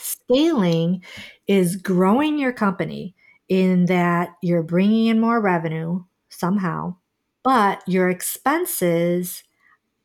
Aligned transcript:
Scaling 0.00 1.02
is 1.46 1.76
growing 1.76 2.38
your 2.38 2.52
company 2.52 3.14
in 3.48 3.86
that 3.86 4.30
you're 4.42 4.62
bringing 4.62 5.06
in 5.06 5.20
more 5.20 5.40
revenue 5.40 6.04
somehow, 6.28 6.94
but 7.42 7.82
your 7.86 8.10
expenses 8.10 9.42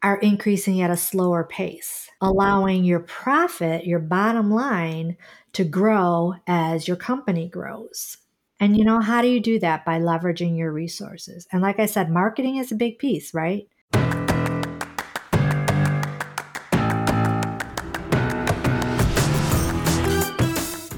are 0.02 0.18
increasing 0.18 0.82
at 0.82 0.92
a 0.92 0.98
slower 0.98 1.44
pace, 1.46 2.10
allowing 2.22 2.84
your 2.84 3.00
profit, 3.00 3.86
your 3.86 4.00
bottom 4.00 4.52
line, 4.52 5.16
to 5.54 5.64
grow 5.64 6.34
as 6.48 6.88
your 6.88 6.98
company 6.98 7.48
grows. 7.48 8.18
And 8.60 8.78
you 8.78 8.84
know, 8.84 9.00
how 9.00 9.22
do 9.22 9.28
you 9.28 9.40
do 9.40 9.60
that? 9.60 9.86
By 9.86 10.00
leveraging 10.00 10.58
your 10.58 10.72
resources. 10.72 11.48
And 11.52 11.62
like 11.62 11.80
I 11.80 11.86
said, 11.86 12.10
marketing 12.10 12.58
is 12.58 12.72
a 12.72 12.76
big 12.76 13.00
piece, 13.00 13.34
right? 13.34 13.68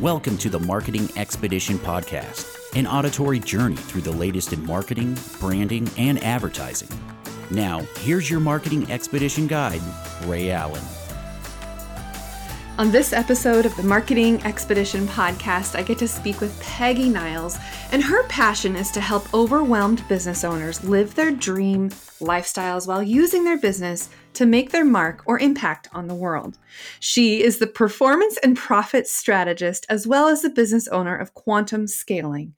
Welcome 0.05 0.37
to 0.37 0.51
the 0.51 0.59
Marketing 0.59 1.09
Expedition 1.15 1.79
Podcast, 1.79 2.75
an 2.75 2.86
auditory 2.86 3.39
journey 3.39 3.75
through 3.75 4.01
the 4.01 4.11
latest 4.11 4.54
in 4.54 4.63
marketing, 4.63 5.18
branding, 5.39 5.89
and 5.97 6.23
advertising. 6.23 6.89
Now, 7.50 7.79
here's 8.01 8.29
your 8.29 8.39
Marketing 8.39 8.91
Expedition 8.91 9.47
guide, 9.47 9.82
Ray 10.25 10.51
Allen. 10.51 10.83
On 12.77 12.91
this 12.91 13.13
episode 13.13 13.65
of 13.65 13.75
the 13.77 13.82
Marketing 13.82 14.39
Expedition 14.43 15.07
podcast, 15.07 15.75
I 15.75 15.82
get 15.82 15.97
to 15.97 16.07
speak 16.07 16.39
with 16.39 16.61
Peggy 16.61 17.10
Niles, 17.10 17.57
and 17.91 18.04
her 18.04 18.27
passion 18.27 18.75
is 18.75 18.91
to 18.91 19.01
help 19.01 19.33
overwhelmed 19.33 20.07
business 20.07 20.43
owners 20.43 20.83
live 20.83 21.15
their 21.15 21.32
dream 21.32 21.89
lifestyles 22.19 22.87
while 22.87 23.01
using 23.01 23.43
their 23.43 23.57
business 23.57 24.10
to 24.36 24.46
make 24.46 24.71
their 24.71 24.86
mark 24.86 25.24
or 25.25 25.39
impact 25.39 25.88
on 25.94 26.07
the 26.07 26.16
world. 26.16 26.57
She 27.00 27.44
is 27.44 27.60
the 27.60 27.68
performance 27.68 28.38
and 28.44 28.58
profit 28.58 29.08
strategist 29.08 29.86
as 29.89 30.06
well 30.06 30.28
as 30.28 30.42
the 30.42 30.50
business 30.50 30.88
owner 30.89 31.16
of 31.16 31.34
Quantum 31.34 31.88
Scaling. 31.88 32.53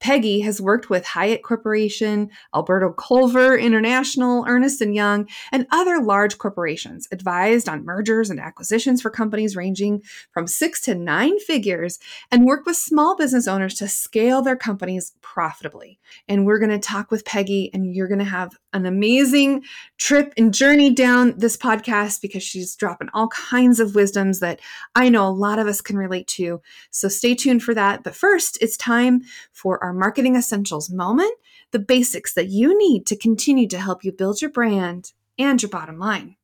Peggy 0.00 0.40
has 0.40 0.60
worked 0.60 0.90
with 0.90 1.04
Hyatt 1.04 1.42
Corporation, 1.42 2.30
Alberto 2.54 2.92
Culver 2.92 3.56
International, 3.56 4.44
Ernst 4.46 4.80
& 4.80 4.80
Young, 4.80 5.28
and 5.52 5.66
other 5.70 6.00
large 6.00 6.38
corporations, 6.38 7.08
advised 7.10 7.68
on 7.68 7.84
mergers 7.84 8.30
and 8.30 8.40
acquisitions 8.40 9.02
for 9.02 9.10
companies 9.10 9.56
ranging 9.56 10.02
from 10.30 10.46
6 10.46 10.80
to 10.82 10.94
9 10.94 11.38
figures, 11.40 11.98
and 12.30 12.44
worked 12.44 12.66
with 12.66 12.76
small 12.76 13.16
business 13.16 13.48
owners 13.48 13.74
to 13.74 13.88
scale 13.88 14.42
their 14.42 14.56
companies 14.56 15.12
profitably. 15.20 15.98
And 16.28 16.46
we're 16.46 16.58
going 16.58 16.70
to 16.70 16.78
talk 16.78 17.10
with 17.10 17.24
Peggy 17.24 17.70
and 17.72 17.94
you're 17.94 18.08
going 18.08 18.18
to 18.18 18.24
have 18.24 18.56
an 18.72 18.86
amazing 18.86 19.64
trip 19.96 20.32
and 20.36 20.52
journey 20.52 20.90
down 20.90 21.34
this 21.38 21.56
podcast 21.56 22.20
because 22.20 22.42
she's 22.42 22.76
dropping 22.76 23.08
all 23.14 23.28
kinds 23.28 23.80
of 23.80 23.94
wisdoms 23.94 24.40
that 24.40 24.60
I 24.94 25.08
know 25.08 25.26
a 25.26 25.30
lot 25.30 25.58
of 25.58 25.66
us 25.66 25.80
can 25.80 25.96
relate 25.96 26.26
to. 26.28 26.60
So 26.90 27.08
stay 27.08 27.34
tuned 27.34 27.62
for 27.62 27.74
that. 27.74 28.04
But 28.04 28.14
first, 28.14 28.58
it's 28.60 28.76
time 28.76 29.22
for 29.52 29.82
our 29.82 29.87
marketing 29.92 30.36
essentials 30.36 30.90
moment 30.90 31.32
the 31.70 31.78
basics 31.78 32.34
that 32.34 32.48
you 32.48 32.76
need 32.78 33.06
to 33.06 33.16
continue 33.16 33.68
to 33.68 33.78
help 33.78 34.04
you 34.04 34.12
build 34.12 34.40
your 34.40 34.50
brand 34.50 35.12
and 35.38 35.62
your 35.62 35.70
bottom 35.70 35.98
line. 35.98 36.36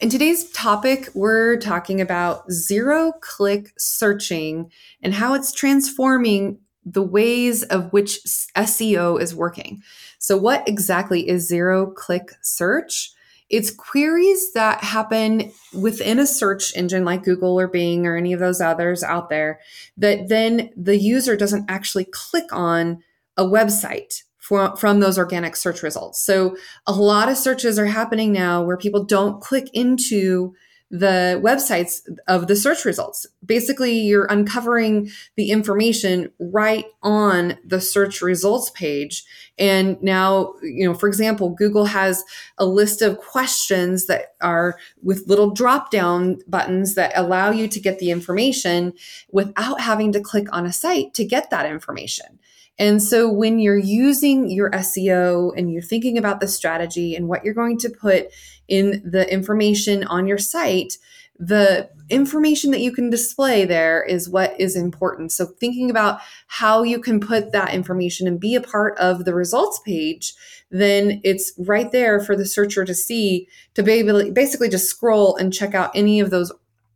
In 0.00 0.10
today's 0.10 0.50
topic, 0.50 1.08
we're 1.14 1.56
talking 1.56 2.00
about 2.00 2.50
zero 2.50 3.12
click 3.20 3.72
searching 3.78 4.70
and 5.02 5.14
how 5.14 5.34
it's 5.34 5.52
transforming 5.52 6.58
the 6.84 7.02
ways 7.02 7.62
of 7.64 7.92
which 7.92 8.18
SEO 8.56 9.20
is 9.20 9.34
working. 9.34 9.82
So, 10.18 10.36
what 10.36 10.68
exactly 10.68 11.28
is 11.28 11.48
zero 11.48 11.86
click 11.86 12.32
search? 12.42 13.12
It's 13.50 13.70
queries 13.70 14.52
that 14.54 14.82
happen 14.82 15.52
within 15.72 16.18
a 16.18 16.26
search 16.26 16.74
engine 16.76 17.04
like 17.04 17.24
Google 17.24 17.58
or 17.58 17.68
Bing 17.68 18.06
or 18.06 18.16
any 18.16 18.32
of 18.32 18.40
those 18.40 18.60
others 18.60 19.02
out 19.02 19.28
there 19.28 19.60
that 19.96 20.28
then 20.28 20.70
the 20.76 20.96
user 20.96 21.36
doesn't 21.36 21.70
actually 21.70 22.06
click 22.06 22.46
on 22.52 23.02
a 23.36 23.44
website 23.44 24.22
from, 24.38 24.76
from 24.76 25.00
those 25.00 25.18
organic 25.18 25.56
search 25.56 25.82
results. 25.82 26.24
So 26.24 26.56
a 26.86 26.92
lot 26.92 27.28
of 27.28 27.36
searches 27.36 27.78
are 27.78 27.86
happening 27.86 28.32
now 28.32 28.62
where 28.62 28.76
people 28.76 29.04
don't 29.04 29.40
click 29.40 29.68
into 29.72 30.54
the 30.94 31.40
websites 31.42 32.02
of 32.28 32.46
the 32.46 32.54
search 32.54 32.84
results. 32.84 33.26
Basically, 33.44 33.98
you're 33.98 34.26
uncovering 34.26 35.10
the 35.34 35.50
information 35.50 36.30
right 36.38 36.84
on 37.02 37.58
the 37.66 37.80
search 37.80 38.22
results 38.22 38.70
page. 38.70 39.24
And 39.58 40.00
now, 40.04 40.54
you 40.62 40.86
know, 40.86 40.94
for 40.94 41.08
example, 41.08 41.50
Google 41.50 41.86
has 41.86 42.22
a 42.58 42.64
list 42.64 43.02
of 43.02 43.18
questions 43.18 44.06
that 44.06 44.36
are 44.40 44.78
with 45.02 45.26
little 45.26 45.50
drop 45.50 45.90
down 45.90 46.38
buttons 46.46 46.94
that 46.94 47.10
allow 47.16 47.50
you 47.50 47.66
to 47.66 47.80
get 47.80 47.98
the 47.98 48.12
information 48.12 48.92
without 49.32 49.80
having 49.80 50.12
to 50.12 50.20
click 50.20 50.46
on 50.52 50.64
a 50.64 50.72
site 50.72 51.12
to 51.14 51.24
get 51.24 51.50
that 51.50 51.66
information. 51.66 52.38
And 52.78 53.02
so 53.02 53.30
when 53.30 53.58
you're 53.58 53.78
using 53.78 54.50
your 54.50 54.70
SEO 54.70 55.52
and 55.56 55.72
you're 55.72 55.82
thinking 55.82 56.18
about 56.18 56.40
the 56.40 56.48
strategy 56.48 57.14
and 57.14 57.28
what 57.28 57.44
you're 57.44 57.54
going 57.54 57.78
to 57.78 57.88
put 57.88 58.28
in 58.66 59.02
the 59.04 59.30
information 59.32 60.04
on 60.04 60.26
your 60.26 60.38
site, 60.38 60.98
the 61.38 61.90
information 62.10 62.70
that 62.70 62.80
you 62.80 62.92
can 62.92 63.10
display 63.10 63.64
there 63.64 64.02
is 64.02 64.28
what 64.28 64.58
is 64.60 64.76
important. 64.76 65.32
So, 65.32 65.46
thinking 65.46 65.90
about 65.90 66.20
how 66.46 66.82
you 66.82 67.00
can 67.00 67.18
put 67.20 67.52
that 67.52 67.74
information 67.74 68.26
and 68.28 68.38
be 68.38 68.54
a 68.54 68.60
part 68.60 68.96
of 68.98 69.24
the 69.24 69.34
results 69.34 69.80
page, 69.84 70.34
then 70.70 71.20
it's 71.24 71.52
right 71.58 71.90
there 71.90 72.20
for 72.20 72.36
the 72.36 72.46
searcher 72.46 72.84
to 72.84 72.94
see 72.94 73.48
to 73.74 73.82
basically 73.82 74.68
just 74.68 74.88
scroll 74.88 75.36
and 75.36 75.52
check 75.52 75.74
out 75.74 75.90
any 75.94 76.20
of 76.20 76.30
those 76.30 76.52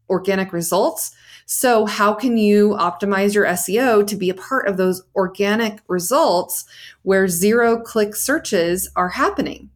organic 0.08 0.52
results. 0.52 1.14
So, 1.50 1.86
how 1.86 2.12
can 2.12 2.36
you 2.36 2.76
optimize 2.78 3.32
your 3.32 3.46
SEO 3.46 4.06
to 4.06 4.16
be 4.16 4.28
a 4.28 4.34
part 4.34 4.68
of 4.68 4.76
those 4.76 5.02
organic 5.16 5.80
results 5.88 6.66
where 7.04 7.26
zero 7.26 7.80
click 7.80 8.14
searches 8.14 8.90
are 8.94 9.08
happening? 9.08 9.70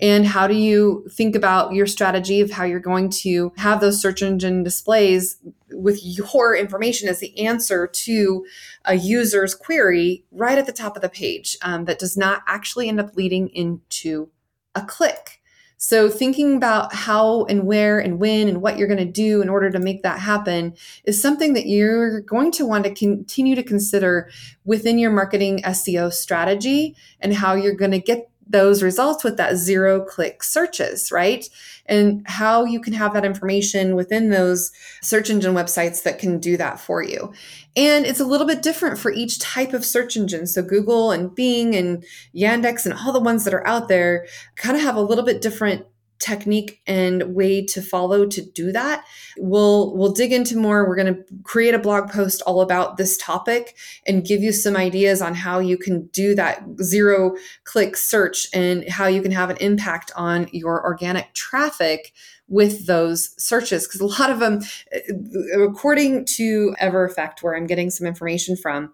And 0.00 0.24
how 0.24 0.46
do 0.46 0.54
you 0.54 1.04
think 1.10 1.34
about 1.34 1.72
your 1.72 1.88
strategy 1.88 2.40
of 2.40 2.52
how 2.52 2.62
you're 2.62 2.78
going 2.78 3.10
to 3.22 3.52
have 3.56 3.80
those 3.80 4.00
search 4.00 4.22
engine 4.22 4.62
displays 4.62 5.38
with 5.72 5.98
your 6.00 6.54
information 6.54 7.08
as 7.08 7.18
the 7.18 7.36
answer 7.44 7.88
to 7.88 8.46
a 8.84 8.94
user's 8.94 9.52
query 9.52 10.24
right 10.30 10.58
at 10.58 10.66
the 10.66 10.72
top 10.72 10.94
of 10.94 11.02
the 11.02 11.08
page 11.08 11.56
um, 11.60 11.86
that 11.86 11.98
does 11.98 12.16
not 12.16 12.44
actually 12.46 12.88
end 12.88 13.00
up 13.00 13.16
leading 13.16 13.48
into 13.48 14.28
a 14.76 14.82
click? 14.82 15.40
So, 15.78 16.08
thinking 16.08 16.56
about 16.56 16.94
how 16.94 17.44
and 17.44 17.64
where 17.64 17.98
and 17.98 18.18
when 18.18 18.48
and 18.48 18.62
what 18.62 18.78
you're 18.78 18.88
going 18.88 18.98
to 18.98 19.04
do 19.04 19.42
in 19.42 19.48
order 19.50 19.70
to 19.70 19.78
make 19.78 20.02
that 20.02 20.20
happen 20.20 20.74
is 21.04 21.20
something 21.20 21.52
that 21.52 21.66
you're 21.66 22.22
going 22.22 22.50
to 22.52 22.66
want 22.66 22.84
to 22.84 22.94
continue 22.94 23.54
to 23.54 23.62
consider 23.62 24.30
within 24.64 24.98
your 24.98 25.10
marketing 25.10 25.60
SEO 25.64 26.12
strategy 26.12 26.96
and 27.20 27.34
how 27.34 27.54
you're 27.54 27.74
going 27.74 27.90
to 27.90 28.00
get 28.00 28.30
those 28.46 28.82
results 28.82 29.24
with 29.24 29.36
that 29.36 29.56
zero 29.56 30.00
click 30.00 30.42
searches, 30.42 31.10
right? 31.10 31.48
And 31.86 32.22
how 32.26 32.64
you 32.64 32.80
can 32.80 32.92
have 32.92 33.12
that 33.14 33.24
information 33.24 33.96
within 33.96 34.30
those 34.30 34.72
search 35.02 35.30
engine 35.30 35.54
websites 35.54 36.02
that 36.04 36.18
can 36.18 36.38
do 36.38 36.56
that 36.56 36.80
for 36.80 37.02
you. 37.02 37.32
And 37.76 38.06
it's 38.06 38.20
a 38.20 38.24
little 38.24 38.46
bit 38.46 38.62
different 38.62 38.98
for 38.98 39.10
each 39.10 39.38
type 39.38 39.72
of 39.72 39.84
search 39.84 40.16
engine. 40.16 40.46
So 40.46 40.62
Google 40.62 41.10
and 41.10 41.34
Bing 41.34 41.74
and 41.74 42.04
Yandex 42.34 42.84
and 42.84 42.94
all 42.94 43.12
the 43.12 43.20
ones 43.20 43.44
that 43.44 43.54
are 43.54 43.66
out 43.66 43.88
there 43.88 44.26
kind 44.54 44.76
of 44.76 44.82
have 44.82 44.96
a 44.96 45.02
little 45.02 45.24
bit 45.24 45.42
different 45.42 45.86
technique 46.18 46.80
and 46.86 47.34
way 47.34 47.64
to 47.64 47.82
follow 47.82 48.26
to 48.26 48.42
do 48.42 48.72
that. 48.72 49.04
We'll 49.36 49.96
we'll 49.96 50.12
dig 50.12 50.32
into 50.32 50.56
more. 50.56 50.88
We're 50.88 50.96
going 50.96 51.14
to 51.14 51.24
create 51.42 51.74
a 51.74 51.78
blog 51.78 52.10
post 52.10 52.42
all 52.46 52.60
about 52.60 52.96
this 52.96 53.16
topic 53.18 53.76
and 54.06 54.24
give 54.24 54.42
you 54.42 54.52
some 54.52 54.76
ideas 54.76 55.20
on 55.20 55.34
how 55.34 55.58
you 55.58 55.76
can 55.76 56.06
do 56.06 56.34
that 56.34 56.62
zero 56.82 57.36
click 57.64 57.96
search 57.96 58.46
and 58.54 58.88
how 58.88 59.06
you 59.06 59.22
can 59.22 59.32
have 59.32 59.50
an 59.50 59.56
impact 59.58 60.10
on 60.16 60.48
your 60.52 60.84
organic 60.84 61.32
traffic 61.34 62.12
with 62.48 62.86
those 62.86 63.34
searches. 63.42 63.86
Because 63.86 64.00
a 64.00 64.06
lot 64.06 64.30
of 64.30 64.38
them 64.38 64.60
uh, 64.94 65.60
according 65.62 66.24
to 66.24 66.74
EverEffect 66.80 67.42
where 67.42 67.56
i'm 67.56 67.66
getting 67.66 67.90
some 67.90 68.06
information 68.06 68.56
from 68.56 68.92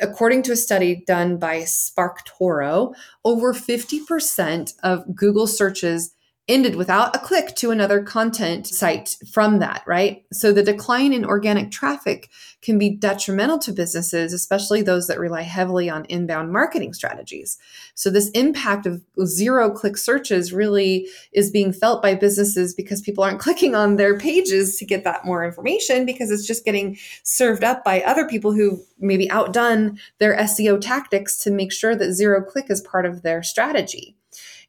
according 0.00 0.42
to 0.42 0.52
a 0.52 0.56
study 0.56 1.04
done 1.06 1.38
by 1.38 1.60
SparkToro, 1.60 2.94
over 3.24 3.54
50% 3.54 4.74
of 4.82 5.14
Google 5.14 5.46
searches 5.46 6.14
ended 6.46 6.76
without 6.76 7.16
a 7.16 7.18
click 7.18 7.54
to 7.56 7.70
another 7.70 8.02
content 8.02 8.66
site 8.66 9.16
from 9.32 9.60
that, 9.60 9.82
right? 9.86 10.24
So 10.30 10.52
the 10.52 10.62
decline 10.62 11.14
in 11.14 11.24
organic 11.24 11.70
traffic 11.70 12.28
can 12.60 12.78
be 12.78 12.90
detrimental 12.90 13.58
to 13.60 13.72
businesses, 13.72 14.32
especially 14.34 14.82
those 14.82 15.06
that 15.06 15.18
rely 15.18 15.40
heavily 15.42 15.88
on 15.88 16.04
inbound 16.06 16.52
marketing 16.52 16.92
strategies. 16.92 17.56
So 17.94 18.10
this 18.10 18.28
impact 18.30 18.84
of 18.84 19.02
zero 19.24 19.70
click 19.70 19.96
searches 19.96 20.52
really 20.52 21.08
is 21.32 21.50
being 21.50 21.72
felt 21.72 22.02
by 22.02 22.14
businesses 22.14 22.74
because 22.74 23.00
people 23.00 23.24
aren't 23.24 23.40
clicking 23.44 23.74
on 23.74 23.96
their 23.96 24.18
pages 24.18 24.76
to 24.76 24.84
get 24.84 25.04
that 25.04 25.24
more 25.24 25.44
information 25.44 26.04
because 26.04 26.30
it's 26.30 26.46
just 26.46 26.66
getting 26.66 26.98
served 27.22 27.64
up 27.64 27.84
by 27.84 28.02
other 28.02 28.28
people 28.28 28.52
who 28.52 28.82
maybe 28.98 29.30
outdone 29.30 29.98
their 30.18 30.36
SEO 30.36 30.78
tactics 30.78 31.38
to 31.38 31.50
make 31.50 31.72
sure 31.72 31.96
that 31.96 32.12
zero 32.12 32.42
click 32.42 32.66
is 32.68 32.82
part 32.82 33.06
of 33.06 33.22
their 33.22 33.42
strategy. 33.42 34.16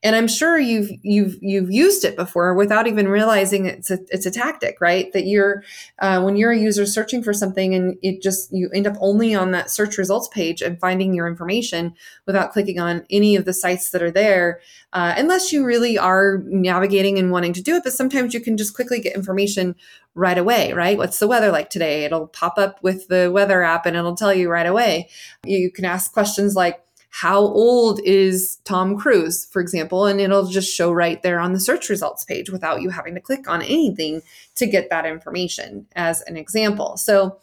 And 0.03 0.15
i'm 0.15 0.27
sure 0.27 0.57
you've 0.57 0.89
you've 1.01 1.37
you've 1.41 1.71
used 1.71 2.03
it 2.03 2.15
before 2.15 2.53
without 2.53 2.87
even 2.87 3.07
realizing 3.07 3.65
it's 3.65 3.91
a 3.91 3.99
it's 4.09 4.25
a 4.25 4.31
tactic 4.31 4.79
right 4.81 5.11
that 5.13 5.25
you're 5.25 5.63
uh, 5.99 6.21
when 6.21 6.35
you're 6.35 6.51
a 6.51 6.57
user 6.57 6.85
searching 6.85 7.23
for 7.23 7.33
something 7.33 7.73
and 7.73 7.97
it 8.01 8.21
just 8.21 8.51
you 8.53 8.69
end 8.73 8.87
up 8.87 8.95
only 8.99 9.33
on 9.33 9.51
that 9.51 9.69
search 9.69 9.97
results 9.97 10.27
page 10.29 10.61
and 10.61 10.79
finding 10.79 11.13
your 11.13 11.27
information 11.27 11.93
without 12.25 12.51
clicking 12.51 12.79
on 12.79 13.05
any 13.09 13.35
of 13.35 13.45
the 13.45 13.53
sites 13.53 13.91
that 13.91 14.01
are 14.01 14.11
there 14.11 14.59
uh, 14.93 15.13
unless 15.17 15.51
you 15.51 15.65
really 15.65 15.97
are 15.97 16.39
navigating 16.45 17.17
and 17.19 17.31
wanting 17.31 17.53
to 17.53 17.61
do 17.61 17.75
it 17.75 17.83
but 17.83 17.93
sometimes 17.93 18.33
you 18.33 18.39
can 18.39 18.57
just 18.57 18.75
quickly 18.75 18.99
get 18.99 19.15
information 19.15 19.75
right 20.15 20.37
away, 20.37 20.71
right? 20.71 20.97
What's 20.97 21.19
the 21.19 21.27
weather 21.27 21.51
like 21.51 21.69
today? 21.69 22.05
It'll 22.05 22.27
pop 22.27 22.57
up 22.57 22.81
with 22.81 23.09
the 23.09 23.29
weather 23.31 23.61
app 23.61 23.85
and 23.85 23.95
it'll 23.95 24.15
tell 24.15 24.33
you 24.33 24.49
right 24.49 24.65
away. 24.65 25.09
You 25.45 25.69
can 25.69 25.85
ask 25.85 26.11
questions 26.11 26.55
like, 26.55 26.81
how 27.21 27.39
old 27.39 28.01
is 28.03 28.57
Tom 28.65 28.97
Cruise, 28.97 29.45
for 29.45 29.61
example, 29.61 30.05
and 30.05 30.19
it'll 30.19 30.47
just 30.47 30.75
show 30.75 30.91
right 30.91 31.23
there 31.23 31.39
on 31.39 31.53
the 31.53 31.61
search 31.61 31.87
results 31.87 32.25
page 32.25 32.49
without 32.49 32.81
you 32.81 32.89
having 32.89 33.15
to 33.15 33.21
click 33.21 33.47
on 33.47 33.61
anything 33.61 34.21
to 34.55 34.65
get 34.67 34.89
that 34.89 35.05
information 35.05 35.87
as 35.95 36.19
an 36.23 36.35
example. 36.35 36.97
So 36.97 37.37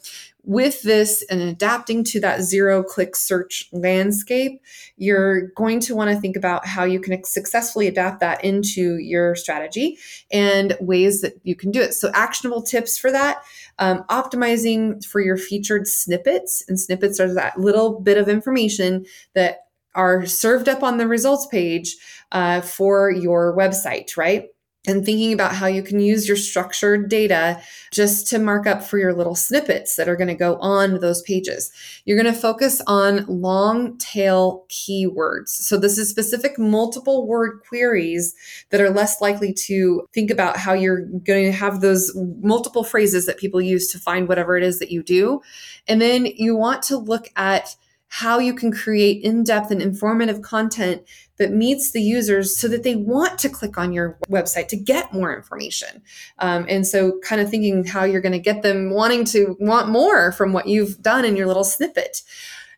with 0.45 0.83
this 0.83 1.25
and 1.31 1.41
adapting 1.41 2.03
to 2.03 2.21
that 2.21 2.43
zero 2.43 2.83
click 2.83 3.15
search 3.15 3.69
landscape, 3.73 4.61
you're 4.97 5.49
going 5.49 5.79
to 5.81 5.95
want 5.95 6.11
to 6.11 6.21
think 6.21 6.37
about 6.37 6.67
how 6.67 6.85
you 6.85 6.99
can 7.01 7.23
successfully 7.25 7.87
adapt 7.87 8.21
that 8.21 8.43
into 8.45 8.97
your 8.97 9.37
strategy 9.37 9.99
and 10.33 10.77
ways 10.81 11.21
that 11.21 11.35
you 11.45 11.55
can 11.55 11.71
do 11.71 11.81
it. 11.81 11.95
So, 11.95 12.11
actionable 12.15 12.63
tips 12.63 12.99
for 12.99 13.13
that 13.13 13.43
um, 13.79 14.05
optimizing 14.11 15.05
for 15.05 15.21
your 15.21 15.37
featured 15.37 15.87
snippets, 15.87 16.65
and 16.69 16.79
snippets 16.79 17.19
are 17.21 17.33
that 17.35 17.59
little 17.59 18.01
bit 18.01 18.19
of 18.19 18.29
information 18.29 19.07
that 19.35 19.67
are 19.95 20.25
served 20.27 20.69
up 20.69 20.83
on 20.83 20.99
the 20.99 21.07
results 21.07 21.47
page 21.47 21.97
uh, 22.33 22.61
for 22.61 23.11
your 23.11 23.57
website, 23.57 24.17
right? 24.17 24.49
And 24.85 25.05
thinking 25.05 25.33
about 25.33 25.55
how 25.55 25.67
you 25.67 25.83
can 25.83 26.01
use 26.01 26.27
your 26.27 26.37
structured 26.37 27.09
data 27.09 27.61
just 27.93 28.27
to 28.27 28.39
mark 28.39 28.67
up 28.67 28.83
for 28.83 28.99
your 28.99 29.15
little 29.15 29.37
snippets 29.37 29.95
that 29.95 30.09
are 30.09 30.17
going 30.17 30.29
to 30.29 30.35
go 30.35 30.57
on 30.57 30.99
those 30.99 31.23
pages. 31.23 31.71
You're 32.05 32.21
going 32.21 32.33
to 32.33 32.39
focus 32.39 32.83
on 32.87 33.25
long 33.27 33.97
tail 33.99 34.67
keywords. 34.69 35.49
So, 35.49 35.77
this 35.77 35.99
is 35.99 36.11
specific 36.11 36.59
multiple 36.59 37.27
word 37.27 37.61
queries 37.69 38.35
that 38.71 38.81
are 38.81 38.91
less 38.91 39.21
likely 39.21 39.53
to 39.53 40.07
think 40.13 40.31
about 40.31 40.57
how 40.57 40.73
you're 40.73 41.03
going 41.03 41.45
to 41.45 41.53
have 41.53 41.81
those 41.81 42.13
multiple 42.41 42.83
phrases 42.83 43.27
that 43.27 43.39
people 43.39 43.61
use 43.61 43.91
to 43.93 43.99
find 43.99 44.27
whatever 44.27 44.57
it 44.57 44.65
is 44.65 44.81
that 44.81 44.91
you 44.91 45.03
do. 45.03 45.43
And 45.87 46.01
then 46.01 46.27
you 46.27 46.57
want 46.57 46.83
to 46.85 46.97
look 46.97 47.29
at 47.37 47.77
how 48.15 48.39
you 48.39 48.53
can 48.53 48.71
create 48.71 49.25
in 49.25 49.43
depth 49.43 49.71
and 49.71 49.81
informative 49.81 50.43
content 50.43 51.03
that 51.39 51.51
meets 51.51 51.93
the 51.93 52.03
users 52.03 52.55
so 52.55 52.69
that 52.69 52.83
they 52.83 52.95
want 52.95 53.39
to 53.39 53.49
click 53.49 53.79
on 53.79 53.91
your 53.91 54.19
website 54.29 54.69
to 54.69 54.77
get 54.77 55.15
more 55.15 55.35
information. 55.35 56.03
Um, 56.39 56.67
and 56.69 56.87
so, 56.87 57.19
kind 57.25 57.41
of 57.41 57.49
thinking 57.49 57.87
how 57.87 58.05
you're 58.05 58.21
going 58.21 58.33
to 58.33 58.39
get 58.39 58.63
them 58.63 58.91
wanting 58.91 59.25
to 59.27 59.57
want 59.59 59.89
more 59.89 60.31
from 60.31 60.53
what 60.53 60.67
you've 60.67 61.01
done 61.01 61.25
in 61.25 61.37
your 61.37 61.47
little 61.47 61.65
snippet. 61.65 62.21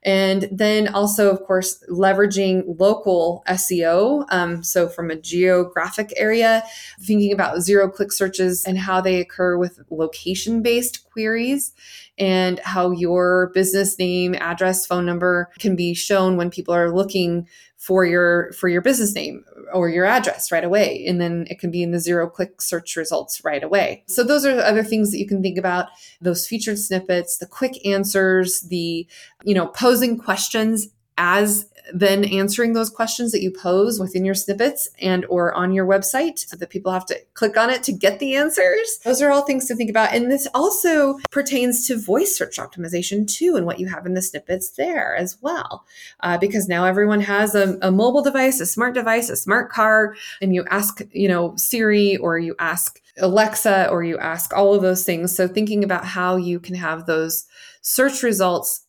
And 0.04 0.48
then 0.52 0.86
also, 0.94 1.30
of 1.32 1.42
course, 1.42 1.82
leveraging 1.90 2.78
local 2.78 3.42
SEO. 3.48 4.26
Um, 4.28 4.62
so, 4.62 4.88
from 4.88 5.10
a 5.10 5.16
geographic 5.16 6.12
area, 6.16 6.62
thinking 7.00 7.32
about 7.32 7.60
zero 7.60 7.90
click 7.90 8.12
searches 8.12 8.64
and 8.64 8.78
how 8.78 9.00
they 9.00 9.18
occur 9.18 9.58
with 9.58 9.80
location 9.90 10.62
based 10.62 11.10
queries 11.10 11.72
and 12.18 12.60
how 12.60 12.90
your 12.90 13.50
business 13.54 13.98
name, 13.98 14.34
address, 14.34 14.86
phone 14.86 15.06
number 15.06 15.50
can 15.58 15.74
be 15.76 15.94
shown 15.94 16.36
when 16.36 16.50
people 16.50 16.74
are 16.74 16.94
looking 16.94 17.48
for 17.76 18.06
your 18.06 18.50
for 18.52 18.68
your 18.68 18.80
business 18.80 19.14
name 19.14 19.44
or 19.74 19.90
your 19.90 20.06
address 20.06 20.50
right 20.50 20.64
away. 20.64 21.04
And 21.06 21.20
then 21.20 21.46
it 21.50 21.58
can 21.58 21.70
be 21.70 21.82
in 21.82 21.90
the 21.90 22.00
zero 22.00 22.30
click 22.30 22.62
search 22.62 22.96
results 22.96 23.44
right 23.44 23.62
away. 23.62 24.04
So 24.06 24.24
those 24.24 24.46
are 24.46 24.58
other 24.58 24.82
things 24.82 25.10
that 25.10 25.18
you 25.18 25.28
can 25.28 25.42
think 25.42 25.58
about. 25.58 25.88
Those 26.20 26.46
featured 26.46 26.78
snippets 26.78 27.36
the 27.36 27.46
quick 27.46 27.84
answers 27.86 28.62
the 28.62 29.06
you 29.44 29.54
know 29.54 29.66
posing 29.66 30.16
questions 30.18 30.88
as 31.16 31.66
then 31.92 32.24
answering 32.24 32.72
those 32.72 32.88
questions 32.88 33.30
that 33.32 33.42
you 33.42 33.50
pose 33.50 34.00
within 34.00 34.24
your 34.24 34.34
snippets 34.34 34.88
and 35.00 35.24
or 35.26 35.52
on 35.54 35.72
your 35.72 35.86
website 35.86 36.38
so 36.38 36.56
that 36.56 36.70
people 36.70 36.90
have 36.90 37.04
to 37.04 37.20
click 37.34 37.56
on 37.56 37.68
it 37.68 37.82
to 37.82 37.92
get 37.92 38.18
the 38.18 38.34
answers. 38.34 38.98
Those 39.04 39.20
are 39.20 39.30
all 39.30 39.42
things 39.42 39.66
to 39.66 39.76
think 39.76 39.90
about. 39.90 40.14
And 40.14 40.30
this 40.30 40.48
also 40.54 41.18
pertains 41.30 41.86
to 41.86 41.98
voice 41.98 42.36
search 42.36 42.56
optimization 42.56 43.30
too 43.30 43.56
and 43.56 43.66
what 43.66 43.78
you 43.78 43.86
have 43.88 44.06
in 44.06 44.14
the 44.14 44.22
snippets 44.22 44.70
there 44.70 45.14
as 45.14 45.36
well 45.42 45.84
uh, 46.20 46.38
because 46.38 46.68
now 46.68 46.84
everyone 46.84 47.20
has 47.20 47.54
a, 47.54 47.78
a 47.82 47.90
mobile 47.90 48.22
device 48.22 48.60
a 48.60 48.66
smart 48.66 48.94
device 48.94 49.28
a 49.28 49.36
smart 49.36 49.70
car 49.70 50.16
and 50.40 50.54
you 50.54 50.64
ask 50.70 51.02
you 51.12 51.28
know 51.28 51.54
siri 51.56 52.16
or 52.16 52.38
you 52.38 52.54
ask 52.58 53.00
alexa 53.18 53.88
or 53.90 54.02
you 54.02 54.18
ask 54.18 54.52
all 54.54 54.74
of 54.74 54.82
those 54.82 55.04
things. 55.04 55.34
So 55.34 55.46
thinking 55.46 55.84
about 55.84 56.04
how 56.04 56.36
you 56.36 56.58
can 56.58 56.74
have 56.74 57.06
those 57.06 57.46
search 57.82 58.22
results 58.22 58.83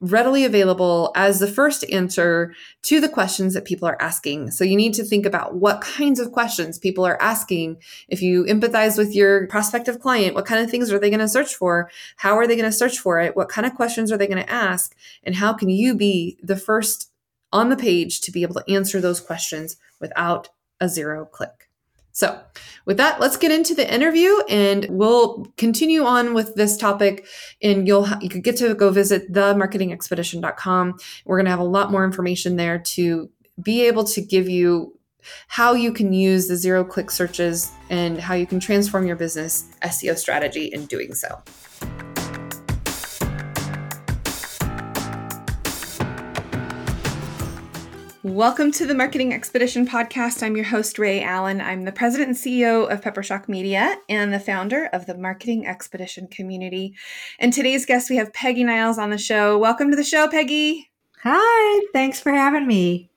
readily 0.00 0.44
available 0.44 1.12
as 1.14 1.38
the 1.38 1.46
first 1.46 1.84
answer 1.90 2.54
to 2.82 3.00
the 3.00 3.08
questions 3.08 3.54
that 3.54 3.64
people 3.64 3.88
are 3.88 4.00
asking. 4.00 4.50
So 4.50 4.64
you 4.64 4.76
need 4.76 4.94
to 4.94 5.04
think 5.04 5.24
about 5.24 5.54
what 5.54 5.80
kinds 5.80 6.20
of 6.20 6.32
questions 6.32 6.78
people 6.78 7.06
are 7.06 7.20
asking. 7.22 7.78
If 8.08 8.20
you 8.20 8.44
empathize 8.44 8.98
with 8.98 9.14
your 9.14 9.46
prospective 9.46 10.00
client, 10.00 10.34
what 10.34 10.46
kind 10.46 10.62
of 10.62 10.70
things 10.70 10.92
are 10.92 10.98
they 10.98 11.10
going 11.10 11.20
to 11.20 11.28
search 11.28 11.54
for? 11.54 11.90
How 12.16 12.36
are 12.36 12.46
they 12.46 12.56
going 12.56 12.70
to 12.70 12.76
search 12.76 12.98
for 12.98 13.20
it? 13.20 13.36
What 13.36 13.48
kind 13.48 13.66
of 13.66 13.74
questions 13.74 14.12
are 14.12 14.18
they 14.18 14.26
going 14.26 14.44
to 14.44 14.52
ask? 14.52 14.94
And 15.22 15.36
how 15.36 15.52
can 15.52 15.70
you 15.70 15.94
be 15.94 16.38
the 16.42 16.56
first 16.56 17.10
on 17.52 17.68
the 17.68 17.76
page 17.76 18.20
to 18.22 18.32
be 18.32 18.42
able 18.42 18.54
to 18.56 18.70
answer 18.70 19.00
those 19.00 19.20
questions 19.20 19.76
without 20.00 20.50
a 20.80 20.88
zero 20.88 21.24
click? 21.24 21.63
So, 22.14 22.40
with 22.86 22.96
that, 22.98 23.18
let's 23.20 23.36
get 23.36 23.50
into 23.50 23.74
the 23.74 23.92
interview 23.92 24.38
and 24.48 24.86
we'll 24.88 25.52
continue 25.56 26.04
on 26.04 26.32
with 26.32 26.54
this 26.54 26.76
topic. 26.76 27.26
And 27.60 27.88
you'll 27.88 28.08
you 28.20 28.28
could 28.28 28.44
get 28.44 28.56
to 28.58 28.72
go 28.74 28.90
visit 28.90 29.32
themarketingexpedition.com. 29.32 30.98
We're 31.24 31.36
going 31.36 31.46
to 31.46 31.50
have 31.50 31.58
a 31.58 31.64
lot 31.64 31.90
more 31.90 32.04
information 32.04 32.54
there 32.54 32.78
to 32.78 33.30
be 33.60 33.82
able 33.86 34.04
to 34.04 34.20
give 34.20 34.48
you 34.48 34.96
how 35.48 35.72
you 35.72 35.92
can 35.92 36.12
use 36.12 36.46
the 36.46 36.56
zero 36.56 36.84
click 36.84 37.10
searches 37.10 37.72
and 37.90 38.20
how 38.20 38.34
you 38.34 38.46
can 38.46 38.60
transform 38.60 39.06
your 39.06 39.16
business 39.16 39.66
SEO 39.82 40.16
strategy 40.16 40.66
in 40.66 40.86
doing 40.86 41.14
so. 41.14 41.42
Welcome 48.24 48.72
to 48.72 48.86
the 48.86 48.94
Marketing 48.94 49.34
Expedition 49.34 49.86
podcast. 49.86 50.42
I'm 50.42 50.56
your 50.56 50.64
host, 50.64 50.98
Ray 50.98 51.22
Allen. 51.22 51.60
I'm 51.60 51.84
the 51.84 51.92
president 51.92 52.28
and 52.28 52.38
CEO 52.38 52.90
of 52.90 53.02
Peppershock 53.02 53.50
Media 53.50 53.98
and 54.08 54.32
the 54.32 54.40
founder 54.40 54.86
of 54.94 55.04
the 55.04 55.14
Marketing 55.14 55.66
Expedition 55.66 56.28
community. 56.28 56.94
And 57.38 57.52
today's 57.52 57.84
guest, 57.84 58.08
we 58.08 58.16
have 58.16 58.32
Peggy 58.32 58.64
Niles 58.64 58.96
on 58.96 59.10
the 59.10 59.18
show. 59.18 59.58
Welcome 59.58 59.90
to 59.90 59.96
the 59.96 60.02
show, 60.02 60.26
Peggy. 60.26 60.90
Hi, 61.22 61.86
thanks 61.92 62.18
for 62.18 62.32
having 62.32 62.66
me. 62.66 63.10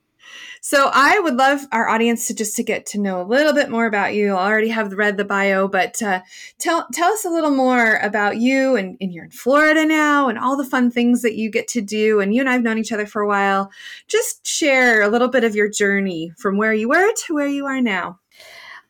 So 0.70 0.92
I 0.94 1.18
would 1.20 1.36
love 1.36 1.66
our 1.72 1.88
audience 1.88 2.28
to 2.28 2.34
just 2.34 2.58
to 2.58 2.62
get 2.62 2.86
to 2.88 3.00
know 3.00 3.22
a 3.22 3.24
little 3.24 3.54
bit 3.54 3.70
more 3.70 3.86
about 3.86 4.16
you. 4.16 4.34
I 4.34 4.50
already 4.50 4.68
have 4.68 4.92
read 4.92 5.16
the 5.16 5.24
bio, 5.24 5.70
but 5.70 6.02
uh, 6.02 6.24
tell 6.60 6.86
tell 6.92 7.14
us 7.14 7.24
a 7.24 7.30
little 7.30 7.52
more 7.52 7.96
about 8.04 8.36
you 8.36 8.76
and, 8.76 8.98
and 9.00 9.14
you're 9.14 9.24
in 9.24 9.32
Florida 9.32 9.86
now 9.86 10.28
and 10.28 10.38
all 10.38 10.58
the 10.58 10.66
fun 10.66 10.92
things 10.92 11.22
that 11.22 11.36
you 11.36 11.50
get 11.50 11.70
to 11.70 11.80
do. 11.80 12.20
And 12.20 12.36
you 12.36 12.42
and 12.42 12.50
I've 12.50 12.64
known 12.64 12.78
each 12.78 12.92
other 12.92 13.06
for 13.06 13.22
a 13.22 13.28
while. 13.30 13.72
Just 14.10 14.46
share 14.46 15.04
a 15.04 15.08
little 15.08 15.30
bit 15.30 15.46
of 15.46 15.56
your 15.56 15.70
journey 15.70 16.34
from 16.36 16.58
where 16.58 16.74
you 16.74 16.90
were 16.90 17.14
to 17.14 17.34
where 17.34 17.48
you 17.48 17.66
are 17.66 17.80
now. 17.80 18.20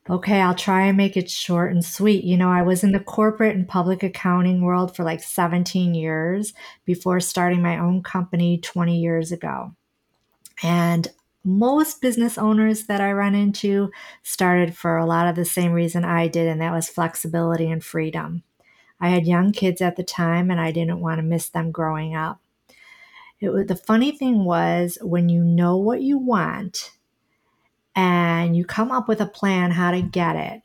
Okay, 0.10 0.42
I'll 0.42 0.56
try 0.56 0.88
and 0.88 0.98
make 0.98 1.16
it 1.16 1.30
short 1.30 1.72
and 1.72 1.86
sweet. 1.86 2.24
You 2.24 2.38
know, 2.38 2.50
I 2.50 2.64
was 2.64 2.84
in 2.84 2.92
the 2.92 3.00
corporate 3.00 3.56
and 3.56 3.68
public 3.68 4.02
accounting 4.02 4.62
world 4.62 4.96
for 4.96 5.04
like 5.04 5.22
17 5.22 5.94
years 5.94 6.56
before 6.86 7.20
starting 7.20 7.62
my 7.62 7.78
own 7.78 8.02
company 8.02 8.58
20 8.58 9.00
years 9.00 9.32
ago. 9.32 9.76
And 10.64 11.08
most 11.48 12.02
business 12.02 12.38
owners 12.38 12.88
that 12.88 13.00
I 13.00 13.14
run 13.14 13.34
into 13.34 13.90
started 14.22 14.76
for 14.76 14.98
a 14.98 15.06
lot 15.06 15.28
of 15.28 15.36
the 15.36 15.46
same 15.46 15.72
reason 15.72 16.04
I 16.04 16.28
did, 16.28 16.48
and 16.48 16.62
that 16.62 16.74
was 16.74 16.90
flexibility 16.90 17.72
and 17.72 17.84
freedom. 17.84 18.44
I 19.00 19.10
had 19.10 19.26
young 19.26 19.54
kids 19.54 19.82
at 19.82 19.96
the 19.96 20.04
time, 20.04 20.52
and 20.52 20.60
I 20.60 20.72
didn't 20.72 21.00
want 21.00 21.20
to 21.20 21.24
miss 21.24 21.50
them 21.50 21.72
growing 21.72 22.16
up. 22.16 22.42
It 23.40 23.50
was, 23.50 23.68
the 23.68 23.76
funny 23.76 24.12
thing 24.12 24.44
was 24.44 24.98
when 25.02 25.30
you 25.30 25.44
know 25.44 25.78
what 25.78 26.02
you 26.02 26.18
want 26.18 26.92
and 27.96 28.58
you 28.58 28.66
come 28.66 28.92
up 28.92 29.08
with 29.08 29.22
a 29.22 29.28
plan 29.28 29.72
how 29.72 29.92
to 29.92 30.02
get 30.02 30.36
it, 30.36 30.62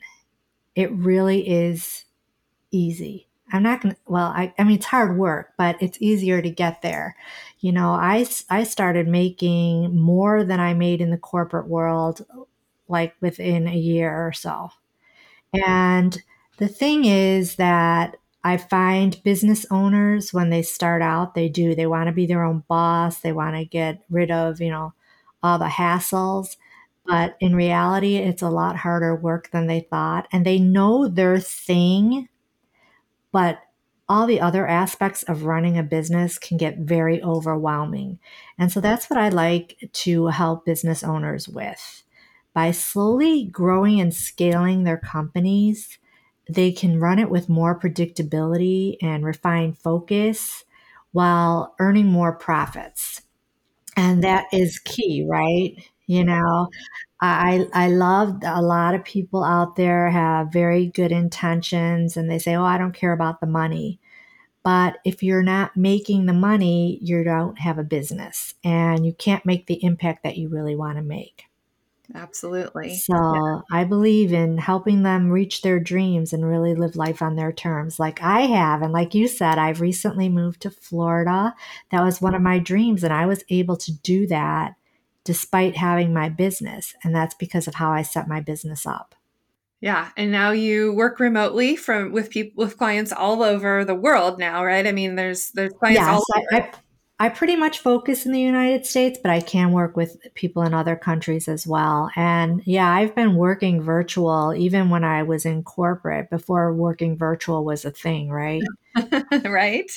it 0.75 0.93
really 0.93 1.49
is 1.49 2.05
easy. 2.71 3.29
I'm 3.53 3.63
not 3.63 3.81
going 3.83 3.95
to, 3.95 4.01
well, 4.07 4.29
I, 4.29 4.53
I 4.59 4.65
mean, 4.65 4.77
it's 4.77 4.87
hard 4.87 5.17
work, 5.19 5.53
but 5.59 5.77
it's 5.83 5.99
easier 6.01 6.43
to 6.43 6.51
get 6.51 6.83
there. 6.83 7.17
You 7.61 7.73
know, 7.73 7.91
I, 7.93 8.27
I 8.51 8.65
started 8.65 9.09
making 9.09 9.97
more 9.99 10.45
than 10.45 10.61
I 10.61 10.75
made 10.75 11.01
in 11.01 11.11
the 11.11 11.19
corporate 11.19 11.69
world 11.69 12.25
like 12.89 13.15
within 13.21 13.69
a 13.69 13.77
year 13.77 14.27
or 14.27 14.33
so. 14.33 14.71
And 15.53 16.23
the 16.59 16.69
thing 16.69 17.05
is 17.05 17.57
that 17.57 18.17
I 18.45 18.57
find 18.57 19.23
business 19.23 19.67
owners, 19.71 20.33
when 20.33 20.51
they 20.51 20.63
start 20.63 21.03
out, 21.03 21.35
they 21.35 21.49
do. 21.49 21.75
They 21.75 21.87
want 21.87 22.09
to 22.09 22.13
be 22.13 22.27
their 22.27 22.43
own 22.45 22.65
boss. 22.69 23.21
They 23.21 23.33
want 23.33 23.57
to 23.57 23.65
get 23.65 24.03
rid 24.11 24.31
of, 24.31 24.61
you 24.61 24.71
know, 24.71 24.95
all 25.43 25.59
the 25.59 25.67
hassles. 25.67 26.57
But 27.07 27.37
in 27.41 27.55
reality, 27.55 28.17
it's 28.17 28.43
a 28.43 28.49
lot 28.51 28.77
harder 28.77 29.15
work 29.15 29.51
than 29.51 29.67
they 29.67 29.81
thought. 29.81 30.27
And 30.33 30.45
they 30.47 30.59
know 30.59 31.09
their 31.09 31.39
thing, 31.41 32.29
but 33.33 33.61
all 34.09 34.27
the 34.27 34.41
other 34.41 34.67
aspects 34.67 35.23
of 35.25 35.45
running 35.45 35.79
a 35.79 35.83
business 35.83 36.39
can 36.39 36.57
get 36.59 36.79
very 36.79 37.23
overwhelming. 37.23 38.19
And 38.59 38.71
so 38.71 38.81
that's 38.81 39.09
what 39.09 39.19
I 39.19 39.29
like 39.31 39.91
to 39.93 40.27
help 40.27 40.65
business 40.67 41.03
owners 41.03 41.49
with. 41.49 42.03
By 42.55 42.73
slowly 42.73 43.45
growing 43.45 44.01
and 44.01 44.13
scaling 44.15 44.85
their 44.85 44.99
companies, 44.99 45.99
they 46.49 46.73
can 46.73 47.01
run 47.01 47.19
it 47.19 47.31
with 47.31 47.49
more 47.49 47.79
predictability 47.79 48.97
and 49.01 49.25
refined 49.25 49.79
focus 49.79 50.65
while 51.13 51.75
earning 51.79 52.07
more 52.09 52.33
profits. 52.33 53.23
And 53.97 54.23
that 54.25 54.47
is 54.53 54.79
key, 54.79 55.27
right? 55.29 55.75
You 56.07 56.25
know, 56.25 56.69
I 57.23 57.67
I 57.73 57.89
love 57.89 58.39
a 58.45 58.61
lot 58.61 58.95
of 58.95 59.05
people 59.05 59.45
out 59.45 59.77
there 59.77 60.11
have 60.11 60.53
very 60.53 60.87
good 60.87 61.13
intentions 61.13 62.17
and 62.17 62.31
they 62.31 62.39
say, 62.39 62.57
"Oh, 62.57 62.65
I 62.65 62.79
don't 62.79 62.95
care 62.95 63.13
about 63.13 63.41
the 63.41 63.47
money." 63.47 64.01
But 64.65 64.99
if 65.05 65.23
you're 65.23 65.43
not 65.43 65.77
making 65.77 66.27
the 66.27 66.33
money, 66.33 66.99
you 67.03 67.25
don't 67.25 67.59
have 67.59 67.79
a 67.79 67.85
business 67.85 68.55
and 68.65 69.05
you 69.07 69.13
can't 69.13 69.47
make 69.47 69.67
the 69.67 69.83
impact 69.85 70.23
that 70.25 70.37
you 70.37 70.49
really 70.49 70.77
want 70.77 70.99
to 70.99 71.03
make. 71.03 71.45
Absolutely. 72.15 72.95
So 72.97 73.15
yeah. 73.15 73.61
I 73.73 73.85
believe 73.85 74.33
in 74.33 74.59
helping 74.59 75.03
them 75.03 75.31
reach 75.31 75.63
their 75.63 75.81
dreams 75.81 76.33
and 76.33 76.47
really 76.47 76.75
live 76.75 76.95
life 76.97 77.23
on 77.23 77.37
their 77.37 77.53
terms, 77.53 77.99
like 77.99 78.23
I 78.23 78.43
have. 78.43 78.83
And 78.83 78.93
like 78.93 79.15
you 79.15 79.29
said, 79.29 79.59
I've 79.59 79.81
recently 79.81 80.29
moved 80.29 80.63
to 80.63 80.71
Florida. 80.71 81.55
That 81.91 82.05
was 82.05 82.21
one 82.21 82.35
of 82.35 82.43
my 82.43 82.59
dreams. 82.59 83.03
And 83.03 83.13
I 83.13 83.27
was 83.27 83.45
able 83.49 83.77
to 83.79 83.93
do 83.93 84.27
that 84.27 84.75
despite 85.25 85.77
having 85.77 86.13
my 86.13 86.29
business. 86.29 86.95
And 87.05 87.15
that's 87.15 87.35
because 87.35 87.69
of 87.69 87.75
how 87.75 87.91
I 87.91 88.03
set 88.03 88.29
my 88.29 88.41
business 88.41 88.87
up. 88.87 89.15
Yeah, 89.81 90.11
and 90.17 90.31
now 90.31 90.53
you 90.53 90.93
work 90.95 91.19
remotely 91.19 91.75
from 91.75 92.13
with 92.13 92.31
people 92.31 92.65
with 92.65 92.79
clients 92.79 93.13
all 93.13 93.43
over 93.43 93.85
the 93.85 93.97
world 93.97 94.39
now, 94.39 94.65
right? 94.65 94.87
I 94.87 94.93
mean, 94.93 95.17
there's 95.17 95.51
there's 95.51 95.73
clients 95.73 96.01
yes, 96.01 96.09
all 96.09 96.25
over. 96.37 96.63
I, 96.63 96.73
I 97.19 97.29
pretty 97.29 97.57
much 97.57 97.81
focus 97.81 98.25
in 98.25 98.31
the 98.31 98.41
United 98.41 98.87
States, 98.87 99.19
but 99.21 99.31
I 99.31 99.41
can 99.41 99.73
work 99.73 99.97
with 99.97 100.17
people 100.35 100.63
in 100.63 100.73
other 100.73 100.95
countries 100.95 101.49
as 101.49 101.67
well. 101.67 102.11
And 102.15 102.63
yeah, 102.65 102.89
I've 102.89 103.15
been 103.17 103.35
working 103.35 103.83
virtual 103.83 104.55
even 104.57 104.89
when 104.89 105.03
I 105.03 105.25
was 105.25 105.45
in 105.45 105.65
corporate 105.65 106.31
before 106.31 106.73
working 106.73 107.17
virtual 107.17 107.65
was 107.65 107.85
a 107.85 107.91
thing, 107.91 108.31
right? 108.31 108.63
right? 109.45 109.91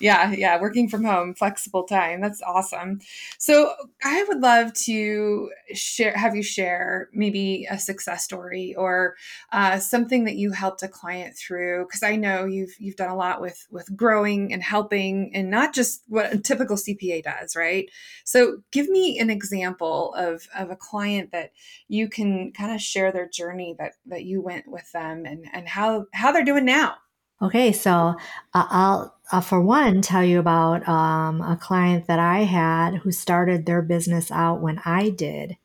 Yeah, 0.00 0.32
yeah, 0.32 0.58
working 0.60 0.88
from 0.88 1.04
home, 1.04 1.34
flexible 1.34 1.84
time. 1.84 2.22
That's 2.22 2.40
awesome. 2.40 3.00
So, 3.38 3.74
I 4.02 4.24
would 4.24 4.40
love 4.40 4.72
to 4.84 5.50
share 5.74 6.16
have 6.16 6.34
you 6.34 6.42
share 6.42 7.10
maybe 7.12 7.66
a 7.70 7.78
success 7.78 8.24
story 8.24 8.74
or 8.76 9.14
uh, 9.52 9.78
something 9.78 10.24
that 10.24 10.36
you 10.36 10.52
helped 10.52 10.82
a 10.82 10.88
client 10.88 11.36
through 11.36 11.84
because 11.86 12.02
I 12.02 12.16
know 12.16 12.46
you've 12.46 12.74
you've 12.78 12.96
done 12.96 13.10
a 13.10 13.16
lot 13.16 13.42
with 13.42 13.66
with 13.70 13.94
growing 13.94 14.52
and 14.54 14.62
helping 14.62 15.30
and 15.34 15.50
not 15.50 15.74
just 15.74 16.02
what 16.08 16.32
a 16.32 16.38
typical 16.38 16.76
CPA 16.76 17.22
does, 17.22 17.54
right? 17.54 17.90
So, 18.24 18.62
give 18.70 18.88
me 18.88 19.18
an 19.18 19.28
example 19.28 20.14
of 20.14 20.48
of 20.56 20.70
a 20.70 20.76
client 20.76 21.30
that 21.32 21.52
you 21.88 22.08
can 22.08 22.52
kind 22.52 22.74
of 22.74 22.80
share 22.80 23.12
their 23.12 23.28
journey 23.28 23.76
that 23.78 23.92
that 24.06 24.24
you 24.24 24.40
went 24.40 24.66
with 24.66 24.90
them 24.92 25.26
and 25.26 25.46
and 25.52 25.68
how 25.68 26.06
how 26.14 26.32
they're 26.32 26.42
doing 26.42 26.64
now. 26.64 26.96
Okay, 27.42 27.72
so 27.72 28.14
uh, 28.54 28.66
I'll, 28.70 29.16
I'll, 29.32 29.40
for 29.40 29.60
one, 29.60 30.00
tell 30.00 30.22
you 30.22 30.38
about 30.38 30.88
um, 30.88 31.40
a 31.40 31.56
client 31.56 32.06
that 32.06 32.20
I 32.20 32.40
had 32.40 32.96
who 32.96 33.10
started 33.10 33.66
their 33.66 33.82
business 33.82 34.30
out 34.30 34.60
when 34.60 34.80
I 34.84 35.10
did, 35.10 35.56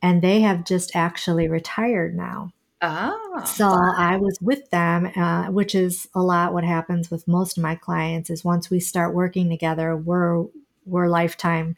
and 0.00 0.22
they 0.22 0.42
have 0.42 0.64
just 0.64 0.94
actually 0.94 1.48
retired 1.48 2.16
now. 2.16 2.52
Oh, 2.80 3.42
so 3.44 3.66
I 3.66 4.18
was 4.18 4.38
with 4.40 4.70
them, 4.70 5.06
uh, 5.16 5.46
which 5.46 5.74
is 5.74 6.08
a 6.14 6.22
lot. 6.22 6.52
What 6.52 6.62
happens 6.62 7.10
with 7.10 7.26
most 7.26 7.58
of 7.58 7.64
my 7.64 7.74
clients 7.74 8.30
is 8.30 8.44
once 8.44 8.70
we 8.70 8.78
start 8.78 9.12
working 9.12 9.50
together, 9.50 9.96
we're 9.96 10.44
we're 10.86 11.08
lifetime 11.08 11.76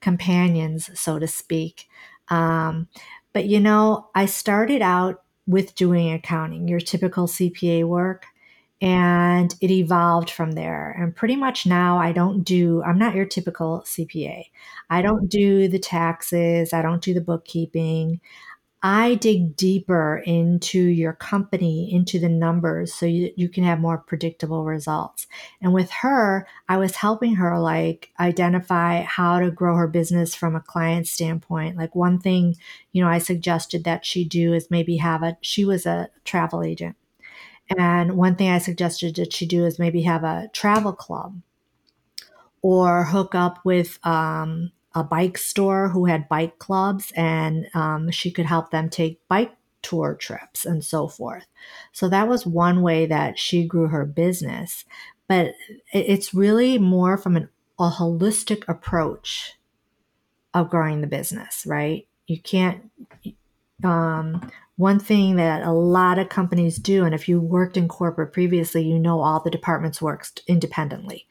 companions, 0.00 0.88
so 0.98 1.18
to 1.18 1.26
speak. 1.26 1.88
Um, 2.28 2.86
but 3.32 3.46
you 3.46 3.58
know, 3.58 4.10
I 4.14 4.26
started 4.26 4.82
out 4.82 5.24
with 5.48 5.74
doing 5.74 6.12
accounting, 6.12 6.68
your 6.68 6.78
typical 6.78 7.26
CPA 7.26 7.82
work 7.82 8.26
and 8.80 9.56
it 9.60 9.70
evolved 9.70 10.30
from 10.30 10.52
there. 10.52 10.94
And 10.98 11.14
pretty 11.14 11.36
much 11.36 11.66
now 11.66 11.98
i 11.98 12.12
don't 12.12 12.42
do 12.42 12.82
i'm 12.84 12.98
not 12.98 13.14
your 13.14 13.24
typical 13.26 13.82
cpa 13.86 14.44
i 14.90 15.02
don't 15.02 15.28
do 15.28 15.68
the 15.68 15.78
taxes. 15.78 16.72
I 16.72 16.82
don't 16.82 17.02
do 17.02 17.14
the 17.14 17.20
bookkeeping. 17.20 18.20
I 18.80 19.16
dig 19.16 19.56
deeper 19.56 20.22
into 20.24 20.78
your 20.80 21.12
company 21.12 21.92
into 21.92 22.20
the 22.20 22.28
numbers 22.28 22.94
so 22.94 23.06
you, 23.06 23.32
you 23.36 23.48
can 23.48 23.64
have 23.64 23.80
more 23.80 23.98
predictable 23.98 24.64
results. 24.64 25.26
And 25.60 25.72
with 25.74 25.90
her 25.90 26.46
i 26.68 26.76
was 26.76 26.96
helping 26.96 27.34
her 27.36 27.58
like 27.58 28.10
identify 28.20 29.02
how 29.02 29.40
to 29.40 29.50
grow 29.50 29.76
her 29.76 29.88
business 29.88 30.34
from 30.34 30.54
a 30.54 30.60
client 30.60 31.08
standpoint. 31.08 31.76
Like 31.76 31.94
one 31.96 32.20
thing 32.20 32.54
you 32.92 33.02
know 33.02 33.10
i 33.10 33.18
suggested 33.18 33.84
that 33.84 34.06
she 34.06 34.24
do 34.24 34.52
is 34.54 34.70
maybe 34.70 34.96
have 34.98 35.22
a 35.24 35.36
she 35.40 35.64
was 35.64 35.86
a 35.86 36.10
travel 36.24 36.62
agent 36.62 36.96
and 37.76 38.16
one 38.16 38.36
thing 38.36 38.50
I 38.50 38.58
suggested 38.58 39.16
that 39.16 39.32
she 39.32 39.46
do 39.46 39.64
is 39.66 39.78
maybe 39.78 40.02
have 40.02 40.24
a 40.24 40.48
travel 40.52 40.92
club 40.92 41.40
or 42.62 43.04
hook 43.04 43.34
up 43.34 43.58
with 43.64 43.98
um, 44.06 44.72
a 44.94 45.04
bike 45.04 45.38
store 45.38 45.88
who 45.88 46.06
had 46.06 46.28
bike 46.28 46.58
clubs 46.58 47.12
and 47.16 47.66
um, 47.74 48.10
she 48.10 48.30
could 48.30 48.46
help 48.46 48.70
them 48.70 48.88
take 48.88 49.26
bike 49.28 49.54
tour 49.82 50.14
trips 50.14 50.64
and 50.64 50.84
so 50.84 51.08
forth. 51.08 51.46
So 51.92 52.08
that 52.08 52.28
was 52.28 52.46
one 52.46 52.82
way 52.82 53.06
that 53.06 53.38
she 53.38 53.64
grew 53.64 53.88
her 53.88 54.04
business. 54.04 54.84
But 55.28 55.54
it's 55.92 56.32
really 56.32 56.78
more 56.78 57.18
from 57.18 57.36
an, 57.36 57.48
a 57.78 57.90
holistic 57.90 58.64
approach 58.66 59.54
of 60.54 60.70
growing 60.70 61.00
the 61.00 61.06
business, 61.06 61.64
right? 61.66 62.06
You 62.26 62.40
can't 62.40 62.90
um, 63.84 64.50
one 64.78 65.00
thing 65.00 65.34
that 65.36 65.62
a 65.62 65.72
lot 65.72 66.20
of 66.20 66.28
companies 66.28 66.78
do, 66.78 67.04
and 67.04 67.12
if 67.12 67.28
you 67.28 67.40
worked 67.40 67.76
in 67.76 67.88
corporate 67.88 68.32
previously, 68.32 68.84
you 68.84 68.96
know 68.96 69.20
all 69.20 69.40
the 69.40 69.50
departments 69.50 70.00
worked 70.00 70.40
independently. 70.46 71.26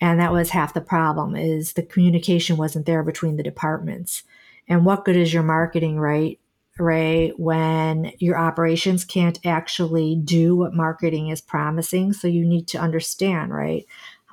And 0.00 0.20
that 0.20 0.32
was 0.32 0.50
half 0.50 0.72
the 0.72 0.80
problem 0.80 1.34
is 1.34 1.72
the 1.72 1.82
communication 1.82 2.56
wasn't 2.56 2.86
there 2.86 3.02
between 3.02 3.36
the 3.36 3.42
departments. 3.42 4.22
And 4.68 4.86
what 4.86 5.04
good 5.04 5.16
is 5.16 5.34
your 5.34 5.42
marketing, 5.42 5.98
right? 5.98 6.38
Ray, 6.78 7.30
when 7.30 8.12
your 8.18 8.38
operations 8.38 9.04
can't 9.04 9.40
actually 9.44 10.14
do 10.14 10.54
what 10.54 10.72
marketing 10.72 11.30
is 11.30 11.40
promising. 11.40 12.12
So 12.12 12.28
you 12.28 12.44
need 12.44 12.68
to 12.68 12.78
understand, 12.78 13.52
right, 13.52 13.84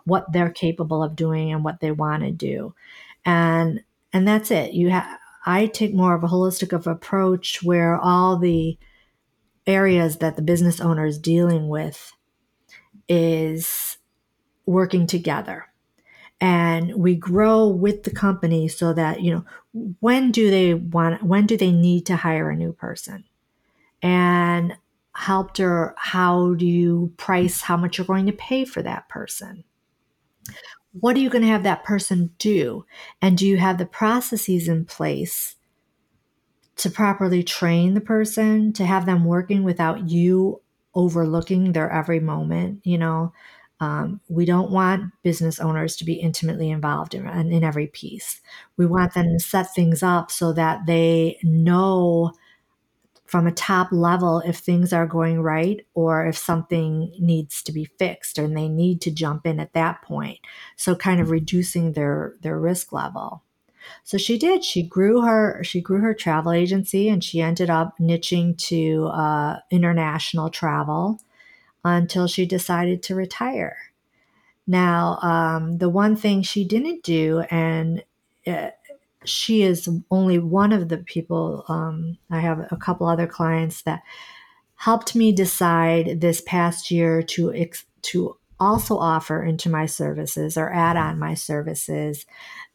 what 0.05 0.31
they're 0.31 0.51
capable 0.51 1.01
of 1.01 1.15
doing 1.15 1.51
and 1.51 1.63
what 1.63 1.79
they 1.79 1.91
want 1.91 2.21
to 2.21 2.31
do. 2.31 2.75
And 3.25 3.81
and 4.11 4.27
that's 4.27 4.51
it. 4.51 4.73
You 4.73 4.91
have 4.91 5.17
I 5.45 5.67
take 5.67 5.93
more 5.93 6.15
of 6.15 6.23
a 6.23 6.27
holistic 6.27 6.73
of 6.73 6.87
approach 6.87 7.63
where 7.63 7.97
all 7.97 8.37
the 8.37 8.77
areas 9.67 10.17
that 10.17 10.35
the 10.35 10.41
business 10.41 10.79
owner 10.79 11.05
is 11.05 11.17
dealing 11.17 11.67
with 11.67 12.13
is 13.07 13.97
working 14.65 15.07
together. 15.07 15.65
And 16.39 16.95
we 16.95 17.15
grow 17.15 17.67
with 17.67 18.03
the 18.03 18.11
company 18.11 18.67
so 18.67 18.93
that 18.93 19.21
you 19.21 19.31
know 19.31 19.45
when 19.99 20.31
do 20.31 20.49
they 20.49 20.73
want 20.73 21.23
when 21.23 21.45
do 21.45 21.55
they 21.55 21.71
need 21.71 22.05
to 22.07 22.17
hire 22.17 22.49
a 22.49 22.55
new 22.55 22.73
person? 22.73 23.23
And 24.01 24.75
helped 25.15 25.59
her 25.59 25.93
how 25.97 26.55
do 26.55 26.65
you 26.65 27.13
price 27.17 27.61
how 27.61 27.77
much 27.77 27.97
you're 27.97 28.07
going 28.07 28.25
to 28.25 28.33
pay 28.33 28.65
for 28.65 28.81
that 28.81 29.07
person 29.09 29.63
what 30.99 31.15
are 31.15 31.19
you 31.19 31.29
going 31.29 31.41
to 31.41 31.47
have 31.47 31.63
that 31.63 31.83
person 31.83 32.31
do? 32.37 32.85
And 33.21 33.37
do 33.37 33.47
you 33.47 33.57
have 33.57 33.77
the 33.77 33.85
processes 33.85 34.67
in 34.67 34.85
place 34.85 35.55
to 36.75 36.89
properly 36.89 37.43
train 37.43 37.93
the 37.93 38.01
person, 38.01 38.73
to 38.73 38.85
have 38.85 39.05
them 39.05 39.25
working 39.25 39.63
without 39.63 40.09
you 40.09 40.61
overlooking 40.93 41.71
their 41.71 41.91
every 41.91 42.19
moment? 42.19 42.81
You 42.83 42.99
know, 42.99 43.33
um, 43.79 44.21
we 44.29 44.45
don't 44.45 44.71
want 44.71 45.11
business 45.23 45.59
owners 45.59 45.95
to 45.97 46.05
be 46.05 46.13
intimately 46.13 46.69
involved 46.69 47.15
in, 47.15 47.27
in 47.27 47.63
every 47.63 47.87
piece. 47.87 48.39
We 48.77 48.85
want 48.85 49.13
them 49.13 49.25
to 49.33 49.39
set 49.39 49.73
things 49.73 50.03
up 50.03 50.31
so 50.31 50.53
that 50.53 50.85
they 50.85 51.39
know 51.43 52.33
from 53.33 53.47
a 53.47 53.51
top 53.51 53.91
level 53.91 54.43
if 54.45 54.57
things 54.57 54.93
are 54.93 55.07
going 55.07 55.41
right 55.41 55.87
or 55.95 56.23
if 56.23 56.37
something 56.37 57.11
needs 57.17 57.63
to 57.63 57.71
be 57.71 57.83
fixed 57.97 58.37
and 58.37 58.55
they 58.55 58.67
need 58.67 59.01
to 59.01 59.09
jump 59.09 59.47
in 59.47 59.59
at 59.59 59.73
that 59.73 60.03
point. 60.03 60.37
So 60.75 60.95
kind 60.95 61.19
of 61.19 61.31
reducing 61.31 61.93
their 61.93 62.35
their 62.41 62.59
risk 62.59 62.93
level. 62.93 63.41
So 64.03 64.19
she 64.19 64.37
did. 64.37 64.63
She 64.63 64.83
grew 64.83 65.21
her 65.21 65.63
she 65.63 65.81
grew 65.81 65.99
her 66.01 66.13
travel 66.13 66.51
agency 66.51 67.09
and 67.09 67.23
she 67.23 67.41
ended 67.41 67.71
up 67.71 67.97
niching 67.99 68.55
to 68.69 69.07
uh, 69.07 69.61
international 69.71 70.51
travel 70.51 71.19
until 71.83 72.27
she 72.27 72.45
decided 72.45 73.01
to 73.01 73.15
retire. 73.15 73.77
Now 74.67 75.17
um, 75.23 75.79
the 75.79 75.89
one 75.89 76.15
thing 76.15 76.43
she 76.43 76.65
didn't 76.65 77.01
do 77.01 77.39
and 77.49 78.03
uh, 78.45 78.69
she 79.25 79.63
is 79.63 79.89
only 80.11 80.39
one 80.39 80.71
of 80.71 80.89
the 80.89 80.97
people. 80.97 81.65
Um, 81.67 82.17
I 82.29 82.39
have 82.39 82.67
a 82.71 82.77
couple 82.77 83.07
other 83.07 83.27
clients 83.27 83.81
that 83.83 84.01
helped 84.75 85.15
me 85.15 85.31
decide 85.31 86.21
this 86.21 86.41
past 86.41 86.91
year 86.91 87.21
to 87.23 87.53
ex- 87.53 87.85
to 88.03 88.37
also 88.59 88.97
offer 88.97 89.43
into 89.43 89.69
my 89.69 89.85
services 89.85 90.57
or 90.57 90.71
add 90.71 90.97
on 90.97 91.19
my 91.19 91.33
services 91.33 92.25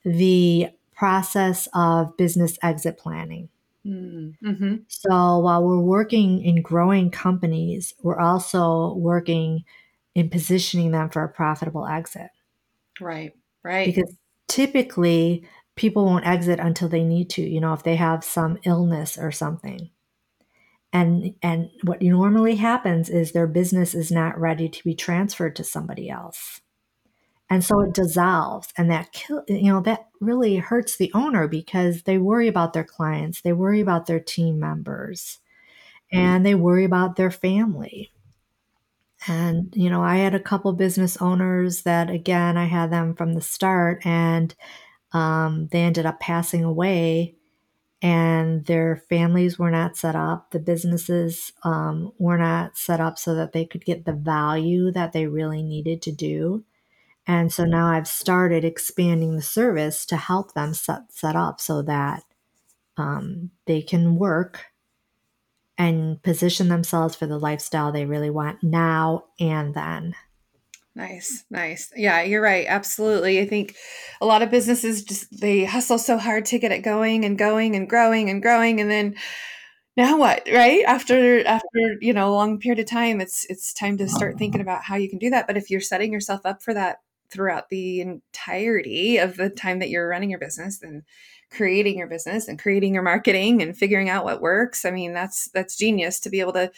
the 0.04 0.68
process 0.94 1.68
of 1.74 2.16
business 2.16 2.58
exit 2.62 2.98
planning. 2.98 3.48
Mm-hmm. 3.86 4.76
So 4.88 5.38
while 5.38 5.64
we're 5.64 5.80
working 5.80 6.42
in 6.42 6.62
growing 6.62 7.10
companies, 7.10 7.94
we're 8.02 8.18
also 8.18 8.94
working 8.94 9.64
in 10.14 10.28
positioning 10.28 10.90
them 10.90 11.08
for 11.10 11.22
a 11.22 11.28
profitable 11.28 11.86
exit. 11.86 12.30
Right, 13.00 13.32
right. 13.62 13.86
Because 13.86 14.14
typically 14.48 15.46
people 15.78 16.04
won't 16.04 16.26
exit 16.26 16.58
until 16.58 16.88
they 16.88 17.04
need 17.04 17.30
to, 17.30 17.42
you 17.42 17.60
know, 17.60 17.72
if 17.72 17.84
they 17.84 17.96
have 17.96 18.24
some 18.24 18.58
illness 18.64 19.16
or 19.16 19.30
something. 19.30 19.88
And 20.92 21.34
and 21.42 21.70
what 21.84 22.02
normally 22.02 22.56
happens 22.56 23.08
is 23.08 23.32
their 23.32 23.46
business 23.46 23.94
is 23.94 24.10
not 24.10 24.38
ready 24.38 24.68
to 24.68 24.84
be 24.84 24.94
transferred 24.94 25.54
to 25.56 25.64
somebody 25.64 26.10
else. 26.10 26.60
And 27.50 27.64
so 27.64 27.80
it 27.80 27.94
dissolves 27.94 28.68
and 28.76 28.90
that 28.90 29.12
kill 29.12 29.44
you 29.48 29.72
know 29.72 29.80
that 29.82 30.08
really 30.20 30.56
hurts 30.56 30.96
the 30.96 31.10
owner 31.14 31.46
because 31.46 32.02
they 32.02 32.18
worry 32.18 32.48
about 32.48 32.74
their 32.74 32.84
clients 32.84 33.40
they 33.40 33.54
worry 33.54 33.80
about 33.80 34.04
their 34.06 34.20
team 34.20 34.58
members 34.60 35.38
hmm. 36.12 36.18
and 36.18 36.44
they 36.44 36.54
worry 36.54 36.84
about 36.84 37.16
their 37.16 37.30
family. 37.30 38.12
And 39.26 39.72
you 39.74 39.90
know 39.90 40.02
i 40.02 40.16
had 40.16 40.34
a 40.34 40.40
couple 40.40 40.72
business 40.72 41.16
owners 41.18 41.82
that 41.82 42.10
again 42.10 42.56
i 42.56 42.66
had 42.66 42.90
them 42.90 43.14
from 43.14 43.32
the 43.34 43.40
start 43.40 44.04
and 44.04 44.54
um, 45.12 45.68
they 45.72 45.80
ended 45.80 46.06
up 46.06 46.20
passing 46.20 46.64
away 46.64 47.34
and 48.00 48.66
their 48.66 49.02
families 49.08 49.58
were 49.58 49.70
not 49.70 49.96
set 49.96 50.14
up 50.14 50.50
the 50.50 50.60
businesses 50.60 51.52
um, 51.64 52.12
were 52.18 52.38
not 52.38 52.76
set 52.76 53.00
up 53.00 53.18
so 53.18 53.34
that 53.34 53.52
they 53.52 53.64
could 53.64 53.84
get 53.84 54.04
the 54.04 54.12
value 54.12 54.92
that 54.92 55.12
they 55.12 55.26
really 55.26 55.62
needed 55.62 56.00
to 56.02 56.12
do 56.12 56.64
and 57.28 57.52
so 57.52 57.66
now 57.66 57.88
I've 57.88 58.08
started 58.08 58.64
expanding 58.64 59.36
the 59.36 59.42
service 59.42 60.06
to 60.06 60.16
help 60.16 60.54
them 60.54 60.72
set, 60.72 61.12
set 61.12 61.36
up 61.36 61.60
so 61.60 61.82
that 61.82 62.22
um, 62.96 63.50
they 63.66 63.82
can 63.82 64.16
work 64.16 64.64
and 65.76 66.20
position 66.22 66.68
themselves 66.68 67.14
for 67.14 67.26
the 67.26 67.38
lifestyle 67.38 67.92
they 67.92 68.06
really 68.06 68.30
want 68.30 68.62
now 68.62 69.26
and 69.38 69.74
then. 69.74 70.14
Nice, 70.98 71.44
nice. 71.48 71.92
Yeah, 71.94 72.22
you're 72.22 72.42
right. 72.42 72.66
Absolutely. 72.68 73.38
I 73.38 73.46
think 73.46 73.76
a 74.20 74.26
lot 74.26 74.42
of 74.42 74.50
businesses 74.50 75.04
just 75.04 75.40
they 75.40 75.64
hustle 75.64 75.96
so 75.96 76.18
hard 76.18 76.44
to 76.46 76.58
get 76.58 76.72
it 76.72 76.80
going 76.80 77.24
and 77.24 77.38
going 77.38 77.76
and 77.76 77.88
growing 77.88 78.28
and 78.28 78.42
growing 78.42 78.80
and 78.80 78.90
then 78.90 79.14
now 79.96 80.18
what, 80.18 80.42
right? 80.52 80.84
After 80.88 81.46
after, 81.46 81.68
you 82.00 82.12
know, 82.12 82.28
a 82.28 82.34
long 82.34 82.58
period 82.58 82.80
of 82.80 82.86
time, 82.86 83.20
it's 83.20 83.46
it's 83.48 83.72
time 83.72 83.96
to 83.98 84.08
start 84.08 84.38
thinking 84.38 84.60
about 84.60 84.82
how 84.82 84.96
you 84.96 85.08
can 85.08 85.20
do 85.20 85.30
that. 85.30 85.46
But 85.46 85.56
if 85.56 85.70
you're 85.70 85.80
setting 85.80 86.12
yourself 86.12 86.40
up 86.44 86.64
for 86.64 86.74
that 86.74 86.98
throughout 87.30 87.68
the 87.68 88.00
entirety 88.00 89.18
of 89.18 89.36
the 89.36 89.50
time 89.50 89.78
that 89.78 89.90
you're 89.90 90.08
running 90.08 90.30
your 90.30 90.40
business 90.40 90.82
and 90.82 91.04
creating 91.52 91.96
your 91.96 92.08
business 92.08 92.48
and 92.48 92.58
creating 92.58 92.92
your 92.92 93.04
marketing 93.04 93.62
and 93.62 93.76
figuring 93.76 94.08
out 94.08 94.24
what 94.24 94.42
works 94.42 94.84
i 94.84 94.90
mean 94.90 95.14
that's 95.14 95.48
that's 95.52 95.76
genius 95.76 96.20
to 96.20 96.30
be 96.30 96.40
able 96.40 96.52
to 96.52 96.70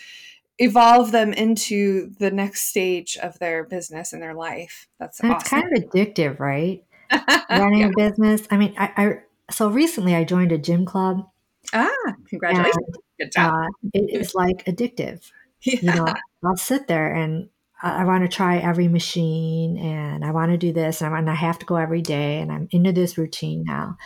evolve 0.61 1.11
them 1.11 1.33
into 1.33 2.11
the 2.19 2.31
next 2.31 2.69
stage 2.69 3.17
of 3.23 3.39
their 3.39 3.65
business 3.65 4.13
and 4.13 4.23
their 4.23 4.35
life 4.35 4.87
that's 4.99 5.19
and 5.21 5.33
awesome. 5.33 5.41
it's 5.41 5.49
kind 5.49 5.77
of 5.77 5.83
addictive 5.83 6.39
right 6.39 6.85
running 7.51 7.81
yeah. 7.81 7.89
a 7.89 7.97
business 7.97 8.47
i 8.51 8.57
mean 8.57 8.75
I, 8.79 8.93
I, 8.97 9.15
so 9.51 9.69
recently 9.69 10.15
i 10.15 10.23
joined 10.23 10.53
a 10.53 10.59
gym 10.59 10.85
club 10.85 11.27
ah 11.73 11.91
congratulations 12.29 12.77
and, 12.77 12.97
good 13.19 13.33
job 13.33 13.55
uh, 13.55 13.67
it 13.95 14.21
is 14.21 14.35
like 14.35 14.65
addictive 14.67 15.31
yeah. 15.63 15.81
you 15.81 15.95
know 15.95 16.15
i'll 16.45 16.57
sit 16.57 16.87
there 16.87 17.13
and 17.13 17.49
I 17.83 18.05
want 18.05 18.25
to 18.25 18.37
try 18.37 18.59
every 18.59 18.89
machine 18.89 19.79
and 19.79 20.23
I 20.23 20.33
want 20.33 20.53
to 20.53 20.59
do 20.59 20.71
this 20.71 21.01
and 21.01 21.15
I, 21.15 21.19
and 21.19 21.31
I 21.31 21.35
have 21.35 21.59
to 21.61 21.67
go 21.67 21.77
every 21.77 22.03
day 22.03 22.39
and 22.39 22.53
I'm 22.53 22.69
into 22.73 22.93
this 22.93 23.17
routine 23.17 23.65
now. 23.67 23.97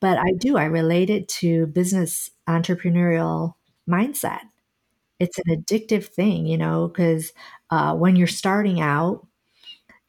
But 0.00 0.18
I 0.18 0.30
do, 0.38 0.56
I 0.56 0.66
relate 0.66 1.10
it 1.10 1.26
to 1.40 1.66
business 1.66 2.30
entrepreneurial 2.48 3.54
mindset. 3.88 4.42
It's 5.18 5.38
an 5.38 5.56
addictive 5.56 6.06
thing, 6.06 6.46
you 6.46 6.58
know, 6.58 6.88
because 6.88 7.32
uh, 7.70 7.94
when 7.94 8.16
you're 8.16 8.26
starting 8.26 8.80
out, 8.80 9.26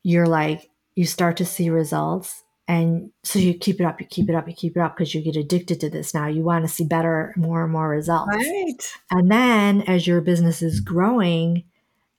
you're 0.04 0.28
like, 0.28 0.70
you 0.96 1.06
start 1.06 1.38
to 1.38 1.46
see 1.46 1.70
results. 1.70 2.44
And 2.68 3.12
so 3.24 3.38
you 3.38 3.54
keep 3.54 3.80
it 3.80 3.86
up, 3.86 4.02
you 4.02 4.08
keep 4.08 4.28
it 4.28 4.36
up, 4.36 4.48
you 4.48 4.56
keep 4.56 4.76
it 4.76 4.80
up 4.80 4.98
because 4.98 5.13
you 5.13 5.22
get 5.22 5.36
addicted 5.36 5.80
to 5.82 5.89
this 5.89 6.13
now. 6.13 6.28
You 6.28 6.41
want 6.41 6.65
to 6.65 6.74
see 6.74 6.84
better, 6.84 7.34
more 7.38 7.63
and 7.63 7.72
more 7.72 7.88
results. 7.88 8.36
Right. 8.36 8.94
And 9.12 9.32
then 9.32 9.84
as 9.84 10.08
your 10.08 10.22
business 10.22 10.63
is 10.63 10.80
growing, 10.80 11.63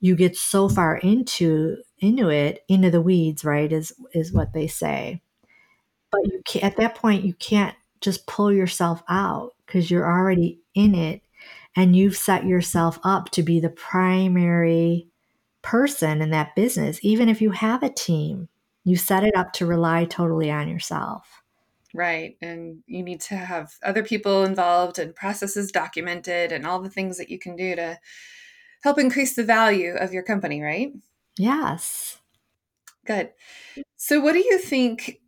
you 0.01 0.14
get 0.14 0.37
so 0.37 0.68
far 0.68 0.96
into 0.96 1.79
into 1.99 2.29
it 2.29 2.62
into 2.68 2.90
the 2.90 3.01
weeds 3.01 3.44
right 3.44 3.72
is 3.72 3.92
is 4.12 4.33
what 4.33 4.53
they 4.53 4.66
say 4.66 5.20
but 6.11 6.20
you 6.27 6.42
can't, 6.44 6.64
at 6.64 6.77
that 6.77 6.94
point 6.94 7.25
you 7.25 7.35
can't 7.35 7.75
just 8.01 8.27
pull 8.27 8.53
yourself 8.53 9.03
out 9.09 9.55
because 9.64 9.90
you're 9.90 10.07
already 10.07 10.61
in 10.75 10.94
it 10.94 11.22
and 11.77 11.95
you've 11.95 12.17
set 12.17 12.47
yourself 12.47 12.99
up 13.05 13.31
to 13.31 13.43
be 13.43 13.61
the 13.61 13.71
primary 13.71 15.09
person 15.62 16.23
in 16.23 16.31
that 16.31 16.55
business 16.57 16.99
even 17.03 17.29
if 17.29 17.41
you 17.41 17.51
have 17.51 17.83
a 17.83 17.91
team 17.91 18.49
you 18.85 18.97
set 18.97 19.25
it 19.25 19.37
up 19.37 19.53
to 19.53 19.67
rely 19.67 20.05
totally 20.05 20.51
on 20.51 20.69
yourself 20.69 21.43
right 21.95 22.37
and 22.41 22.83
you 22.87 23.03
need 23.03 23.21
to 23.21 23.35
have 23.35 23.73
other 23.83 24.03
people 24.03 24.45
involved 24.45 24.99
and 24.99 25.15
processes 25.15 25.73
documented 25.73 26.53
and 26.53 26.67
all 26.67 26.81
the 26.81 26.91
things 26.91 27.19
that 27.19 27.31
you 27.31 27.39
can 27.39 27.57
do 27.57 27.75
to 27.75 27.99
help 28.87 28.99
increase 28.99 29.35
the 29.35 29.43
value 29.43 29.95
of 29.95 30.12
your 30.12 30.23
company, 30.23 30.62
right? 30.62 30.93
Yes. 31.37 32.19
Good. 33.05 33.31
So 33.97 34.21
what 34.21 34.33
do 34.33 34.39
you 34.39 34.59
think 34.59 35.21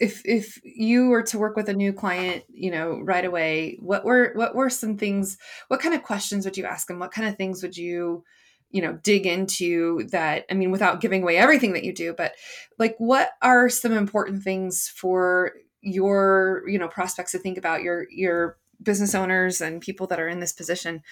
if 0.00 0.22
if 0.24 0.58
you 0.64 1.08
were 1.08 1.22
to 1.24 1.38
work 1.38 1.56
with 1.56 1.68
a 1.68 1.74
new 1.74 1.92
client, 1.92 2.44
you 2.48 2.70
know, 2.70 3.00
right 3.00 3.24
away, 3.24 3.76
what 3.80 4.04
were 4.04 4.32
what 4.34 4.54
were 4.54 4.70
some 4.70 4.96
things 4.96 5.36
what 5.68 5.80
kind 5.80 5.94
of 5.94 6.02
questions 6.02 6.44
would 6.44 6.56
you 6.56 6.64
ask 6.64 6.86
them? 6.86 6.98
What 6.98 7.12
kind 7.12 7.28
of 7.28 7.36
things 7.36 7.62
would 7.62 7.76
you 7.76 8.24
you 8.70 8.82
know 8.82 8.98
dig 9.02 9.26
into 9.26 10.06
that 10.08 10.44
i 10.50 10.54
mean 10.54 10.70
without 10.70 11.00
giving 11.00 11.22
away 11.22 11.36
everything 11.36 11.72
that 11.72 11.84
you 11.84 11.92
do 11.92 12.12
but 12.12 12.32
like 12.78 12.94
what 12.98 13.30
are 13.40 13.68
some 13.68 13.92
important 13.92 14.42
things 14.42 14.88
for 14.88 15.54
your 15.80 16.62
you 16.66 16.78
know 16.78 16.88
prospects 16.88 17.32
to 17.32 17.38
think 17.38 17.56
about 17.56 17.82
your 17.82 18.06
your 18.10 18.58
business 18.82 19.14
owners 19.14 19.60
and 19.60 19.80
people 19.80 20.06
that 20.06 20.20
are 20.20 20.28
in 20.28 20.40
this 20.40 20.52
position 20.52 21.02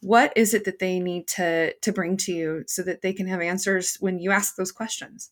what 0.00 0.32
is 0.36 0.54
it 0.54 0.64
that 0.64 0.78
they 0.78 1.00
need 1.00 1.26
to 1.26 1.72
to 1.74 1.92
bring 1.92 2.16
to 2.16 2.32
you 2.32 2.64
so 2.66 2.82
that 2.82 3.02
they 3.02 3.12
can 3.12 3.26
have 3.26 3.40
answers 3.40 3.96
when 4.00 4.18
you 4.18 4.30
ask 4.30 4.56
those 4.56 4.72
questions 4.72 5.30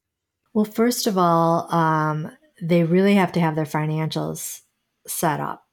well 0.55 0.65
first 0.65 1.07
of 1.07 1.19
all 1.19 1.73
um, 1.73 2.31
they 2.61 2.85
really 2.85 3.15
have 3.15 3.33
to 3.33 3.41
have 3.41 3.55
their 3.55 3.65
financials 3.65 4.63
set 5.07 5.41
up 5.41 5.67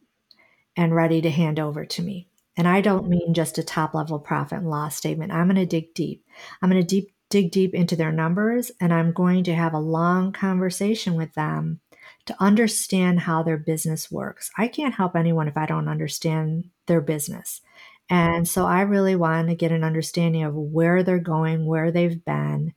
and 0.76 0.96
ready 0.96 1.22
to 1.22 1.30
hand 1.30 1.60
over 1.60 1.86
to 1.86 2.02
me. 2.02 2.28
And 2.56 2.68
i 2.68 2.82
don't 2.82 3.10
mean 3.10 3.34
just 3.34 3.58
a 3.58 3.64
top 3.64 3.94
level 3.94 4.20
profit 4.20 4.60
and 4.60 4.70
loss 4.70 4.96
statement. 4.96 5.32
I'm 5.32 5.48
going 5.48 5.56
to 5.56 5.66
dig 5.66 5.94
deep. 5.94 6.26
I'm 6.62 6.70
going 6.70 6.82
to 6.82 6.88
deep 6.88 7.14
dig 7.30 7.52
deep 7.52 7.74
into 7.74 7.96
their 7.96 8.12
numbers 8.12 8.72
and 8.80 8.94
i'm 8.94 9.12
going 9.12 9.44
to 9.44 9.56
have 9.56 9.74
a 9.74 9.80
long 9.80 10.32
conversation 10.32 11.16
with 11.16 11.34
them 11.34 11.80
to 12.28 12.36
understand 12.40 13.22
how 13.22 13.42
their 13.42 13.58
business 13.58 14.12
works. 14.12 14.52
I 14.56 14.68
can't 14.68 14.94
help 14.94 15.16
anyone 15.16 15.48
if 15.48 15.58
i 15.58 15.66
don't 15.66 15.88
understand 15.88 16.70
their 16.86 17.02
business. 17.02 17.62
And 18.10 18.48
so 18.48 18.66
I 18.66 18.82
really 18.82 19.16
want 19.16 19.48
to 19.48 19.56
get 19.56 19.72
an 19.72 19.84
understanding 19.84 20.44
of 20.44 20.54
where 20.54 21.02
they're 21.04 21.20
going, 21.20 21.66
where 21.66 21.92
they've 21.92 22.24
been. 22.24 22.74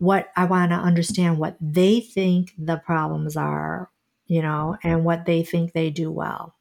What 0.00 0.30
I 0.36 0.46
want 0.46 0.72
to 0.72 0.76
understand 0.76 1.38
what 1.38 1.56
they 1.60 2.00
think 2.00 2.54
the 2.58 2.78
problems 2.78 3.36
are, 3.36 3.90
you 4.26 4.42
know, 4.42 4.76
and 4.82 5.04
what 5.04 5.26
they 5.26 5.44
think 5.44 5.72
they 5.72 5.90
do 5.90 6.10
well. 6.10 6.56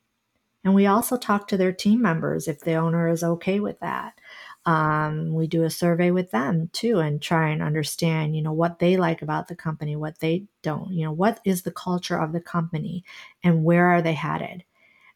And 0.64 0.76
we 0.76 0.88
also 0.88 1.18
talk 1.18 1.48
to 1.48 1.58
their 1.58 1.72
team 1.72 2.02
members 2.02 2.48
if 2.48 2.60
the 2.60 2.76
owner 2.76 3.08
is 3.08 3.24
okay 3.24 3.60
with 3.60 3.80
that. 3.80 4.14
Um, 4.66 5.34
we 5.34 5.48
do 5.48 5.64
a 5.64 5.70
survey 5.70 6.12
with 6.12 6.32
them 6.32 6.70
too 6.74 7.00
and 7.00 7.22
try 7.22 7.50
and 7.50 7.64
understand, 7.64 8.36
you 8.36 8.42
know, 8.42 8.52
what 8.52 8.80
they 8.80 8.98
like 8.98 9.22
about 9.22 9.48
the 9.48 9.56
company, 9.56 9.96
what 9.96 10.20
they 10.20 10.46
don't, 10.62 10.92
you 10.94 11.06
know, 11.06 11.14
what 11.14 11.40
is 11.46 11.64
the 11.64 11.72
culture 11.72 12.18
of 12.20 12.34
the 12.34 12.42
company 12.42 13.06
and 13.44 13.64
where 13.64 13.88
are 13.88 14.02
they 14.02 14.14
headed. 14.14 14.64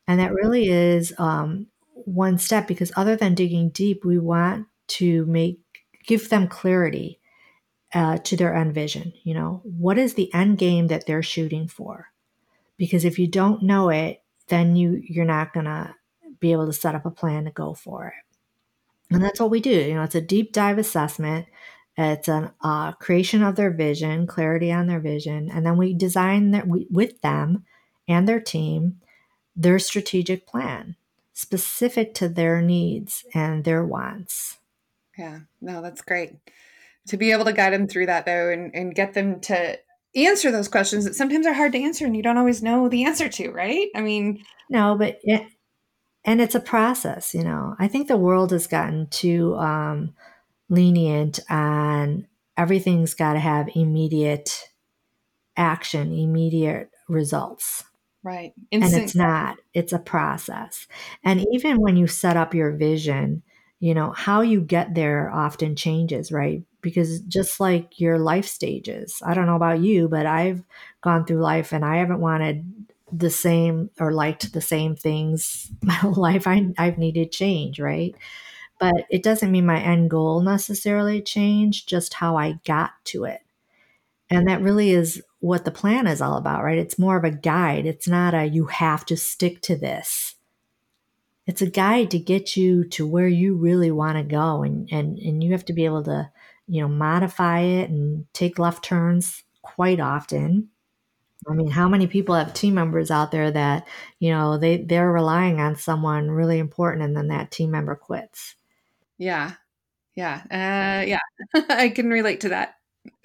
And 0.08 0.20
that 0.20 0.34
really 0.34 0.70
is 0.70 1.14
um, 1.18 1.68
one 1.94 2.38
step 2.38 2.68
because 2.68 2.92
other 2.96 3.16
than 3.16 3.36
digging 3.36 3.70
deep, 3.70 4.06
we 4.06 4.20
want 4.20 4.68
to 4.88 5.26
make 5.26 5.60
give 6.06 6.30
them 6.30 6.48
clarity 6.48 7.20
uh, 7.94 8.18
to 8.20 8.36
their 8.36 8.56
end 8.56 8.74
vision. 8.74 9.14
You 9.24 9.34
know, 9.34 9.62
what 9.64 9.98
is 9.98 10.14
the 10.14 10.34
end 10.34 10.58
game 10.58 10.88
that 10.88 11.06
they're 11.06 11.24
shooting 11.24 11.68
for? 11.68 12.12
Because 12.78 13.06
if 13.06 13.20
you 13.20 13.28
don't 13.28 13.64
know 13.64 13.90
it, 13.90 14.22
then 14.48 14.76
you 14.76 15.02
you're 15.04 15.26
not 15.26 15.54
gonna 15.54 15.96
be 16.40 16.52
able 16.52 16.66
to 16.66 16.74
set 16.74 16.96
up 16.96 17.06
a 17.06 17.12
plan 17.12 17.46
to 17.46 17.52
go 17.52 17.74
for 17.74 18.08
it. 18.08 19.14
And 19.14 19.24
that's 19.24 19.40
what 19.40 19.52
we 19.52 19.60
do. 19.60 19.70
You 19.70 19.94
know, 19.96 20.04
it's 20.04 20.16
a 20.16 20.22
deep 20.22 20.54
dive 20.54 20.78
assessment. 20.78 21.48
It's 21.96 22.28
a 22.28 22.54
uh, 22.62 22.94
creation 22.94 23.44
of 23.44 23.56
their 23.56 23.70
vision, 23.70 24.26
clarity 24.26 24.72
on 24.72 24.88
their 24.88 25.00
vision, 25.00 25.52
and 25.52 25.64
then 25.64 25.78
we 25.78 25.94
design 25.94 26.52
that 26.52 26.68
we, 26.68 26.88
with 26.90 27.22
them 27.22 27.66
and 28.08 28.28
their 28.28 28.40
team 28.40 29.00
their 29.56 29.80
strategic 29.80 30.48
plan 30.48 30.96
specific 31.34 32.14
to 32.16 32.30
their 32.30 32.62
needs 32.62 33.26
and 33.34 33.64
their 33.64 33.84
wants. 33.84 34.58
Yeah, 35.18 35.42
no, 35.62 35.82
that's 35.82 36.02
great. 36.02 36.36
To 37.08 37.18
be 37.18 37.32
able 37.32 37.46
to 37.46 37.54
guide 37.54 37.74
them 37.74 37.88
through 37.88 38.06
that 38.06 38.26
though 38.26 38.50
and, 38.50 38.74
and 38.74 38.96
get 38.96 39.14
them 39.14 39.40
to 39.42 39.78
answer 40.16 40.52
those 40.52 40.68
questions 40.68 41.06
that 41.06 41.16
sometimes 41.16 41.46
are 41.46 41.54
hard 41.54 41.72
to 41.74 41.82
answer 41.82 42.06
and 42.06 42.16
you 42.16 42.24
don't 42.24 42.38
always 42.38 42.64
know 42.64 42.88
the 42.88 43.04
answer 43.04 43.28
to, 43.28 43.52
right? 43.52 43.88
I 43.96 44.02
mean, 44.02 44.44
no, 44.70 44.96
but 44.98 45.20
it, 45.24 45.48
and 46.24 46.40
it's 46.40 46.56
a 46.56 46.60
process, 46.60 47.34
you 47.34 47.44
know. 47.44 47.76
I 47.80 47.88
think 47.88 48.08
the 48.08 48.18
world 48.18 48.52
has 48.52 48.68
gotten 48.68 49.08
too 49.08 49.56
um, 49.56 50.14
lenient 50.70 51.40
on 51.50 52.28
everything's 52.56 53.14
got 53.14 53.34
to 53.34 53.40
have 53.40 53.70
immediate 53.76 54.70
action, 55.58 56.14
immediate 56.14 56.90
results. 57.10 57.84
Right. 58.24 58.54
Instant. 58.72 58.94
And 58.94 59.04
it's 59.04 59.16
not, 59.16 59.58
it's 59.74 59.92
a 59.92 60.00
process. 60.00 60.88
And 61.24 61.46
even 61.52 61.82
when 61.82 61.98
you 61.98 62.08
set 62.08 62.38
up 62.38 62.54
your 62.54 62.72
vision, 62.72 63.44
you 63.80 63.94
know, 63.94 64.12
how 64.12 64.42
you 64.42 64.62
get 64.62 64.96
there 64.96 65.30
often 65.30 65.76
changes, 65.76 66.32
right? 66.32 66.64
Because 66.84 67.22
just 67.22 67.60
like 67.60 68.00
your 68.00 68.20
life 68.20 68.46
stages, 68.46 69.24
I 69.26 69.34
don't 69.34 69.48
know 69.48 69.56
about 69.56 69.80
you, 69.82 70.08
but 70.10 70.28
I've 70.28 70.64
gone 71.02 71.26
through 71.26 71.42
life 71.42 71.74
and 71.74 71.84
I 71.84 71.98
haven't 71.98 72.22
wanted 72.22 72.88
the 73.12 73.32
same 73.32 73.90
or 74.00 74.12
liked 74.12 74.54
the 74.54 74.62
same 74.62 74.96
things 74.96 75.72
my 75.82 75.94
whole 75.96 76.14
life. 76.14 76.46
I, 76.48 76.74
I've 76.78 77.00
needed 77.00 77.32
change, 77.32 77.80
right? 77.80 78.16
But 78.80 79.06
it 79.10 79.24
doesn't 79.24 79.52
mean 79.52 79.66
my 79.66 79.82
end 79.82 80.10
goal 80.12 80.42
necessarily 80.42 81.22
changed, 81.22 81.90
just 81.90 82.16
how 82.16 82.38
I 82.38 82.60
got 82.66 82.92
to 83.06 83.26
it. 83.26 83.42
And 84.30 84.48
that 84.48 84.62
really 84.62 84.92
is 84.92 85.22
what 85.40 85.66
the 85.66 85.72
plan 85.72 86.08
is 86.08 86.22
all 86.22 86.38
about, 86.38 86.64
right? 86.64 86.78
It's 86.78 87.00
more 87.00 87.18
of 87.18 87.24
a 87.24 87.32
guide. 87.32 87.86
It's 87.86 88.08
not 88.08 88.34
a 88.34 88.46
you 88.46 88.66
have 88.66 89.06
to 89.08 89.18
stick 89.18 89.62
to 89.64 89.76
this. 89.76 90.36
It's 91.46 91.62
a 91.62 91.70
guide 91.70 92.10
to 92.12 92.20
get 92.20 92.56
you 92.58 92.86
to 92.90 93.06
where 93.06 93.28
you 93.28 93.56
really 93.56 93.92
want 93.92 94.18
to 94.18 94.24
go 94.24 94.64
and 94.64 94.88
and 94.92 95.20
and 95.20 95.44
you 95.44 95.52
have 95.52 95.66
to 95.66 95.74
be 95.74 95.86
able 95.86 96.04
to, 96.04 96.32
you 96.68 96.82
know, 96.82 96.88
modify 96.88 97.60
it 97.60 97.90
and 97.90 98.26
take 98.34 98.60
left 98.60 98.84
turns 98.84 99.44
quite 99.62 100.00
often. 100.00 100.70
I 101.50 101.54
mean, 101.54 101.70
how 101.70 101.90
many 101.90 102.08
people 102.08 102.36
have 102.36 102.54
team 102.54 102.76
members 102.76 103.12
out 103.12 103.32
there 103.32 103.52
that, 103.52 103.88
you 104.20 104.32
know, 104.32 104.58
they 104.58 104.78
they're 104.78 105.12
relying 105.12 105.60
on 105.60 105.76
someone 105.76 106.32
really 106.32 106.60
important 106.60 107.04
and 107.04 107.16
then 107.18 107.28
that 107.28 107.52
team 107.52 107.72
member 107.72 107.96
quits. 107.96 108.56
Yeah. 109.18 109.54
Yeah. 110.16 110.42
Uh 110.50 111.06
yeah. 111.06 111.20
I 111.70 111.90
can 111.90 112.10
relate 112.10 112.42
to 112.42 112.50
that 112.50 112.76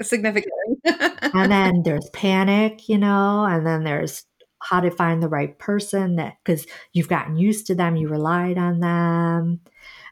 significantly. 0.02 0.76
and 0.84 1.52
then 1.52 1.82
there's 1.84 2.08
panic, 2.12 2.88
you 2.88 2.98
know, 2.98 3.44
and 3.44 3.64
then 3.66 3.84
there's 3.84 4.24
how 4.60 4.80
to 4.80 4.90
find 4.90 5.22
the 5.22 5.28
right 5.28 5.56
person 5.58 6.16
that 6.16 6.34
because 6.44 6.66
you've 6.92 7.08
gotten 7.08 7.36
used 7.36 7.66
to 7.68 7.74
them, 7.74 7.96
you 7.96 8.08
relied 8.08 8.58
on 8.58 8.80
them. 8.80 9.60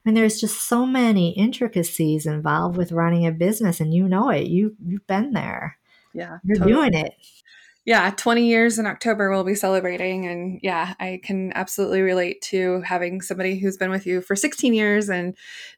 And 0.06 0.16
there's 0.16 0.40
just 0.40 0.68
so 0.68 0.86
many 0.86 1.32
intricacies 1.32 2.24
involved 2.24 2.76
with 2.76 2.92
running 2.92 3.26
a 3.26 3.32
business, 3.32 3.80
and 3.80 3.92
you 3.92 4.08
know 4.08 4.30
it. 4.30 4.46
You 4.46 4.76
you've 4.86 5.06
been 5.06 5.32
there. 5.32 5.78
Yeah, 6.14 6.38
you're 6.44 6.56
totally. 6.56 6.72
doing 6.72 6.94
it 6.94 7.14
yeah 7.86 8.10
20 8.16 8.44
years 8.44 8.78
in 8.78 8.86
october 8.86 9.30
we'll 9.30 9.44
be 9.44 9.54
celebrating 9.54 10.26
and 10.26 10.60
yeah 10.62 10.94
i 11.00 11.18
can 11.22 11.52
absolutely 11.54 12.02
relate 12.02 12.42
to 12.42 12.82
having 12.82 13.22
somebody 13.22 13.58
who's 13.58 13.76
been 13.76 13.90
with 13.90 14.06
you 14.06 14.20
for 14.20 14.36
16 14.36 14.74
years 14.74 15.08
and 15.08 15.34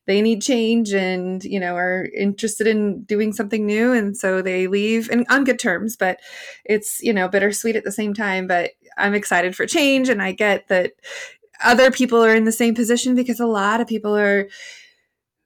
they 0.06 0.20
need 0.20 0.42
change 0.42 0.92
and 0.92 1.44
you 1.44 1.60
know 1.60 1.76
are 1.76 2.08
interested 2.16 2.66
in 2.66 3.02
doing 3.02 3.32
something 3.32 3.64
new 3.64 3.92
and 3.92 4.16
so 4.16 4.42
they 4.42 4.66
leave 4.66 5.08
and 5.10 5.24
on 5.28 5.44
good 5.44 5.58
terms 5.58 5.96
but 5.96 6.18
it's 6.64 7.00
you 7.02 7.12
know 7.12 7.28
bittersweet 7.28 7.76
at 7.76 7.84
the 7.84 7.92
same 7.92 8.14
time 8.14 8.46
but 8.46 8.70
i'm 8.96 9.14
excited 9.14 9.54
for 9.54 9.66
change 9.66 10.08
and 10.08 10.22
i 10.22 10.32
get 10.32 10.66
that 10.68 10.92
other 11.64 11.90
people 11.90 12.22
are 12.24 12.34
in 12.34 12.44
the 12.44 12.52
same 12.52 12.74
position 12.74 13.14
because 13.14 13.40
a 13.40 13.46
lot 13.46 13.80
of 13.80 13.86
people 13.86 14.16
are 14.16 14.48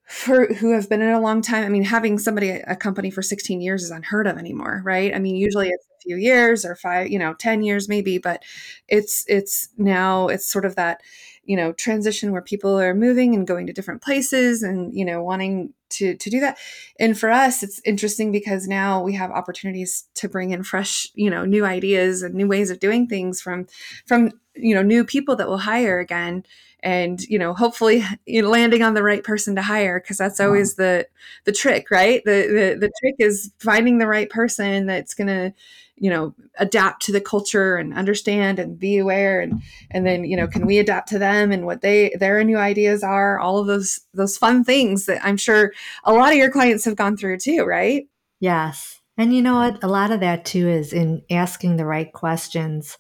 for 0.07 0.47
who 0.55 0.73
have 0.73 0.89
been 0.89 1.01
in 1.01 1.11
a 1.11 1.21
long 1.21 1.41
time. 1.41 1.65
I 1.65 1.69
mean, 1.69 1.85
having 1.85 2.19
somebody 2.19 2.51
a 2.51 2.77
company 2.77 3.11
for 3.11 3.23
16 3.23 3.61
years 3.61 3.83
is 3.83 3.91
unheard 3.91 4.27
of 4.27 4.37
anymore, 4.37 4.83
right? 4.85 5.15
I 5.15 5.19
mean, 5.19 5.37
usually 5.37 5.69
it's 5.69 5.87
a 5.87 6.03
few 6.03 6.17
years 6.17 6.65
or 6.65 6.77
five, 6.77 7.09
you 7.09 7.19
know, 7.19 7.35
10 7.35 7.63
years 7.63 7.89
maybe, 7.89 8.19
but 8.19 8.43
it's 8.89 9.25
it's 9.29 9.69
now 9.79 10.29
it's 10.29 10.47
sort 10.47 10.65
of 10.67 10.77
that, 10.77 11.01
you 11.45 11.57
know, 11.57 11.73
transition 11.73 12.31
where 12.33 12.43
people 12.43 12.79
are 12.79 12.95
moving 12.95 13.35
and 13.35 13.47
going 13.47 13.67
to 13.67 13.73
different 13.73 14.03
places 14.03 14.63
and, 14.63 14.93
you 14.95 15.05
know, 15.05 15.23
wanting 15.23 15.73
to 15.93 16.17
to 16.17 16.31
do 16.31 16.41
that. 16.41 16.59
And 16.99 17.19
for 17.19 17.31
us, 17.31 17.63
it's 17.63 17.81
interesting 17.85 18.33
because 18.33 18.67
now 18.67 19.03
we 19.03 19.15
have 19.15 19.31
opportunities 19.31 20.05
to 20.15 20.29
bring 20.29 20.51
in 20.51 20.63
fresh, 20.63 21.07
you 21.15 21.31
know, 21.31 21.45
new 21.45 21.65
ideas 21.65 22.23
and 22.23 22.35
new 22.35 22.49
ways 22.49 22.71
of 22.71 22.81
doing 22.81 23.07
things 23.07 23.41
from 23.41 23.67
from 24.07 24.31
you 24.55 24.75
know, 24.75 24.83
new 24.83 25.05
people 25.05 25.35
that 25.37 25.49
we'll 25.49 25.59
hire 25.59 25.99
again 25.99 26.45
and 26.83 27.23
you 27.23 27.39
know 27.39 27.55
hopefully 27.55 28.05
you 28.27 28.43
know, 28.43 28.51
landing 28.51 28.83
on 28.83 28.95
the 28.95 29.03
right 29.03 29.25
person 29.25 29.55
to 29.57 29.63
hire 29.63 30.01
because 30.01 30.19
that's 30.19 30.41
always 30.41 30.77
the 30.77 31.07
the 31.45 31.53
trick 31.53 31.91
right? 31.91 32.23
The, 32.25 32.47
the 32.49 32.79
the 32.87 32.93
trick 33.01 33.15
is 33.19 33.53
finding 33.59 33.99
the 33.99 34.07
right 34.07 34.31
person 34.31 34.87
that's 34.87 35.15
going 35.15 35.29
to 35.29 35.53
you 35.97 36.11
know 36.11 36.35
adapt 36.59 37.03
to 37.03 37.13
the 37.13 37.21
culture 37.21 37.77
and 37.77 37.95
understand 37.95 38.59
and 38.59 38.79
be 38.79 38.99
aware 38.99 39.41
and 39.41 39.63
and 39.91 40.07
then 40.07 40.25
you 40.25 40.37
know 40.37 40.49
can 40.49 40.67
we 40.67 40.79
adapt 40.79 41.09
to 41.09 41.19
them 41.19 41.53
and 41.53 41.67
what 41.67 41.83
they 41.83 42.15
their 42.19 42.43
new 42.43 42.57
ideas 42.57 43.03
are 43.05 43.39
all 43.39 43.59
of 43.59 43.67
those 43.67 44.01
those 44.15 44.37
fun 44.37 44.65
things 44.65 45.07
that 45.07 45.23
i'm 45.25 45.37
sure 45.37 45.73
a 46.05 46.13
lot 46.13 46.33
of 46.33 46.39
your 46.39 46.51
clients 46.51 46.85
have 46.85 46.97
gone 46.97 47.17
through 47.17 47.37
too 47.39 47.65
right? 47.65 48.07
Yes. 48.41 49.01
And 49.17 49.35
you 49.35 49.43
know 49.43 49.57
what? 49.57 49.83
A 49.83 49.89
lot 49.89 50.11
of 50.11 50.21
that 50.21 50.45
too 50.45 50.69
is 50.69 50.93
in 50.93 51.23
asking 51.31 51.77
the 51.77 51.87
right 51.87 52.13
questions 52.13 52.99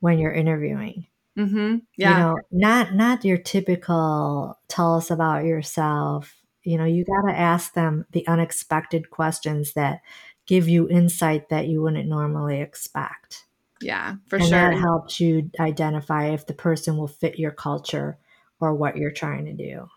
when 0.00 0.18
you're 0.18 0.32
interviewing 0.32 1.06
Mm-hmm. 1.38 1.76
Yeah. 1.96 2.10
You 2.10 2.18
know, 2.18 2.36
not 2.50 2.94
not 2.94 3.24
your 3.24 3.38
typical 3.38 4.58
tell 4.68 4.96
us 4.96 5.10
about 5.10 5.44
yourself. 5.44 6.36
You 6.62 6.78
know, 6.78 6.84
you 6.84 7.04
got 7.04 7.28
to 7.28 7.36
ask 7.36 7.74
them 7.74 8.06
the 8.12 8.26
unexpected 8.28 9.10
questions 9.10 9.72
that 9.72 10.00
give 10.46 10.68
you 10.68 10.88
insight 10.88 11.48
that 11.48 11.68
you 11.68 11.82
wouldn't 11.82 12.08
normally 12.08 12.60
expect. 12.60 13.46
Yeah, 13.80 14.16
for 14.28 14.36
and 14.36 14.46
sure. 14.46 14.50
That 14.70 14.78
helps 14.78 15.18
you 15.18 15.50
identify 15.58 16.28
if 16.28 16.46
the 16.46 16.54
person 16.54 16.96
will 16.96 17.08
fit 17.08 17.38
your 17.38 17.50
culture 17.50 18.18
or 18.60 18.74
what 18.74 18.96
you're 18.96 19.10
trying 19.10 19.46
to 19.46 19.52
do. 19.52 19.88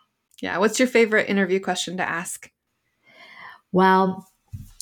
Yeah. 0.41 0.57
What's 0.57 0.79
your 0.79 0.87
favorite 0.87 1.29
interview 1.29 1.59
question 1.59 1.97
to 1.97 2.07
ask? 2.07 2.49
Well, 3.71 4.27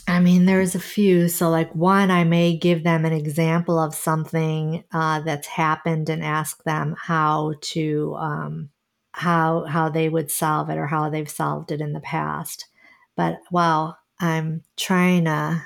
I 0.08 0.20
mean, 0.20 0.46
there's 0.46 0.76
a 0.76 0.80
few. 0.80 1.30
So, 1.30 1.50
like, 1.50 1.74
one, 1.74 2.12
I 2.12 2.24
may 2.24 2.58
give 2.58 2.84
them 2.84 3.06
an 3.06 3.14
example 3.14 3.80
of 3.80 3.96
something 3.96 4.84
uh, 4.92 5.22
that's 5.22 5.48
happened 5.48 6.10
and 6.10 6.24
ask 6.24 6.64
them 6.64 6.96
how 7.00 7.54
to 7.62 8.16
um, 8.18 8.70
how 9.14 9.64
how 9.66 9.90
they 9.90 10.10
would 10.10 10.30
solve 10.30 10.70
it 10.70 10.78
or 10.78 10.88
how 10.88 11.10
they've 11.10 11.30
solved 11.30 11.72
it 11.72 11.80
in 11.80 11.94
the 11.94 12.02
past. 12.02 12.68
But 13.16 13.40
wow, 13.52 13.96
I'm 14.20 14.64
trying 14.76 15.26
to. 15.26 15.64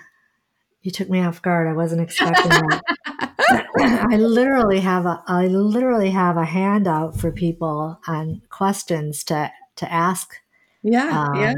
You 0.84 0.92
took 0.92 1.10
me 1.10 1.22
off 1.22 1.42
guard. 1.42 1.68
I 1.68 1.74
wasn't 1.74 2.02
expecting 2.02 2.50
that. 2.50 2.82
I 4.12 4.18
literally 4.18 4.80
have 4.80 5.06
a 5.06 5.24
I 5.28 5.48
literally 5.48 6.12
have 6.12 6.38
a 6.38 6.46
handout 6.46 7.20
for 7.20 7.32
people 7.32 8.00
on 8.08 8.44
questions 8.50 9.24
to 9.26 9.52
to 9.78 9.92
ask. 9.92 10.36
Yeah, 10.84 11.26
um, 11.28 11.42
yeah, 11.42 11.54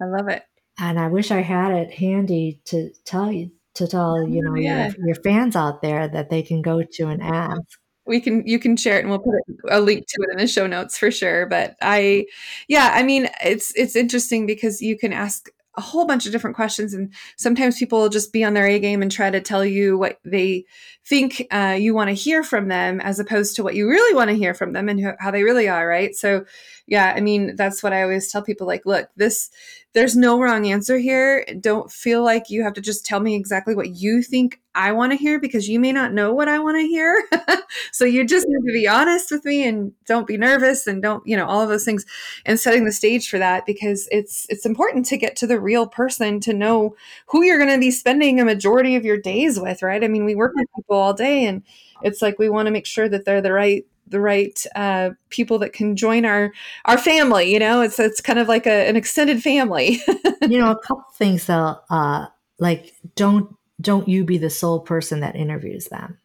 I 0.00 0.04
love 0.04 0.28
it 0.28 0.44
and 0.82 0.98
I 0.98 1.06
wish 1.06 1.30
I 1.30 1.42
had 1.42 1.72
it 1.72 1.92
handy 1.92 2.60
to 2.66 2.90
tell 3.04 3.30
you 3.30 3.52
to 3.74 3.86
tell 3.86 4.26
you 4.28 4.42
know 4.42 4.54
yeah. 4.56 4.88
your, 4.98 5.06
your 5.06 5.14
fans 5.14 5.54
out 5.54 5.80
there 5.80 6.08
that 6.08 6.28
they 6.28 6.42
can 6.42 6.60
go 6.60 6.82
to 6.82 7.06
and 7.06 7.22
ask. 7.22 7.62
We 8.04 8.20
can 8.20 8.44
you 8.46 8.58
can 8.58 8.76
share 8.76 8.98
it 8.98 9.02
and 9.02 9.08
we'll 9.08 9.20
put 9.20 9.34
a 9.70 9.80
link 9.80 10.06
to 10.08 10.22
it 10.22 10.32
in 10.32 10.38
the 10.38 10.48
show 10.48 10.66
notes 10.66 10.98
for 10.98 11.10
sure. 11.10 11.46
But 11.46 11.76
i 11.80 12.26
yeah 12.68 12.90
i 12.94 13.02
mean 13.04 13.28
it's 13.44 13.72
it's 13.76 13.94
interesting 13.94 14.44
because 14.44 14.82
you 14.82 14.98
can 14.98 15.12
ask 15.12 15.48
a 15.76 15.80
whole 15.80 16.04
bunch 16.04 16.26
of 16.26 16.32
different 16.32 16.56
questions 16.56 16.92
and 16.92 17.14
sometimes 17.36 17.78
people 17.78 18.00
will 18.00 18.08
just 18.10 18.32
be 18.32 18.44
on 18.44 18.52
their 18.52 18.66
a 18.66 18.78
game 18.78 19.00
and 19.00 19.10
try 19.10 19.30
to 19.30 19.40
tell 19.40 19.64
you 19.64 19.96
what 19.96 20.18
they 20.24 20.64
think 21.06 21.46
uh, 21.50 21.76
you 21.78 21.94
want 21.94 22.08
to 22.08 22.14
hear 22.14 22.42
from 22.42 22.68
them 22.68 23.00
as 23.00 23.18
opposed 23.18 23.56
to 23.56 23.62
what 23.62 23.74
you 23.74 23.88
really 23.88 24.14
want 24.14 24.28
to 24.28 24.36
hear 24.36 24.52
from 24.52 24.74
them 24.74 24.88
and 24.88 25.16
how 25.18 25.30
they 25.30 25.42
really 25.42 25.68
are 25.68 25.88
right? 25.88 26.14
So 26.14 26.44
yeah 26.86 27.12
i 27.16 27.20
mean 27.20 27.54
that's 27.56 27.82
what 27.82 27.92
i 27.92 28.02
always 28.02 28.30
tell 28.30 28.42
people 28.42 28.66
like 28.66 28.84
look 28.86 29.08
this 29.16 29.50
there's 29.94 30.16
no 30.16 30.40
wrong 30.40 30.66
answer 30.66 30.96
here. 30.96 31.44
Don't 31.60 31.92
feel 31.92 32.22
like 32.22 32.48
you 32.48 32.62
have 32.62 32.72
to 32.74 32.80
just 32.80 33.04
tell 33.04 33.20
me 33.20 33.34
exactly 33.34 33.74
what 33.74 33.90
you 33.96 34.22
think 34.22 34.58
I 34.74 34.92
want 34.92 35.12
to 35.12 35.18
hear 35.18 35.38
because 35.38 35.68
you 35.68 35.78
may 35.78 35.92
not 35.92 36.14
know 36.14 36.32
what 36.32 36.48
I 36.48 36.58
want 36.58 36.78
to 36.78 36.86
hear. 36.86 37.22
so 37.92 38.06
you 38.06 38.26
just 38.26 38.46
need 38.48 38.66
to 38.66 38.72
be 38.72 38.88
honest 38.88 39.30
with 39.30 39.44
me 39.44 39.68
and 39.68 39.92
don't 40.06 40.26
be 40.26 40.38
nervous 40.38 40.86
and 40.86 41.02
don't, 41.02 41.26
you 41.26 41.36
know, 41.36 41.44
all 41.46 41.60
of 41.60 41.68
those 41.68 41.84
things 41.84 42.06
and 42.46 42.58
setting 42.58 42.86
the 42.86 42.92
stage 42.92 43.28
for 43.28 43.38
that 43.38 43.66
because 43.66 44.08
it's 44.10 44.46
it's 44.48 44.64
important 44.64 45.04
to 45.06 45.18
get 45.18 45.36
to 45.36 45.46
the 45.46 45.60
real 45.60 45.86
person 45.86 46.40
to 46.40 46.54
know 46.54 46.96
who 47.26 47.42
you're 47.42 47.58
going 47.58 47.70
to 47.70 47.78
be 47.78 47.90
spending 47.90 48.40
a 48.40 48.46
majority 48.46 48.96
of 48.96 49.04
your 49.04 49.18
days 49.18 49.60
with, 49.60 49.82
right? 49.82 50.02
I 50.02 50.08
mean, 50.08 50.24
we 50.24 50.34
work 50.34 50.52
with 50.54 50.68
people 50.74 50.96
all 50.96 51.12
day 51.12 51.44
and 51.44 51.62
it's 52.02 52.22
like 52.22 52.38
we 52.38 52.48
want 52.48 52.66
to 52.66 52.72
make 52.72 52.86
sure 52.86 53.10
that 53.10 53.26
they're 53.26 53.42
the 53.42 53.52
right 53.52 53.84
the 54.06 54.20
right 54.20 54.64
uh, 54.74 55.10
people 55.30 55.58
that 55.58 55.72
can 55.72 55.96
join 55.96 56.24
our 56.24 56.52
our 56.84 56.98
family. 56.98 57.52
You 57.52 57.58
know, 57.58 57.80
it's 57.82 57.98
it's 57.98 58.20
kind 58.20 58.38
of 58.38 58.48
like 58.48 58.66
a, 58.66 58.88
an 58.88 58.96
extended 58.96 59.42
family. 59.42 60.00
you 60.42 60.58
know, 60.58 60.70
a 60.70 60.78
couple 60.78 61.04
things 61.14 61.46
though, 61.46 61.76
uh, 61.90 62.26
like 62.58 62.94
don't 63.16 63.56
don't 63.80 64.08
you 64.08 64.24
be 64.24 64.38
the 64.38 64.50
sole 64.50 64.80
person 64.80 65.20
that 65.20 65.36
interviews 65.36 65.86
them. 65.86 66.18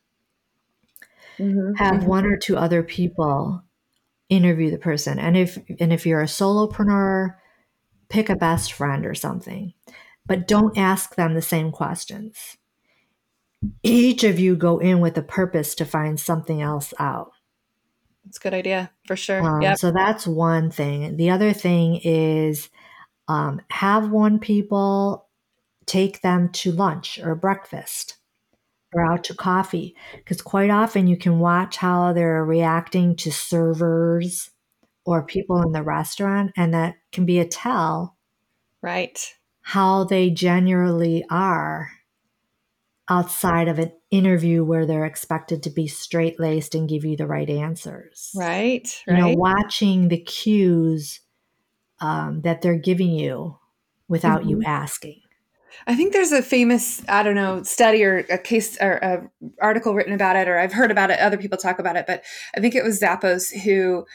Mhm, 1.40 1.78
have 1.78 2.02
mhm. 2.02 2.08
one 2.08 2.26
or 2.26 2.38
two 2.38 2.58
other 2.58 2.84
people 2.84 3.64
interview 4.30 4.72
the 4.72 4.78
person. 4.78 5.20
And 5.20 5.38
if 5.38 5.58
and 5.80 5.94
if 5.94 6.06
you're 6.06 6.22
a 6.22 6.26
solopreneur, 6.26 7.36
pick 8.10 8.30
a 8.30 8.36
best 8.36 8.74
friend 8.74 9.06
or 9.06 9.16
something. 9.16 9.74
But 10.26 10.48
don't 10.48 10.78
ask 10.78 11.16
them 11.16 11.34
the 11.34 11.42
same 11.42 11.72
questions. 11.72 12.58
Each 13.82 14.24
of 14.24 14.40
you 14.40 14.56
go 14.56 14.78
in 14.78 15.00
with 15.00 15.18
a 15.18 15.22
purpose 15.22 15.74
to 15.76 15.86
find 15.86 16.20
something 16.20 16.62
else 16.62 16.94
out. 17.00 17.32
It's 18.28 18.38
a 18.38 18.42
good 18.42 18.54
idea 18.54 18.92
for 19.06 19.16
sure. 19.16 19.42
Um, 19.42 19.62
yep. 19.62 19.78
So 19.78 19.92
that's 19.92 20.28
one 20.28 20.72
thing. 20.72 21.18
The 21.18 21.30
other 21.30 21.54
thing 21.54 22.00
is 22.04 22.70
um, 23.28 23.62
have 23.70 24.10
one 24.10 24.40
people 24.40 25.28
take 25.86 26.22
them 26.22 26.50
to 26.52 26.72
lunch 26.72 27.20
or 27.20 27.36
breakfast 27.36 28.18
or 28.94 29.06
out 29.06 29.24
to 29.26 29.34
coffee 29.34 29.96
because 30.18 30.42
quite 30.42 30.70
often 30.70 31.08
you 31.08 31.18
can 31.18 31.40
watch 31.40 31.78
how 31.78 32.14
they're 32.14 32.44
reacting 32.44 33.16
to 33.18 33.32
servers 33.32 34.50
or 35.06 35.24
people 35.24 35.62
in 35.62 35.72
the 35.72 35.84
restaurant, 35.84 36.52
and 36.58 36.74
that 36.74 36.96
can 37.14 37.26
be 37.26 37.40
a 37.40 37.46
tell 37.46 38.18
Right. 38.82 39.34
how 39.62 40.04
they 40.04 40.30
generally 40.30 41.24
are 41.30 41.90
outside 43.10 43.68
of 43.68 43.80
an 43.80 43.92
interview 44.12 44.64
where 44.64 44.86
they're 44.86 45.06
expected 45.06 45.64
to 45.64 45.70
be 45.70 45.88
straight 45.88 46.40
laced 46.40 46.76
and 46.76 46.90
give 46.90 47.06
you 47.06 47.16
the 47.16 47.28
right 47.28 47.50
answers. 47.50 48.32
Right. 48.36 48.88
You 49.08 49.14
know, 49.14 49.34
watching 49.38 50.10
the 50.10 50.20
cues 50.20 51.22
um, 52.00 52.42
that 52.42 52.62
they're 52.62 52.78
giving 52.78 53.12
you 53.12 53.58
without 54.08 54.46
you 54.46 54.58
Mhm. 54.58 54.66
asking. 54.66 55.22
I 55.86 55.96
think 55.96 56.12
there's 56.14 56.32
a 56.32 56.42
famous, 56.42 57.02
I 57.08 57.24
don't 57.24 57.36
know, 57.36 57.62
study 57.64 58.04
or 58.04 58.26
a 58.30 58.38
case 58.38 58.78
or 58.82 58.94
a 58.94 59.30
article 59.62 59.94
written 59.94 60.14
about 60.14 60.36
it, 60.36 60.48
or 60.48 60.58
I've 60.58 60.74
heard 60.74 60.92
about 60.92 61.12
it. 61.12 61.20
Other 61.20 61.38
people 61.38 61.58
talk 61.58 61.78
about 61.80 61.96
it, 61.96 62.06
but 62.08 62.24
I 62.56 62.60
think 62.60 62.74
it 62.76 62.84
was 62.84 63.00
Zappos 63.00 63.56
who, 63.62 64.06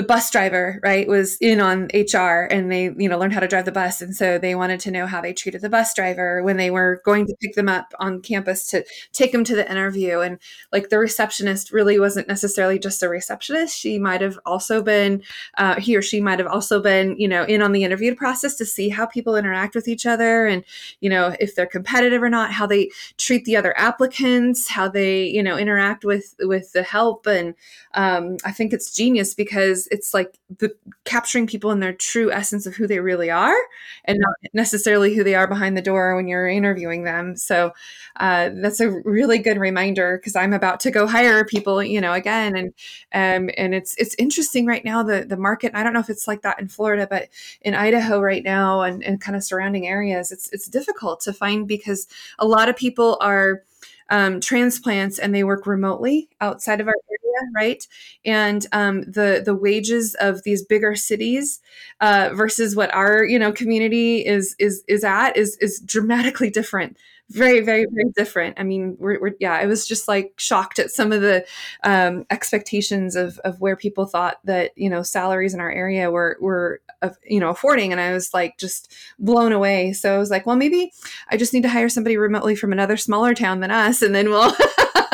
the 0.00 0.06
bus 0.06 0.30
driver, 0.30 0.80
right, 0.82 1.06
was 1.06 1.36
in 1.42 1.60
on 1.60 1.90
HR 1.92 2.48
and 2.50 2.72
they, 2.72 2.84
you 2.84 3.06
know, 3.06 3.18
learned 3.18 3.34
how 3.34 3.40
to 3.40 3.46
drive 3.46 3.66
the 3.66 3.70
bus, 3.70 4.00
and 4.00 4.16
so 4.16 4.38
they 4.38 4.54
wanted 4.54 4.80
to 4.80 4.90
know 4.90 5.06
how 5.06 5.20
they 5.20 5.34
treated 5.34 5.60
the 5.60 5.68
bus 5.68 5.92
driver 5.92 6.42
when 6.42 6.56
they 6.56 6.70
were 6.70 7.02
going 7.04 7.26
to 7.26 7.36
pick 7.38 7.54
them 7.54 7.68
up 7.68 7.92
on 8.00 8.22
campus 8.22 8.64
to 8.68 8.82
take 9.12 9.30
them 9.30 9.44
to 9.44 9.54
the 9.54 9.70
interview. 9.70 10.20
And 10.20 10.38
like 10.72 10.88
the 10.88 10.98
receptionist 10.98 11.70
really 11.70 11.98
wasn't 12.00 12.28
necessarily 12.28 12.78
just 12.78 13.02
a 13.02 13.10
receptionist; 13.10 13.78
she 13.78 13.98
might 13.98 14.22
have 14.22 14.38
also 14.46 14.82
been, 14.82 15.22
uh, 15.58 15.78
he 15.78 15.94
or 15.94 16.00
she 16.00 16.18
might 16.18 16.38
have 16.38 16.48
also 16.48 16.80
been, 16.80 17.14
you 17.18 17.28
know, 17.28 17.44
in 17.44 17.60
on 17.60 17.72
the 17.72 17.84
interview 17.84 18.14
process 18.14 18.54
to 18.54 18.64
see 18.64 18.88
how 18.88 19.04
people 19.04 19.36
interact 19.36 19.74
with 19.74 19.86
each 19.86 20.06
other 20.06 20.46
and 20.46 20.64
you 21.00 21.10
know 21.10 21.36
if 21.40 21.54
they're 21.54 21.66
competitive 21.66 22.22
or 22.22 22.30
not 22.30 22.52
how 22.52 22.66
they 22.66 22.90
treat 23.18 23.44
the 23.44 23.56
other 23.56 23.78
applicants 23.78 24.66
how 24.66 24.88
they 24.88 25.24
you 25.26 25.42
know 25.42 25.58
interact 25.58 26.06
with 26.06 26.34
with 26.40 26.72
the 26.72 26.82
help. 26.82 27.26
And 27.26 27.54
um, 27.94 28.38
i 28.44 28.52
think 28.52 28.72
it's 28.72 28.94
genius 28.94 29.34
because 29.34 29.88
it's 29.90 30.14
like 30.14 30.38
the 30.58 30.74
capturing 31.04 31.46
people 31.46 31.70
in 31.70 31.80
their 31.80 31.92
true 31.92 32.30
essence 32.32 32.66
of 32.66 32.74
who 32.74 32.86
they 32.86 33.00
really 33.00 33.30
are 33.30 33.56
and 34.04 34.18
not 34.18 34.34
necessarily 34.52 35.14
who 35.14 35.24
they 35.24 35.34
are 35.34 35.46
behind 35.46 35.76
the 35.76 35.82
door 35.82 36.16
when 36.16 36.28
you're 36.28 36.48
interviewing 36.48 37.04
them. 37.04 37.36
So 37.36 37.72
uh, 38.16 38.50
that's 38.62 38.80
a 38.80 38.90
really 39.04 39.38
good 39.38 39.58
reminder 39.58 40.18
because 40.18 40.36
i'm 40.36 40.52
about 40.52 40.80
to 40.80 40.90
go 40.90 41.06
hire 41.06 41.44
people 41.44 41.82
you 41.82 42.00
know 42.00 42.12
again. 42.12 42.56
And 42.56 42.72
um, 43.12 43.50
and 43.56 43.74
it's 43.74 43.94
it's 43.96 44.14
interesting 44.18 44.66
right 44.66 44.84
now 44.84 45.02
the 45.02 45.24
the 45.24 45.36
market 45.36 45.72
i 45.74 45.82
don't 45.82 45.92
know 45.92 46.00
if 46.00 46.10
it's 46.10 46.28
like 46.28 46.42
that 46.42 46.60
in 46.60 46.68
florida 46.68 47.06
but 47.08 47.28
in 47.62 47.74
idaho 47.74 48.20
right 48.20 48.42
now 48.42 48.82
and, 48.82 49.02
and 49.02 49.20
kind 49.20 49.36
of 49.36 49.44
surrounding 49.44 49.86
areas 49.86 50.30
it's 50.30 50.48
it's 50.52 50.68
difficult 50.68 51.20
to 51.20 51.32
find 51.32 51.66
because 51.66 52.06
a 52.38 52.46
lot 52.46 52.68
of 52.68 52.76
people 52.76 53.16
are 53.20 53.62
um, 54.10 54.40
transplants 54.40 55.18
and 55.18 55.34
they 55.34 55.44
work 55.44 55.66
remotely 55.66 56.28
outside 56.40 56.80
of 56.80 56.88
our 56.88 56.94
area, 57.10 57.50
right? 57.54 57.86
And 58.24 58.66
um, 58.72 59.02
the 59.02 59.42
the 59.44 59.54
wages 59.54 60.14
of 60.20 60.42
these 60.42 60.64
bigger 60.64 60.94
cities 60.96 61.60
uh, 62.00 62.30
versus 62.34 62.76
what 62.76 62.92
our 62.94 63.24
you 63.24 63.38
know 63.38 63.52
community 63.52 64.26
is 64.26 64.54
is 64.58 64.84
is 64.88 65.04
at 65.04 65.36
is 65.36 65.56
is 65.60 65.80
dramatically 65.80 66.50
different. 66.50 66.96
Very, 67.30 67.60
very, 67.60 67.86
very 67.88 68.10
different. 68.16 68.58
I 68.58 68.64
mean, 68.64 68.96
we're, 68.98 69.20
we're 69.20 69.34
yeah. 69.38 69.52
I 69.52 69.66
was 69.66 69.86
just 69.86 70.08
like 70.08 70.32
shocked 70.36 70.80
at 70.80 70.90
some 70.90 71.12
of 71.12 71.20
the 71.20 71.46
um, 71.84 72.26
expectations 72.28 73.14
of 73.14 73.38
of 73.40 73.60
where 73.60 73.76
people 73.76 74.06
thought 74.06 74.38
that 74.44 74.72
you 74.76 74.90
know 74.90 75.02
salaries 75.02 75.54
in 75.54 75.60
our 75.60 75.70
area 75.70 76.10
were 76.10 76.36
were 76.40 76.80
uh, 77.02 77.10
you 77.24 77.38
know 77.38 77.50
affording, 77.50 77.92
and 77.92 78.00
I 78.00 78.12
was 78.12 78.34
like 78.34 78.58
just 78.58 78.92
blown 79.20 79.52
away. 79.52 79.92
So 79.92 80.12
I 80.12 80.18
was 80.18 80.28
like, 80.30 80.44
well, 80.44 80.56
maybe 80.56 80.92
I 81.28 81.36
just 81.36 81.54
need 81.54 81.62
to 81.62 81.68
hire 81.68 81.88
somebody 81.88 82.16
remotely 82.16 82.56
from 82.56 82.72
another 82.72 82.96
smaller 82.96 83.32
town 83.32 83.60
than 83.60 83.70
us, 83.70 84.02
and 84.02 84.14
then 84.14 84.28
we'll. 84.28 84.52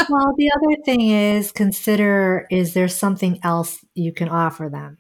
Well, 0.08 0.34
the 0.36 0.52
other 0.54 0.82
thing 0.84 1.00
is 1.00 1.50
consider 1.50 2.46
is 2.48 2.74
there 2.74 2.86
something 2.86 3.40
else 3.42 3.84
you 3.94 4.12
can 4.12 4.28
offer 4.28 4.68
them? 4.68 4.98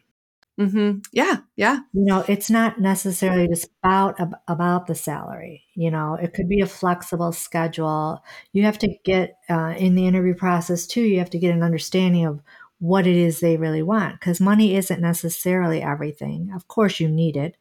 Hmm 0.58 0.92
Yeah, 1.12 1.38
yeah, 1.56 1.80
You 1.92 2.04
know, 2.06 2.24
it's 2.28 2.48
not 2.50 2.80
necessarily 2.80 3.46
just 3.48 3.68
about 3.82 4.18
about 4.48 4.86
the 4.86 4.94
salary. 4.94 5.64
You 5.74 5.90
know, 5.90 6.14
it 6.14 6.32
could 6.34 6.48
be 6.48 6.60
a 6.62 6.66
flexible 6.66 7.32
schedule. 7.32 8.22
You 8.52 8.62
have 8.64 8.78
to 8.78 8.88
get 9.04 9.36
uh, 9.50 9.74
in 9.76 9.94
the 9.94 10.06
interview 10.06 10.34
process 10.34 10.86
too. 10.86 11.02
You 11.02 11.18
have 11.18 11.30
to 11.30 11.38
get 11.38 11.54
an 11.54 11.62
understanding 11.62 12.24
of 12.24 12.40
what 12.78 13.06
it 13.06 13.16
is 13.16 13.40
they 13.40 13.56
really 13.58 13.82
want 13.82 14.18
because 14.20 14.40
money 14.40 14.76
isn't 14.76 15.00
necessarily 15.00 15.82
everything. 15.82 16.50
Of 16.54 16.68
course, 16.68 17.00
you 17.00 17.08
need 17.08 17.36
it, 17.36 17.56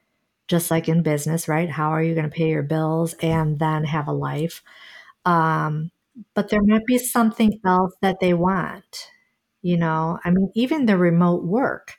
just 0.48 0.72
like 0.72 0.88
in 0.90 1.04
business, 1.04 1.48
right? 1.50 1.70
How 1.70 1.90
are 1.92 2.04
you 2.04 2.16
going 2.16 2.30
to 2.30 2.36
pay 2.36 2.50
your 2.50 2.64
bills 2.64 3.14
and 3.22 3.60
then 3.60 3.84
have 3.86 4.08
a 4.08 4.14
life? 4.14 4.64
Um, 5.26 5.92
but 6.34 6.50
there 6.50 6.62
might 6.64 6.86
be 6.86 6.98
something 6.98 7.60
else 7.66 7.94
that 8.02 8.20
they 8.22 8.34
want. 8.34 9.10
You 9.62 9.78
know, 9.78 10.20
I 10.24 10.30
mean, 10.32 10.52
even 10.56 10.86
the 10.86 10.98
remote 10.98 11.44
work 11.44 11.98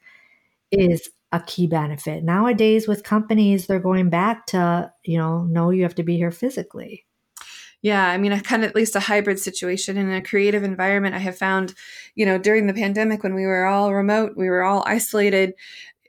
is 0.71 1.09
a 1.33 1.41
key 1.41 1.67
benefit. 1.67 2.25
Nowadays, 2.25 2.87
with 2.89 3.03
companies, 3.03 3.67
they're 3.67 3.79
going 3.81 4.11
back 4.11 4.47
to, 4.47 4.93
you 5.05 5.19
know, 5.19 5.45
no, 5.45 5.71
you 5.71 5.83
have 5.83 5.95
to 5.97 6.03
be 6.03 6.17
here 6.17 6.31
physically. 6.31 7.05
yeah. 7.83 8.09
I 8.09 8.19
mean, 8.19 8.33
a 8.33 8.41
kind 8.41 8.65
of 8.65 8.71
at 8.71 8.77
least 8.77 8.97
a 8.97 9.01
hybrid 9.01 9.39
situation 9.39 9.97
in 9.97 10.11
a 10.13 10.23
creative 10.23 10.65
environment. 10.65 11.15
I 11.15 11.19
have 11.19 11.39
found, 11.39 11.75
you 12.15 12.27
know, 12.27 12.39
during 12.39 12.67
the 12.67 12.75
pandemic 12.75 13.23
when 13.23 13.35
we 13.35 13.45
were 13.47 13.67
all 13.67 13.95
remote, 13.95 14.33
we 14.37 14.49
were 14.49 14.63
all 14.63 14.83
isolated. 14.87 15.55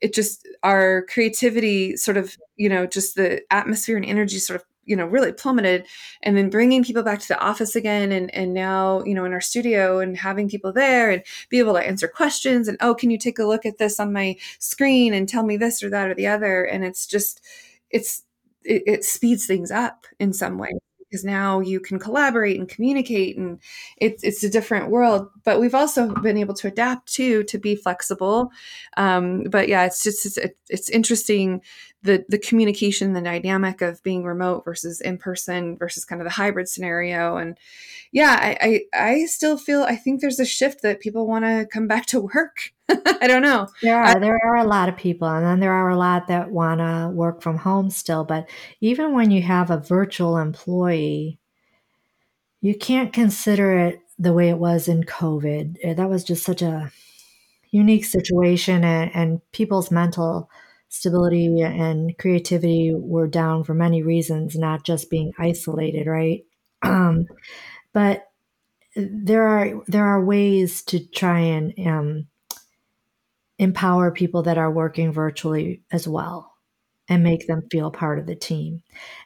It 0.01 0.13
just 0.13 0.47
our 0.63 1.05
creativity 1.09 1.97
sort 1.97 2.17
of, 2.17 2.37
you 2.55 2.69
know, 2.69 2.85
just 2.85 3.15
the 3.15 3.41
atmosphere 3.51 3.97
and 3.97 4.05
energy 4.05 4.39
sort 4.39 4.59
of 4.59 4.65
you 4.87 4.95
know 4.95 5.05
really 5.05 5.31
plummeted 5.31 5.85
and 6.23 6.35
then 6.35 6.49
bringing 6.49 6.83
people 6.83 7.03
back 7.03 7.19
to 7.19 7.27
the 7.27 7.39
office 7.39 7.75
again 7.75 8.11
and 8.11 8.33
and 8.33 8.53
now 8.53 9.03
you 9.03 9.13
know 9.13 9.25
in 9.25 9.33
our 9.33 9.41
studio 9.41 9.99
and 9.99 10.17
having 10.17 10.49
people 10.49 10.73
there 10.73 11.11
and 11.11 11.23
be 11.49 11.59
able 11.59 11.73
to 11.73 11.85
answer 11.85 12.07
questions 12.07 12.67
and 12.67 12.77
oh 12.81 12.95
can 12.95 13.11
you 13.11 13.17
take 13.17 13.39
a 13.39 13.45
look 13.45 13.65
at 13.65 13.77
this 13.77 13.99
on 13.99 14.11
my 14.13 14.35
screen 14.59 15.13
and 15.13 15.29
tell 15.29 15.43
me 15.43 15.57
this 15.57 15.83
or 15.83 15.89
that 15.89 16.09
or 16.09 16.15
the 16.15 16.27
other? 16.27 16.63
And 16.63 16.83
it's 16.83 17.05
just 17.05 17.41
it's 17.89 18.23
it, 18.63 18.83
it 18.85 19.03
speeds 19.05 19.45
things 19.45 19.71
up 19.71 20.05
in 20.19 20.33
some 20.33 20.57
way 20.57 20.71
because 21.09 21.23
now 21.23 21.59
you 21.59 21.79
can 21.79 21.99
collaborate 21.99 22.59
and 22.59 22.69
communicate 22.69 23.37
and 23.37 23.59
it's 23.97 24.23
it's 24.23 24.43
a 24.43 24.49
different 24.49 24.89
world. 24.89 25.29
But 25.43 25.59
we've 25.59 25.75
also 25.75 26.13
been 26.15 26.37
able 26.37 26.53
to 26.55 26.67
adapt 26.67 27.11
too 27.11 27.43
to 27.43 27.57
be 27.57 27.75
flexible. 27.75 28.51
Um, 28.97 29.43
but 29.43 29.67
yeah 29.67 29.85
it's 29.85 30.03
just 30.03 30.37
it's, 30.37 30.37
it's 30.69 30.89
interesting 30.89 31.61
the 32.03 32.25
the 32.29 32.39
communication 32.39 33.13
the 33.13 33.21
dynamic 33.21 33.81
of 33.81 34.03
being 34.03 34.23
remote 34.23 34.63
versus 34.65 35.01
in 35.01 35.17
person 35.17 35.77
versus 35.77 36.05
kind 36.05 36.21
of 36.21 36.25
the 36.25 36.31
hybrid 36.33 36.67
scenario. 36.69 37.37
And 37.37 37.57
yeah 38.11 38.37
i 38.39 38.81
i, 38.93 39.11
I 39.11 39.25
still 39.25 39.57
feel 39.57 39.83
i 39.83 39.95
think 39.95 40.21
there's 40.21 40.39
a 40.39 40.45
shift 40.45 40.81
that 40.81 40.99
people 40.99 41.27
want 41.27 41.45
to 41.45 41.67
come 41.71 41.87
back 41.87 42.05
to 42.07 42.21
work 42.21 42.71
i 43.21 43.27
don't 43.27 43.41
know 43.41 43.67
There 43.81 43.99
I- 44.03 44.13
are 44.13 44.19
there 44.19 44.39
are 44.45 44.55
a 44.57 44.63
lot 44.63 44.89
of 44.89 44.97
people, 44.97 45.27
and 45.27 45.45
then 45.45 45.59
there 45.59 45.73
are 45.73 45.89
a 45.89 45.97
lot 45.97 46.27
that 46.27 46.51
want 46.51 46.79
to 46.79 47.09
work 47.13 47.41
from 47.41 47.57
home 47.57 47.89
still. 47.89 48.23
But 48.23 48.49
even 48.81 49.13
when 49.13 49.31
you 49.31 49.41
have 49.43 49.69
a 49.71 49.77
virtual 49.77 50.37
employee, 50.37 51.39
you 52.61 52.75
can't 52.75 53.13
consider 53.13 53.77
it 53.77 54.01
the 54.17 54.33
way 54.33 54.49
it 54.49 54.57
was 54.57 54.87
in 54.87 55.03
COVID. 55.03 55.77
Eh, 55.83 55.93
That 55.93 56.09
was 56.09 56.23
just 56.23 56.43
such 56.43 56.61
a 56.61 56.91
unique 57.71 58.05
situation, 58.05 58.83
and, 58.83 59.11
and 59.15 59.41
people's 59.51 59.91
mental 59.91 60.49
stability 60.89 61.61
and 61.61 62.17
creativity 62.17 62.93
were 62.95 63.27
down 63.27 63.63
for 63.63 63.73
many 63.75 64.03
reasons, 64.03 64.55
not 64.57 64.83
just 64.85 65.09
being 65.09 65.33
isolated, 65.39 66.07
right? 66.07 66.45
Um, 66.83 67.25
but 67.93 68.27
there 68.95 69.43
are 69.47 69.83
there 69.87 70.05
are 70.05 70.23
ways 70.23 70.83
to 70.83 70.99
try 71.07 71.39
and 71.39 71.73
um, 71.87 72.27
empower 73.59 74.11
people 74.11 74.43
that 74.43 74.57
are 74.57 74.71
working 74.71 75.11
virtually 75.11 75.81
as 75.91 76.07
well 76.07 76.53
and 77.09 77.23
make 77.23 77.47
them 77.47 77.63
feel 77.71 77.89
part 77.89 78.19
of 78.19 78.25
the 78.25 78.35
team. 78.35 78.83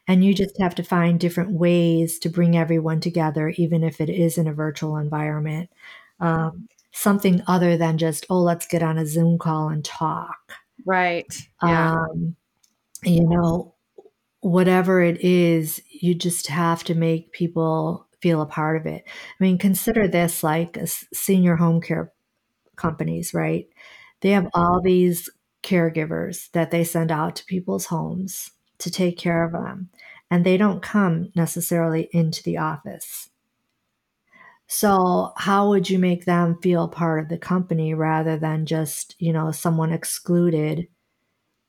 And 0.07 0.23
you 0.23 0.33
just 0.33 0.59
have 0.61 0.75
to 0.75 0.83
find 0.83 1.19
different 1.19 1.51
ways 1.51 2.19
to 2.19 2.29
bring 2.29 2.55
everyone 2.55 2.99
together, 2.99 3.49
even 3.57 3.83
if 3.83 3.99
it 3.99 4.09
is 4.09 4.37
in 4.37 4.47
a 4.47 4.53
virtual 4.53 4.97
environment. 4.97 5.69
Um, 6.19 6.67
something 6.93 7.41
other 7.47 7.77
than 7.77 7.97
just, 7.97 8.25
oh, 8.29 8.39
let's 8.39 8.67
get 8.67 8.83
on 8.83 8.97
a 8.97 9.05
Zoom 9.05 9.37
call 9.39 9.69
and 9.69 9.83
talk. 9.83 10.37
right 10.85 11.33
yeah 11.63 11.93
Um, 11.93 12.35
you 13.03 13.27
know, 13.27 13.75
whatever 14.41 15.01
it 15.01 15.21
is, 15.21 15.81
you 15.89 16.13
just 16.15 16.47
have 16.47 16.83
to 16.85 16.95
make 16.95 17.31
people 17.31 18.07
feel 18.21 18.41
a 18.41 18.45
part 18.45 18.77
of 18.77 18.85
it. 18.85 19.03
I 19.07 19.43
mean, 19.43 19.57
consider 19.57 20.07
this 20.07 20.43
like 20.43 20.77
senior 21.13 21.55
home 21.55 21.81
care 21.81 22.11
companies, 22.75 23.33
right? 23.33 23.67
They 24.21 24.31
have 24.31 24.47
all 24.53 24.81
these 24.81 25.29
caregivers 25.63 26.49
that 26.51 26.71
they 26.71 26.83
send 26.83 27.11
out 27.11 27.35
to 27.37 27.45
people's 27.45 27.87
homes 27.87 28.51
to 28.79 28.89
take 28.91 29.17
care 29.17 29.43
of 29.43 29.51
them, 29.51 29.89
and 30.31 30.45
they 30.45 30.57
don't 30.57 30.81
come 30.81 31.31
necessarily 31.35 32.09
into 32.13 32.41
the 32.43 32.57
office. 32.57 33.29
So, 34.67 35.33
how 35.37 35.69
would 35.69 35.89
you 35.89 35.99
make 35.99 36.25
them 36.25 36.57
feel 36.61 36.87
part 36.87 37.19
of 37.21 37.29
the 37.29 37.37
company 37.37 37.93
rather 37.93 38.37
than 38.37 38.65
just, 38.65 39.15
you 39.19 39.33
know, 39.33 39.51
someone 39.51 39.91
excluded 39.91 40.87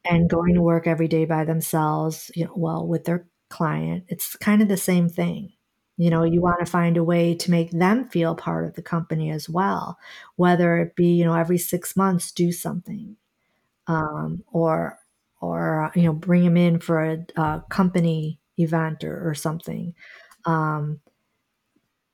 and 0.05 0.31
going 0.31 0.55
to 0.55 0.63
work 0.63 0.87
every 0.87 1.09
day 1.09 1.25
by 1.27 1.45
themselves, 1.45 2.31
you 2.37 2.47
know, 2.47 2.55
well, 2.57 2.87
with 2.89 3.05
their 3.05 3.27
client? 3.51 4.05
It's 4.09 4.37
kind 4.37 4.63
of 4.63 4.69
the 4.69 4.77
same 4.79 5.09
thing. 5.09 5.53
You 5.97 6.11
know, 6.11 6.25
you 6.25 6.41
want 6.41 6.61
to 6.61 6.71
find 6.71 6.97
a 6.97 7.05
way 7.05 7.35
to 7.35 7.51
make 7.51 7.71
them 7.71 8.09
feel 8.09 8.35
part 8.35 8.67
of 8.67 8.75
the 8.75 8.83
company 8.83 9.31
as 9.31 9.49
well, 9.49 9.99
whether 10.37 10.79
it 10.79 10.97
be, 10.97 11.15
you 11.15 11.25
know, 11.25 11.35
every 11.35 11.59
six 11.59 11.97
months 11.97 12.33
do 12.33 12.51
something, 12.51 13.17
um, 13.87 14.43
or 14.53 14.99
or 15.41 15.85
uh, 15.85 15.91
you 15.95 16.03
know, 16.05 16.13
bring 16.13 16.45
them 16.45 16.57
in 16.57 16.79
for 16.81 17.05
a, 17.05 17.27
a 17.37 17.63
company 17.69 18.41
event 18.59 19.05
or, 19.05 19.29
or 19.29 19.35
something. 19.35 19.95
Um, 20.45 21.01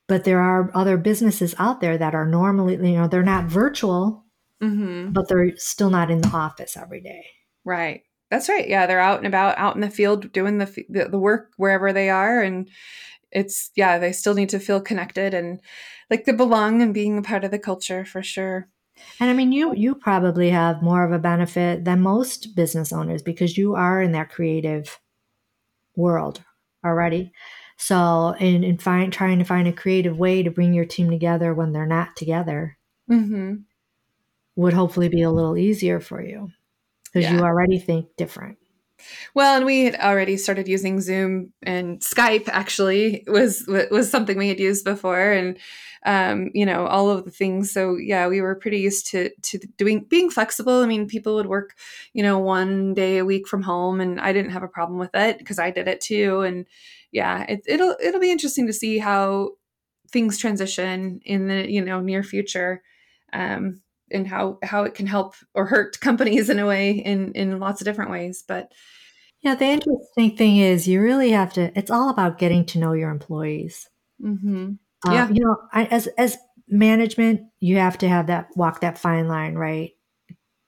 but 0.07 0.25
there 0.25 0.41
are 0.41 0.71
other 0.75 0.97
businesses 0.97 1.55
out 1.59 1.81
there 1.81 1.99
that 1.99 2.15
are 2.15 2.27
normally, 2.27 2.75
you 2.75 2.99
know, 2.99 3.09
they're 3.09 3.23
not 3.23 3.45
virtual, 3.45 4.25
Mm-hmm. 4.61 5.13
but 5.13 5.29
they're 5.29 5.57
still 5.57 5.89
not 5.89 6.11
in 6.11 6.21
the 6.21 6.31
office 6.31 6.77
every 6.77 7.01
day. 7.01 7.25
Right. 7.65 8.03
That's 8.29 8.49
right. 8.49 8.69
Yeah, 8.69 8.87
they're 8.87 8.99
out 8.99 9.19
and 9.19 9.27
about, 9.29 9.57
out 9.57 9.77
in 9.77 9.81
the 9.81 9.89
field, 9.89 10.33
doing 10.33 10.59
the 10.59 10.67
the, 10.89 11.09
the 11.11 11.19
work 11.19 11.53
wherever 11.57 11.93
they 11.93 12.11
are, 12.11 12.43
and 12.43 12.69
it's 13.31 13.71
yeah, 13.75 13.99
they 13.99 14.13
still 14.13 14.35
need 14.35 14.49
to 14.51 14.61
feel 14.61 14.81
connected 14.81 15.35
and 15.35 15.61
like 16.11 16.25
they 16.25 16.33
belong 16.33 16.83
and 16.83 16.95
being 16.95 17.19
a 17.19 17.23
part 17.23 17.45
of 17.45 17.51
the 17.51 17.59
culture 17.59 18.05
for 18.05 18.23
sure. 18.23 18.69
And 19.21 19.31
I 19.31 19.33
mean, 19.33 19.53
you 19.53 19.75
you 19.75 19.95
probably 19.95 20.51
have 20.51 20.83
more 20.83 21.05
of 21.05 21.13
a 21.13 21.19
benefit 21.19 21.85
than 21.85 22.01
most 22.01 22.55
business 22.57 22.93
owners 22.93 23.23
because 23.23 23.57
you 23.57 23.75
are 23.75 24.03
in 24.03 24.13
that 24.13 24.31
creative 24.31 24.99
world 25.97 26.43
already. 26.85 27.33
So, 27.77 28.35
in, 28.41 28.65
in 28.65 28.79
find, 28.79 29.13
trying 29.13 29.39
to 29.39 29.45
find 29.45 29.69
a 29.69 29.73
creative 29.73 30.19
way 30.19 30.43
to 30.43 30.51
bring 30.51 30.75
your 30.75 30.85
team 30.85 31.11
together 31.11 31.55
when 31.55 31.73
they're 31.73 31.87
not 31.87 32.17
together 32.17 32.77
Mm-hmm. 33.11 33.55
would 34.57 34.75
hopefully 34.75 35.09
be 35.09 35.23
a 35.23 35.31
little 35.31 35.57
easier 35.57 35.99
for 36.01 36.23
you 36.23 36.51
because 37.05 37.31
you 37.31 37.41
already 37.41 37.79
think 37.79 38.09
different. 38.17 38.59
Well, 39.35 39.57
and 39.57 39.65
we 39.67 39.85
had 39.85 39.97
already 39.97 40.37
started 40.37 40.69
using 40.69 41.01
Zoom 41.01 41.53
and 41.63 42.01
Skype. 42.01 42.49
Actually, 42.49 43.25
was 43.27 43.65
was 43.67 44.11
something 44.11 44.37
we 44.39 44.49
had 44.49 44.61
used 44.61 44.85
before, 44.85 45.33
and 45.33 45.59
um, 46.07 46.51
you 46.55 46.67
know 46.67 46.87
all 46.87 47.11
of 47.11 47.25
the 47.25 47.31
things. 47.31 47.73
So 47.73 47.97
yeah, 47.97 48.29
we 48.29 48.41
were 48.41 48.55
pretty 48.55 48.79
used 48.81 49.07
to 49.09 49.31
to 49.43 49.59
doing 49.77 50.05
being 50.09 50.31
flexible. 50.31 50.83
I 50.83 50.87
mean, 50.87 51.07
people 51.07 51.35
would 51.37 51.47
work, 51.47 51.75
you 52.13 52.23
know, 52.23 52.39
one 52.39 52.95
day 52.95 53.19
a 53.19 53.25
week 53.25 53.47
from 53.49 53.63
home, 53.63 54.01
and 54.01 54.21
I 54.21 54.33
didn't 54.33 54.53
have 54.53 54.63
a 54.63 54.69
problem 54.69 54.99
with 54.99 55.15
it 55.15 55.39
because 55.39 55.59
I 55.59 55.71
did 55.71 55.89
it 55.89 56.01
too. 56.01 56.41
And 56.43 56.67
yeah, 57.13 57.45
it, 57.49 57.63
it'll 57.67 57.97
it'll 58.03 58.21
be 58.21 58.33
interesting 58.33 58.67
to 58.67 58.73
see 58.73 58.99
how 58.99 59.51
things 60.11 60.39
transition 60.39 61.21
in 61.25 61.49
the 61.49 61.71
you 61.71 61.85
know 61.85 62.01
near 62.01 62.23
future. 62.23 62.83
Um, 63.33 63.81
and 64.13 64.27
how 64.27 64.59
how 64.63 64.85
it 64.85 64.95
can 64.95 65.07
help 65.07 65.35
or 65.55 65.67
hurt 65.67 66.01
companies 66.03 66.51
in 66.51 66.59
a 66.59 66.67
way 66.67 66.93
in 66.93 67.33
in 67.33 67.59
lots 67.59 67.81
of 67.81 67.85
different 67.85 68.11
ways 68.11 68.45
but 68.47 68.73
Yeah, 69.41 69.55
the 69.55 69.67
interesting 69.67 70.37
thing 70.37 70.59
is 70.59 70.87
you 70.89 71.01
really 71.01 71.31
have 71.31 71.53
to, 71.55 71.77
it's 71.79 71.91
all 71.91 72.09
about 72.11 72.39
getting 72.39 72.65
to 72.67 72.79
know 72.79 72.93
your 72.93 73.11
employees. 73.11 73.89
hmm 74.21 74.79
Uh, 75.07 75.13
Yeah. 75.13 75.29
You 75.29 75.45
know, 75.45 75.57
I, 75.73 75.85
as, 75.87 76.07
as 76.19 76.37
management, 76.69 77.43
you 77.61 77.77
have 77.79 77.99
to 77.99 78.09
have 78.09 78.27
that, 78.27 78.49
walk 78.57 78.81
that 78.81 78.99
fine 78.99 79.29
line, 79.29 79.55
right? 79.55 79.93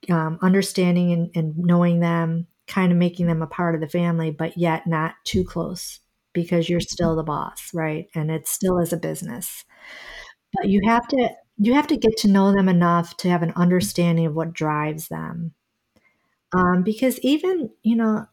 Um, 0.09 0.39
understanding 0.41 1.11
and, 1.13 1.31
and 1.35 1.57
knowing 1.57 1.99
them, 1.99 2.47
kind 2.67 2.91
of 2.91 2.97
making 2.97 3.27
them 3.27 3.41
a 3.41 3.47
part 3.47 3.75
of 3.75 3.81
the 3.81 3.89
family, 3.89 4.31
but 4.31 4.57
yet 4.57 4.87
not 4.87 5.15
too 5.25 5.43
close 5.43 5.99
because 6.33 6.69
you're 6.69 6.79
still 6.79 7.15
the 7.15 7.23
boss, 7.23 7.69
right? 7.73 8.07
And 8.15 8.31
it 8.31 8.47
still 8.47 8.79
is 8.79 8.93
a 8.93 8.97
business. 8.97 9.65
But 10.53 10.69
you 10.69 10.81
have 10.85 11.07
to, 11.09 11.29
you 11.61 11.73
have 11.75 11.87
to 11.87 11.97
get 11.97 12.17
to 12.17 12.27
know 12.27 12.51
them 12.51 12.67
enough 12.67 13.15
to 13.17 13.29
have 13.29 13.43
an 13.43 13.53
understanding 13.55 14.25
of 14.25 14.33
what 14.35 14.51
drives 14.53 15.09
them. 15.09 15.53
Um, 16.53 16.83
because 16.83 17.19
even, 17.19 17.69
you 17.83 17.95
know, 17.95 18.27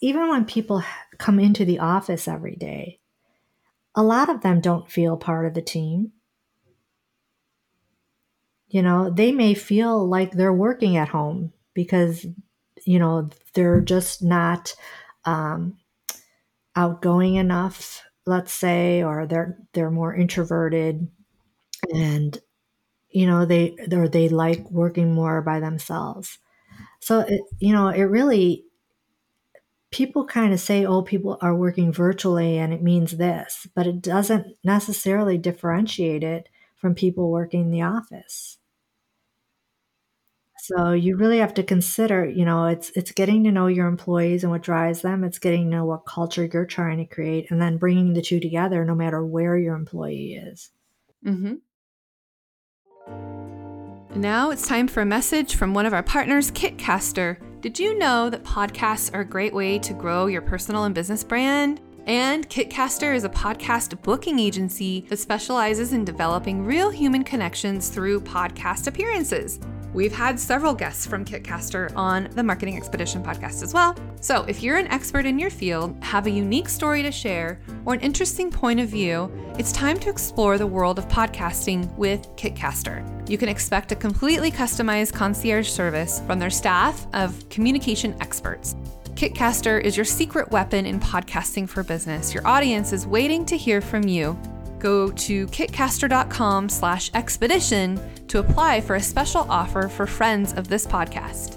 even 0.00 0.28
when 0.28 0.44
people 0.44 0.82
come 1.18 1.40
into 1.40 1.64
the 1.64 1.78
office 1.80 2.28
every 2.28 2.56
day, 2.56 3.00
a 3.96 4.02
lot 4.02 4.28
of 4.30 4.42
them 4.42 4.60
don't 4.60 4.90
feel 4.90 5.16
part 5.16 5.46
of 5.46 5.54
the 5.54 5.62
team. 5.62 6.12
You 8.68 8.82
know, 8.82 9.10
they 9.10 9.30
may 9.30 9.54
feel 9.54 10.06
like 10.08 10.32
they're 10.32 10.52
working 10.52 10.96
at 10.96 11.08
home 11.08 11.52
because, 11.74 12.26
you 12.84 12.98
know, 12.98 13.30
they're 13.54 13.80
just 13.80 14.22
not 14.22 14.74
um, 15.24 15.78
outgoing 16.76 17.36
enough, 17.36 18.02
let's 18.26 18.52
say, 18.52 19.02
or 19.02 19.26
they're 19.26 19.58
they're 19.72 19.90
more 19.90 20.14
introverted, 20.14 21.08
and 21.94 22.38
you 23.14 23.26
know 23.26 23.46
they 23.46 23.76
or 23.92 24.08
they 24.08 24.28
like 24.30 24.70
working 24.70 25.14
more 25.14 25.42
by 25.42 25.60
themselves. 25.60 26.38
So 27.00 27.20
it, 27.20 27.42
you 27.60 27.72
know, 27.72 27.88
it 27.88 28.02
really 28.04 28.64
people 29.90 30.26
kind 30.26 30.52
of 30.52 30.60
say, 30.60 30.84
oh, 30.84 31.02
people 31.02 31.38
are 31.40 31.54
working 31.54 31.92
virtually 31.92 32.58
and 32.58 32.72
it 32.74 32.82
means 32.82 33.12
this, 33.16 33.66
but 33.74 33.86
it 33.86 34.02
doesn't 34.02 34.56
necessarily 34.64 35.38
differentiate 35.38 36.22
it 36.24 36.48
from 36.76 36.94
people 36.94 37.30
working 37.30 37.62
in 37.62 37.70
the 37.70 37.82
office. 37.82 38.58
So 40.58 40.92
you 40.92 41.16
really 41.16 41.38
have 41.38 41.54
to 41.54 41.62
consider, 41.62 42.24
you 42.24 42.44
know, 42.44 42.66
it's 42.66 42.90
it's 42.96 43.12
getting 43.12 43.44
to 43.44 43.52
know 43.52 43.66
your 43.66 43.86
employees 43.86 44.42
and 44.42 44.50
what 44.50 44.62
drives 44.62 45.02
them. 45.02 45.22
It's 45.24 45.38
getting 45.38 45.64
to 45.64 45.76
know 45.76 45.84
what 45.84 46.06
culture 46.06 46.48
you're 46.52 46.64
trying 46.66 46.98
to 46.98 47.04
create, 47.14 47.50
and 47.50 47.60
then 47.60 47.76
bringing 47.76 48.14
the 48.14 48.22
two 48.22 48.40
together, 48.40 48.84
no 48.84 48.94
matter 48.94 49.24
where 49.24 49.56
your 49.58 49.74
employee 49.76 50.34
is. 50.34 50.70
hmm 51.24 51.54
Now 54.14 54.50
it's 54.50 54.68
time 54.68 54.86
for 54.86 55.00
a 55.00 55.06
message 55.06 55.56
from 55.56 55.74
one 55.74 55.86
of 55.86 55.92
our 55.92 56.02
partners, 56.02 56.48
Kitcaster. 56.52 57.36
Did 57.60 57.80
you 57.80 57.98
know 57.98 58.30
that 58.30 58.44
podcasts 58.44 59.12
are 59.12 59.22
a 59.22 59.24
great 59.24 59.52
way 59.52 59.76
to 59.80 59.92
grow 59.92 60.26
your 60.26 60.40
personal 60.40 60.84
and 60.84 60.94
business 60.94 61.24
brand? 61.24 61.80
And 62.06 62.48
Kitcaster 62.48 63.12
is 63.12 63.24
a 63.24 63.28
podcast 63.28 64.00
booking 64.02 64.38
agency 64.38 65.04
that 65.08 65.18
specializes 65.18 65.92
in 65.92 66.04
developing 66.04 66.64
real 66.64 66.90
human 66.90 67.24
connections 67.24 67.88
through 67.88 68.20
podcast 68.20 68.86
appearances. 68.86 69.58
We've 69.94 70.12
had 70.12 70.40
several 70.40 70.74
guests 70.74 71.06
from 71.06 71.24
Kitcaster 71.24 71.94
on 71.94 72.28
the 72.32 72.42
Marketing 72.42 72.76
Expedition 72.76 73.22
podcast 73.22 73.62
as 73.62 73.72
well. 73.72 73.96
So, 74.20 74.44
if 74.48 74.60
you're 74.60 74.76
an 74.76 74.88
expert 74.88 75.24
in 75.24 75.38
your 75.38 75.50
field, 75.50 75.96
have 76.02 76.26
a 76.26 76.30
unique 76.30 76.68
story 76.68 77.00
to 77.04 77.12
share, 77.12 77.60
or 77.84 77.94
an 77.94 78.00
interesting 78.00 78.50
point 78.50 78.80
of 78.80 78.88
view, 78.88 79.30
it's 79.56 79.70
time 79.70 80.00
to 80.00 80.10
explore 80.10 80.58
the 80.58 80.66
world 80.66 80.98
of 80.98 81.06
podcasting 81.06 81.94
with 81.96 82.22
Kitcaster. 82.34 83.04
You 83.30 83.38
can 83.38 83.48
expect 83.48 83.92
a 83.92 83.96
completely 83.96 84.50
customized 84.50 85.12
concierge 85.12 85.68
service 85.68 86.20
from 86.26 86.40
their 86.40 86.50
staff 86.50 87.06
of 87.14 87.48
communication 87.48 88.16
experts. 88.20 88.74
Kitcaster 89.14 89.80
is 89.80 89.96
your 89.96 90.04
secret 90.04 90.50
weapon 90.50 90.86
in 90.86 90.98
podcasting 90.98 91.68
for 91.68 91.84
business. 91.84 92.34
Your 92.34 92.44
audience 92.44 92.92
is 92.92 93.06
waiting 93.06 93.46
to 93.46 93.56
hear 93.56 93.80
from 93.80 94.08
you. 94.08 94.36
Go 94.84 95.10
to 95.10 95.46
kitcaster.com 95.46 96.68
slash 96.68 97.10
expedition 97.14 97.98
to 98.28 98.38
apply 98.38 98.82
for 98.82 98.96
a 98.96 99.00
special 99.00 99.46
offer 99.48 99.88
for 99.88 100.06
friends 100.06 100.52
of 100.52 100.68
this 100.68 100.86
podcast. 100.86 101.56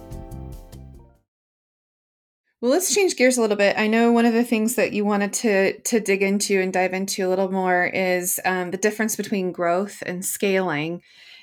Well, 2.62 2.72
let's 2.72 2.96
change 2.96 3.18
gears 3.18 3.38
a 3.38 3.42
little 3.42 3.58
bit. 3.58 3.78
I 3.78 3.88
know 3.88 4.14
one 4.14 4.26
of 4.26 4.32
the 4.32 4.46
things 4.46 4.76
that 4.76 4.94
you 4.94 5.04
wanted 5.04 5.34
to 5.34 5.78
to 5.78 6.00
dig 6.00 6.24
into 6.24 6.62
and 6.62 6.72
dive 6.72 6.94
into 6.94 7.28
a 7.28 7.30
little 7.30 7.52
more 7.52 7.88
is 7.88 8.40
um, 8.46 8.72
the 8.72 8.78
difference 8.78 9.18
between 9.18 9.52
growth 9.52 10.02
and 10.06 10.24
scaling. 10.24 11.02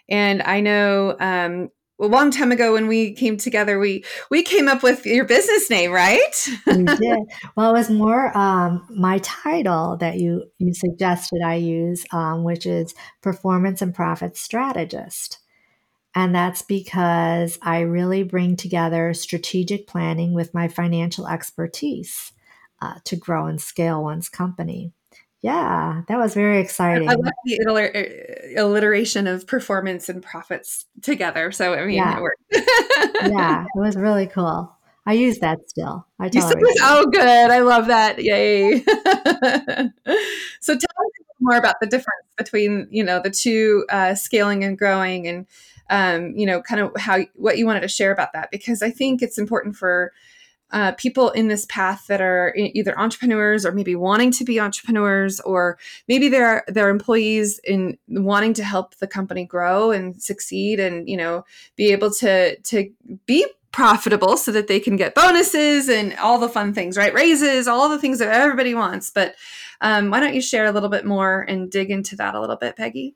And 0.09 0.41
I 0.41 0.61
know 0.61 1.15
um, 1.21 1.69
a 2.01 2.07
long 2.07 2.31
time 2.31 2.51
ago 2.51 2.73
when 2.73 2.89
we 2.89 3.13
came 3.13 3.37
together, 3.37 3.79
we 3.79 4.05
we 4.31 4.43
came 4.43 4.69
up 4.69 4.83
with 4.83 5.07
your 5.07 5.25
business 5.25 5.71
name, 5.71 5.93
right? 5.93 6.49
We 6.67 6.85
did. 6.85 7.19
Well, 7.57 7.71
it 7.71 7.79
was 7.79 7.91
more 7.91 8.37
um, 8.37 8.87
my 8.91 9.19
title 9.19 9.97
that 9.99 10.19
you 10.19 10.45
you 10.59 10.75
suggested 10.75 11.41
I 11.45 11.55
use, 11.55 12.05
um, 12.13 12.43
which 12.43 12.67
is 12.67 12.95
performance 13.23 13.81
and 13.81 13.95
profit 13.95 14.37
strategist. 14.37 15.39
And 16.17 16.35
that's 16.35 16.63
because 16.63 17.59
I 17.63 17.81
really 17.81 18.23
bring 18.23 18.57
together 18.57 19.13
strategic 19.15 19.89
planning 19.89 20.33
with 20.33 20.55
my 20.55 20.69
financial 20.69 21.27
expertise 21.27 22.33
uh, 22.81 22.95
to 23.05 23.17
grow 23.17 23.47
and 23.47 23.61
scale 23.61 24.03
one's 24.03 24.29
company. 24.29 24.93
Yeah, 25.45 26.01
that 26.09 26.17
was 26.17 26.33
very 26.33 26.59
exciting. 26.59 27.07
I 27.07 27.13
love 27.13 27.33
the 27.45 27.61
alliter- 27.69 28.57
alliteration 28.57 29.27
of 29.27 29.47
performance 29.47 30.09
and 30.09 30.23
profits 30.23 30.87
together. 31.03 31.53
So 31.53 31.75
I 31.75 31.85
mean, 31.85 31.97
Yeah. 31.97 32.17
it 32.17 32.23
worked. 32.23 32.41
yeah, 33.31 33.67
it 33.75 33.79
was 33.79 33.95
really 33.95 34.27
cool. 34.27 34.75
I 35.05 35.13
use 35.13 35.41
that 35.41 35.59
still. 35.69 36.07
I 36.19 36.25
You 36.25 36.31
tell 36.31 36.51
everybody. 36.51 36.75
oh, 36.81 37.05
good. 37.13 37.51
I 37.51 37.59
love 37.59 37.89
that. 37.89 38.25
Yay. 38.25 38.79
so 40.61 40.73
tell 40.73 40.77
us 40.77 41.13
a 41.13 41.21
little 41.21 41.37
more 41.41 41.57
about 41.59 41.75
the 41.83 41.87
difference 41.89 42.25
between 42.39 42.89
you 42.91 43.05
know 43.05 43.21
the 43.21 43.29
two 43.31 43.85
uh, 43.91 44.15
scaling 44.15 44.65
and 44.65 44.79
growing, 44.79 45.29
and 45.29 45.47
um, 45.91 46.35
you 46.39 46.47
know, 46.47 46.63
kind 46.63 46.81
of 46.81 46.93
how 46.97 47.19
what 47.35 47.59
you 47.59 47.67
wanted 47.67 47.81
to 47.83 47.89
share 47.89 48.13
about 48.13 48.33
that 48.33 48.51
because 48.51 48.81
I 48.83 48.91
think 48.91 49.21
it's 49.21 49.37
important 49.37 49.77
for 49.77 50.15
uh, 50.75 50.93
people 50.93 51.31
in 51.31 51.47
this 51.47 51.65
path 51.67 52.07
that 52.09 52.21
are 52.21 52.53
either 52.57 52.99
entrepreneurs 52.99 53.65
or 53.65 53.71
maybe 53.71 53.95
wanting 53.95 54.33
to 54.33 54.45
be 54.45 54.59
entrepreneurs 54.59 55.39
or 55.41 55.79
maybe 56.09 56.29
they're 56.29 56.65
they're 56.67 56.91
employees 56.91 57.61
in 57.63 57.97
wanting 58.09 58.53
to 58.53 58.65
help 58.65 58.97
the 58.97 59.07
company 59.07 59.45
grow 59.45 59.93
and 59.93 60.21
succeed 60.21 60.81
and 60.81 61.09
you 61.09 61.17
know 61.17 61.45
be 61.77 61.93
able 61.93 62.11
to 62.11 62.57
to 62.63 62.91
be 63.25 63.47
profitable 63.71 64.37
so 64.37 64.51
that 64.51 64.67
they 64.67 64.81
can 64.81 64.97
get 64.97 65.15
bonuses 65.15 65.89
and 65.89 66.15
all 66.19 66.39
the 66.39 66.49
fun 66.49 66.75
things 66.75 66.97
right? 66.97 67.15
Raises 67.15 67.69
all 67.69 67.89
the 67.89 67.99
things 67.99 68.19
that 68.19 68.29
everybody 68.29 68.75
wants. 68.75 69.11
But 69.11 69.37
um, 69.81 70.11
why 70.11 70.21
don't 70.21 70.35
you 70.35 70.43
share 70.43 70.67
a 70.67 70.73
little 70.73 70.89
bit 70.89 71.05
more 71.05 71.43
and 71.43 71.71
dig 71.71 71.91
into 71.91 72.17
that 72.17 72.35
a 72.35 72.41
little 72.41 72.57
bit 72.57 72.77
peggy? 72.77 73.15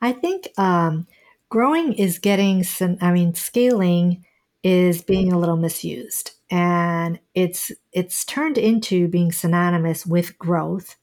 I 0.00 0.12
think 0.12 0.48
um, 0.58 1.06
growing 1.48 1.92
is 1.92 2.18
getting 2.18 2.64
some 2.64 2.96
i 3.00 3.12
mean 3.12 3.32
scaling 3.32 4.24
is 4.64 5.02
being 5.02 5.30
a 5.30 5.38
little 5.38 5.58
misused. 5.58 6.32
And 6.50 7.20
it's 7.34 7.70
it's 7.92 8.24
turned 8.24 8.58
into 8.58 9.06
being 9.06 9.30
synonymous 9.30 10.06
with 10.06 10.38
growth. 10.38 10.96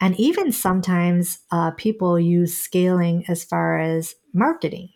And 0.00 0.18
even 0.18 0.52
sometimes 0.52 1.40
uh, 1.50 1.72
people 1.72 2.20
use 2.20 2.56
scaling 2.56 3.24
as 3.28 3.44
far 3.44 3.78
as 3.78 4.14
marketing. 4.32 4.90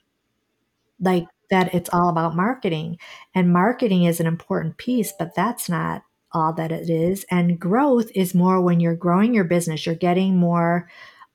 Like 1.01 1.27
that 1.51 1.75
it's 1.75 1.91
all 1.93 2.09
about 2.09 2.37
marketing. 2.37 2.99
And 3.35 3.53
marketing 3.53 4.05
is 4.05 4.21
an 4.21 4.27
important 4.27 4.77
piece 4.79 5.13
but 5.19 5.35
that's 5.35 5.69
not 5.69 6.03
all 6.31 6.53
that 6.55 6.73
it 6.73 6.89
is. 6.89 7.27
And 7.31 7.59
growth 7.59 8.11
is 8.15 8.35
more 8.35 8.61
when 8.61 8.81
you're 8.81 8.95
growing 8.95 9.35
your 9.35 9.45
business 9.45 9.85
you're 9.85 9.95
getting 9.97 10.37
more 10.37 10.89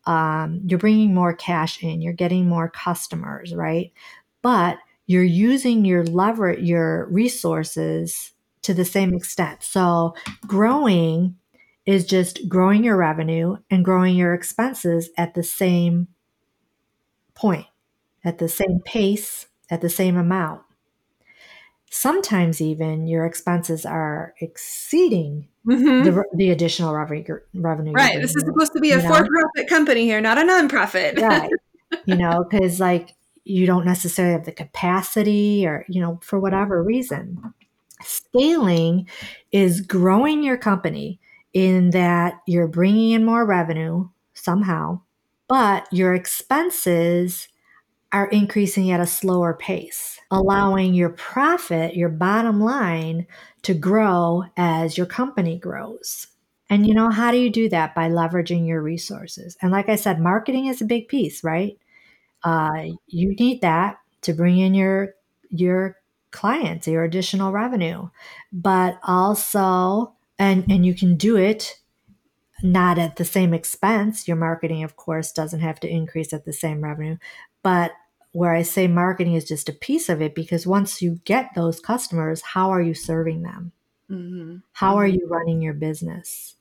um, 0.06 0.62
you're 0.66 0.80
bringing 0.80 1.14
more 1.14 1.34
cash 1.34 1.84
in 1.84 2.02
you're 2.02 2.14
getting 2.14 2.48
more 2.48 2.70
customers 2.70 3.54
right? 3.54 3.92
But 4.42 4.78
you're 5.08 5.24
using 5.24 5.86
your 5.86 6.04
lever 6.04 6.54
your 6.54 7.08
resources 7.10 8.34
to 8.62 8.74
the 8.74 8.86
same 8.86 9.14
extent. 9.14 9.64
So 9.64 10.14
growing 10.46 11.38
is 11.86 12.06
just 12.06 12.48
growing 12.50 12.84
your 12.84 12.98
revenue 12.98 13.56
and 13.72 13.86
growing 13.86 14.16
your 14.16 14.34
expenses 14.34 15.10
at 15.18 15.34
the 15.34 15.44
same 15.44 16.10
point, 17.34 17.66
at 18.26 18.40
the 18.40 18.50
same 18.50 18.82
pace, 18.84 19.48
at 19.72 19.82
the 19.82 19.90
same 19.90 20.18
amount. 20.18 20.62
Sometimes 21.90 22.60
even 22.60 23.08
your 23.08 23.26
expenses 23.26 23.86
are 23.86 24.34
exceeding 24.42 25.48
mm-hmm. 25.66 26.04
the, 26.04 26.26
the 26.36 26.50
additional 26.50 26.94
revenue. 26.94 27.40
revenue 27.54 27.94
right. 27.94 28.22
This 28.22 28.36
is 28.36 28.44
supposed 28.44 28.74
to 28.74 28.82
be 28.82 28.92
a 28.92 29.00
for-profit 29.00 29.70
company 29.70 30.04
here, 30.04 30.20
not 30.20 30.38
a 30.38 30.42
nonprofit. 30.42 31.18
right. 31.18 31.50
You 32.06 32.16
know, 32.16 32.44
because 32.44 32.82
like 32.82 33.16
you 33.48 33.66
don't 33.66 33.86
necessarily 33.86 34.34
have 34.34 34.46
the 34.46 34.52
capacity 34.52 35.66
or, 35.66 35.86
you 35.88 36.02
know, 36.02 36.20
for 36.22 36.40
whatever 36.40 36.84
reason. 36.84 37.54
Scaling 38.02 39.08
is 39.52 39.82
growing 39.82 40.44
your 40.44 40.58
company 40.58 41.20
in 41.54 41.92
that 41.92 42.42
you're 42.46 42.68
bringing 42.68 43.12
in 43.12 43.26
more 43.26 43.46
revenue 43.46 44.08
somehow, 44.34 45.02
but 45.48 45.88
your 45.92 46.14
expenses 46.14 47.48
are 48.12 48.28
increasing 48.28 48.92
at 48.92 49.00
a 49.00 49.08
slower 49.08 49.54
pace, 49.54 50.20
allowing 50.32 50.94
your 50.94 51.10
profit, 51.10 51.96
your 51.96 52.10
bottom 52.10 52.62
line, 52.62 53.28
to 53.64 53.74
grow 53.74 54.44
as 54.56 54.98
your 54.98 55.08
company 55.08 55.58
grows. 55.58 56.28
And 56.70 56.86
you 56.86 56.94
know, 56.94 57.10
how 57.10 57.32
do 57.32 57.38
you 57.38 57.50
do 57.50 57.70
that? 57.70 57.96
By 57.96 58.10
leveraging 58.10 58.68
your 58.68 58.82
resources. 58.82 59.58
And 59.62 59.72
like 59.72 59.90
I 59.90 59.96
said, 59.96 60.20
marketing 60.20 60.68
is 60.68 60.82
a 60.82 60.86
big 60.86 61.08
piece, 61.08 61.44
right? 61.44 61.78
Uh, 62.44 62.86
you 63.08 63.36
need 63.36 63.62
that 63.62 63.98
to 64.22 64.34
bring 64.34 64.58
in 64.58 64.74
your 64.74 65.16
your 65.50 65.98
clients, 66.32 66.88
your 66.88 67.04
additional 67.04 67.52
revenue, 67.52 68.10
but 68.52 69.00
also, 69.04 70.14
and, 70.38 70.66
and 70.70 70.86
you 70.86 70.94
can 70.94 71.16
do 71.16 71.38
it 71.38 71.80
not 72.62 73.00
at 73.00 73.16
the 73.16 73.26
same 73.26 73.54
expense. 73.54 74.28
Your 74.28 74.38
marketing, 74.38 74.84
of 74.84 74.96
course, 74.96 75.32
doesn't 75.32 75.62
have 75.62 75.80
to 75.80 75.90
increase 75.90 76.34
at 76.34 76.46
the 76.46 76.54
same 76.54 76.84
revenue. 76.84 77.18
But 77.64 77.92
where 78.34 78.54
I 78.54 78.62
say 78.62 78.88
marketing 78.88 79.36
is 79.36 79.48
just 79.48 79.70
a 79.70 79.74
piece 79.74 80.10
of 80.10 80.22
it, 80.22 80.36
because 80.36 80.68
once 80.68 81.02
you 81.02 81.22
get 81.24 81.56
those 81.56 81.80
customers, 81.80 82.42
how 82.42 82.70
are 82.72 82.82
you 82.82 82.94
serving 82.94 83.44
them? 83.44 83.72
Mm-hmm. 84.12 84.58
How 84.74 84.98
are 84.98 85.08
mm-hmm. 85.08 85.16
you 85.16 85.28
running 85.28 85.62
your 85.62 85.74
business? 85.74 86.56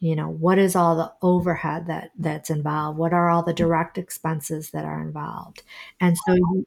You 0.00 0.14
know, 0.14 0.28
what 0.28 0.58
is 0.58 0.76
all 0.76 0.96
the 0.96 1.12
overhead 1.22 1.86
that 1.88 2.10
that's 2.18 2.50
involved? 2.50 2.98
What 2.98 3.12
are 3.12 3.28
all 3.28 3.42
the 3.42 3.52
mm-hmm. 3.52 3.64
direct 3.64 3.98
expenses 3.98 4.70
that 4.70 4.84
are 4.84 5.02
involved? 5.02 5.62
And 6.00 6.16
so 6.16 6.34
you, 6.34 6.64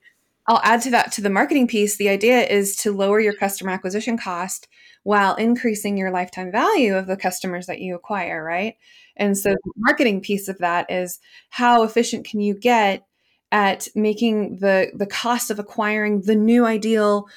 I'll 0.48 0.62
add 0.64 0.82
to 0.82 0.92
that 0.92 1.12
to 1.14 1.22
the 1.22 1.30
marketing 1.30 1.68
piece. 1.68 1.96
The 1.96 2.10
idea 2.10 2.46
is 2.46 2.76
to 2.78 2.92
lower 2.92 3.20
your 3.20 3.34
customer 3.34 3.72
acquisition 3.72 4.18
cost 4.18 4.68
while 5.04 5.36
increasing 5.36 5.98
your 5.98 6.12
lifetime 6.12 6.52
value 6.52 6.96
of 6.96 7.08
the 7.08 7.18
customers 7.18 7.68
that 7.68 7.80
you 7.80 7.96
acquire, 7.96 8.44
right? 8.44 8.76
And 9.16 9.38
so 9.38 9.52
the 9.52 9.72
marketing 9.78 10.22
piece 10.22 10.48
of 10.48 10.58
that 10.60 10.90
is 10.92 11.20
how 11.50 11.84
efficient 11.84 12.26
can 12.26 12.42
you 12.42 12.54
get 12.54 13.06
at 13.52 13.88
making 13.96 14.60
the 14.60 14.92
the 14.94 15.06
cost 15.06 15.52
of 15.52 15.60
acquiring 15.60 16.22
the 16.22 16.36
new 16.36 16.66
ideal 16.66 17.28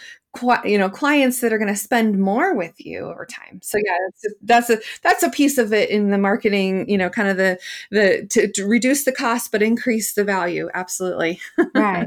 you 0.65 0.79
know 0.79 0.89
clients 0.91 1.41
that 1.41 1.53
are 1.53 1.59
going 1.59 1.73
to 1.73 1.77
spend 1.77 2.19
more 2.19 2.55
with 2.55 2.75
you 2.79 3.01
over 3.01 3.27
time. 3.27 3.61
So 3.63 3.79
yeah 3.79 3.97
that's 4.07 4.25
a, 4.25 4.29
that's 4.43 4.71
a 4.71 4.79
that's 5.03 5.23
a 5.23 5.31
piece 5.31 5.59
of 5.59 5.73
it 5.73 5.91
in 5.91 6.11
the 6.11 6.19
marketing 6.19 6.89
you 6.89 6.99
know 6.99 7.11
kind 7.11 7.29
of 7.29 7.37
the 7.37 7.59
the 7.91 8.27
to, 8.31 8.51
to 8.53 8.67
reduce 8.67 9.05
the 9.05 9.13
cost 9.13 9.53
but 9.53 9.63
increase 9.63 10.15
the 10.15 10.25
value. 10.25 10.69
Absolutely. 10.75 11.41
Right. 11.75 12.07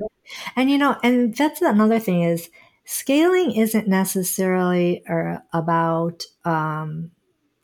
And 0.55 0.69
you 0.69 0.77
know 0.77 0.97
and 1.03 1.35
that's 1.35 1.61
another 1.61 1.99
thing 1.99 2.23
is 2.23 2.49
scaling 2.85 3.51
isn't 3.51 3.87
necessarily 3.87 5.05
uh, 5.07 5.37
about 5.53 6.25
um, 6.45 7.11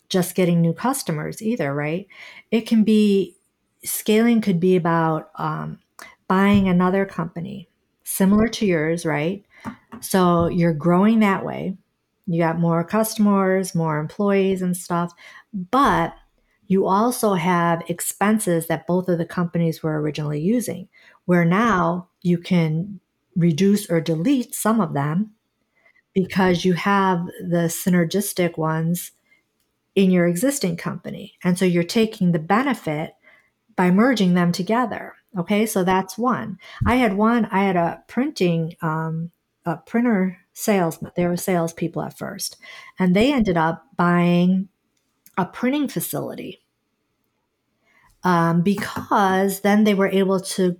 just 0.09 0.35
getting 0.35 0.61
new 0.61 0.73
customers 0.73 1.41
either 1.41 1.73
right? 1.73 2.07
It 2.51 2.61
can 2.61 2.83
be 2.83 3.35
scaling 3.83 4.41
could 4.41 4.59
be 4.59 4.75
about 4.75 5.29
um, 5.35 5.79
buying 6.27 6.67
another 6.67 7.05
company 7.05 7.69
similar 8.03 8.47
to 8.47 8.65
yours 8.65 9.05
right 9.05 9.45
so 10.01 10.47
you're 10.47 10.73
growing 10.73 11.19
that 11.19 11.45
way. 11.45 11.77
You 12.25 12.41
got 12.41 12.59
more 12.59 12.83
customers, 12.83 13.75
more 13.75 13.97
employees 13.97 14.61
and 14.61 14.75
stuff, 14.75 15.13
but 15.53 16.13
you 16.67 16.87
also 16.87 17.33
have 17.33 17.83
expenses 17.87 18.67
that 18.67 18.87
both 18.87 19.09
of 19.09 19.17
the 19.17 19.25
companies 19.25 19.83
were 19.83 19.99
originally 19.99 20.39
using, 20.39 20.87
where 21.25 21.45
now 21.45 22.07
you 22.21 22.37
can 22.37 22.99
reduce 23.35 23.89
or 23.89 23.99
delete 23.99 24.55
some 24.55 24.79
of 24.79 24.93
them 24.93 25.31
because 26.13 26.63
you 26.63 26.73
have 26.73 27.25
the 27.41 27.67
synergistic 27.67 28.57
ones 28.57 29.11
in 29.95 30.11
your 30.11 30.25
existing 30.27 30.77
company. 30.77 31.33
And 31.43 31.57
so 31.57 31.65
you're 31.65 31.83
taking 31.83 32.31
the 32.31 32.39
benefit 32.39 33.15
by 33.75 33.91
merging 33.91 34.33
them 34.33 34.51
together. 34.51 35.15
Okay, 35.37 35.65
so 35.65 35.83
that's 35.83 36.17
one. 36.17 36.59
I 36.85 36.95
had 36.95 37.15
one, 37.15 37.45
I 37.45 37.63
had 37.63 37.75
a 37.75 38.03
printing 38.07 38.75
um, 38.81 39.31
a 39.65 39.77
printer 39.77 40.37
salesman. 40.53 41.11
They 41.15 41.25
were 41.25 41.37
salespeople 41.37 42.01
at 42.03 42.17
first, 42.17 42.57
and 42.99 43.15
they 43.15 43.33
ended 43.33 43.57
up 43.57 43.83
buying 43.97 44.69
a 45.37 45.45
printing 45.45 45.87
facility 45.87 46.61
um, 48.23 48.61
because 48.61 49.61
then 49.61 49.83
they 49.83 49.93
were 49.93 50.07
able 50.07 50.39
to 50.39 50.77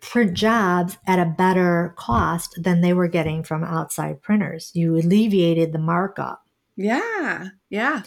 print 0.00 0.34
jobs 0.34 0.98
at 1.06 1.18
a 1.18 1.24
better 1.24 1.94
cost 1.96 2.62
than 2.62 2.80
they 2.80 2.92
were 2.92 3.08
getting 3.08 3.42
from 3.42 3.64
outside 3.64 4.22
printers. 4.22 4.70
You 4.74 4.96
alleviated 4.96 5.72
the 5.72 5.78
markup. 5.78 6.44
Yeah, 6.76 7.48
yeah. 7.70 8.02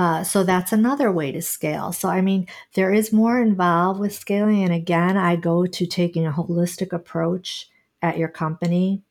Uh, 0.00 0.24
so 0.24 0.42
that's 0.42 0.72
another 0.72 1.12
way 1.12 1.30
to 1.30 1.42
scale. 1.42 1.92
So, 1.92 2.08
I 2.08 2.22
mean, 2.22 2.46
there 2.72 2.90
is 2.90 3.12
more 3.12 3.38
involved 3.38 4.00
with 4.00 4.14
scaling. 4.14 4.64
And 4.64 4.72
again, 4.72 5.18
I 5.18 5.36
go 5.36 5.66
to 5.66 5.86
taking 5.86 6.24
a 6.26 6.32
holistic 6.32 6.94
approach 6.94 7.68
at 8.00 8.16
your 8.16 8.30
company 8.30 9.02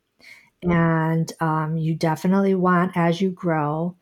and 0.63 1.31
um, 1.39 1.77
you 1.77 1.93
definitely 1.93 2.55
want, 2.55 2.93
as 2.95 3.21
you 3.21 3.29
grow, 3.29 3.97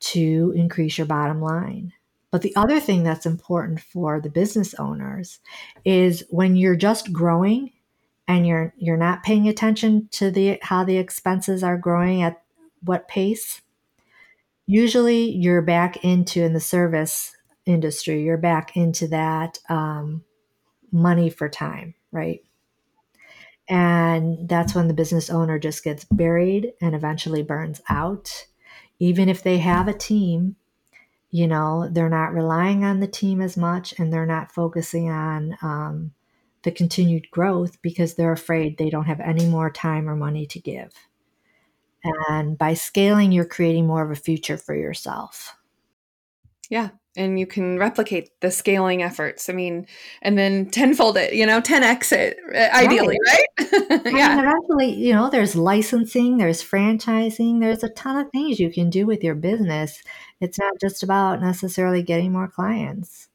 to 0.00 0.52
increase 0.54 0.98
your 0.98 1.06
bottom 1.06 1.40
line. 1.40 1.94
But 2.30 2.42
the 2.42 2.54
other 2.54 2.80
thing 2.80 3.02
that's 3.02 3.24
important 3.24 3.80
for 3.80 4.20
the 4.20 4.28
business 4.28 4.74
owners 4.74 5.38
is 5.86 6.22
when 6.28 6.54
you're 6.54 6.76
just 6.76 7.14
growing 7.14 7.72
and 8.28 8.46
you're 8.46 8.74
you're 8.76 8.98
not 8.98 9.22
paying 9.22 9.48
attention 9.48 10.10
to 10.12 10.30
the 10.30 10.58
how 10.60 10.84
the 10.84 10.98
expenses 10.98 11.64
are 11.64 11.78
growing 11.78 12.20
at 12.20 12.42
what 12.82 13.08
pace. 13.08 13.62
Usually, 14.70 15.28
you're 15.32 15.62
back 15.62 16.04
into 16.04 16.44
in 16.44 16.52
the 16.52 16.60
service 16.60 17.34
industry. 17.66 18.22
You're 18.22 18.38
back 18.38 18.76
into 18.76 19.08
that 19.08 19.58
um, 19.68 20.22
money 20.92 21.28
for 21.28 21.48
time, 21.48 21.96
right? 22.12 22.38
And 23.68 24.48
that's 24.48 24.72
when 24.72 24.86
the 24.86 24.94
business 24.94 25.28
owner 25.28 25.58
just 25.58 25.82
gets 25.82 26.04
buried 26.04 26.72
and 26.80 26.94
eventually 26.94 27.42
burns 27.42 27.80
out. 27.88 28.46
Even 29.00 29.28
if 29.28 29.42
they 29.42 29.58
have 29.58 29.88
a 29.88 29.92
team, 29.92 30.54
you 31.32 31.48
know, 31.48 31.88
they're 31.90 32.08
not 32.08 32.32
relying 32.32 32.84
on 32.84 33.00
the 33.00 33.08
team 33.08 33.40
as 33.40 33.56
much 33.56 33.92
and 33.98 34.12
they're 34.12 34.24
not 34.24 34.52
focusing 34.52 35.10
on 35.10 35.58
um, 35.62 36.12
the 36.62 36.70
continued 36.70 37.28
growth 37.32 37.82
because 37.82 38.14
they're 38.14 38.30
afraid 38.30 38.78
they 38.78 38.88
don't 38.88 39.06
have 39.06 39.18
any 39.18 39.46
more 39.46 39.68
time 39.68 40.08
or 40.08 40.14
money 40.14 40.46
to 40.46 40.60
give. 40.60 40.92
And 42.04 42.56
by 42.56 42.74
scaling, 42.74 43.32
you're 43.32 43.44
creating 43.44 43.86
more 43.86 44.02
of 44.02 44.10
a 44.10 44.20
future 44.20 44.56
for 44.56 44.74
yourself. 44.74 45.56
Yeah. 46.68 46.90
And 47.16 47.38
you 47.40 47.46
can 47.46 47.76
replicate 47.76 48.30
the 48.40 48.52
scaling 48.52 49.02
efforts. 49.02 49.48
I 49.50 49.52
mean, 49.52 49.86
and 50.22 50.38
then 50.38 50.70
tenfold 50.70 51.16
it, 51.16 51.34
you 51.34 51.44
know, 51.44 51.60
10x 51.60 52.12
it, 52.12 52.38
uh, 52.54 52.76
ideally, 52.76 53.18
right? 53.26 53.44
right? 53.58 54.00
yeah. 54.06 54.38
And 54.38 54.46
eventually, 54.46 54.94
you 54.94 55.12
know, 55.12 55.28
there's 55.28 55.56
licensing, 55.56 56.38
there's 56.38 56.62
franchising, 56.62 57.60
there's 57.60 57.82
a 57.82 57.88
ton 57.90 58.24
of 58.24 58.30
things 58.30 58.60
you 58.60 58.70
can 58.70 58.90
do 58.90 59.06
with 59.06 59.24
your 59.24 59.34
business. 59.34 60.02
It's 60.40 60.58
not 60.58 60.74
just 60.80 61.02
about 61.02 61.42
necessarily 61.42 62.04
getting 62.04 62.30
more 62.30 62.48
clients 62.48 63.28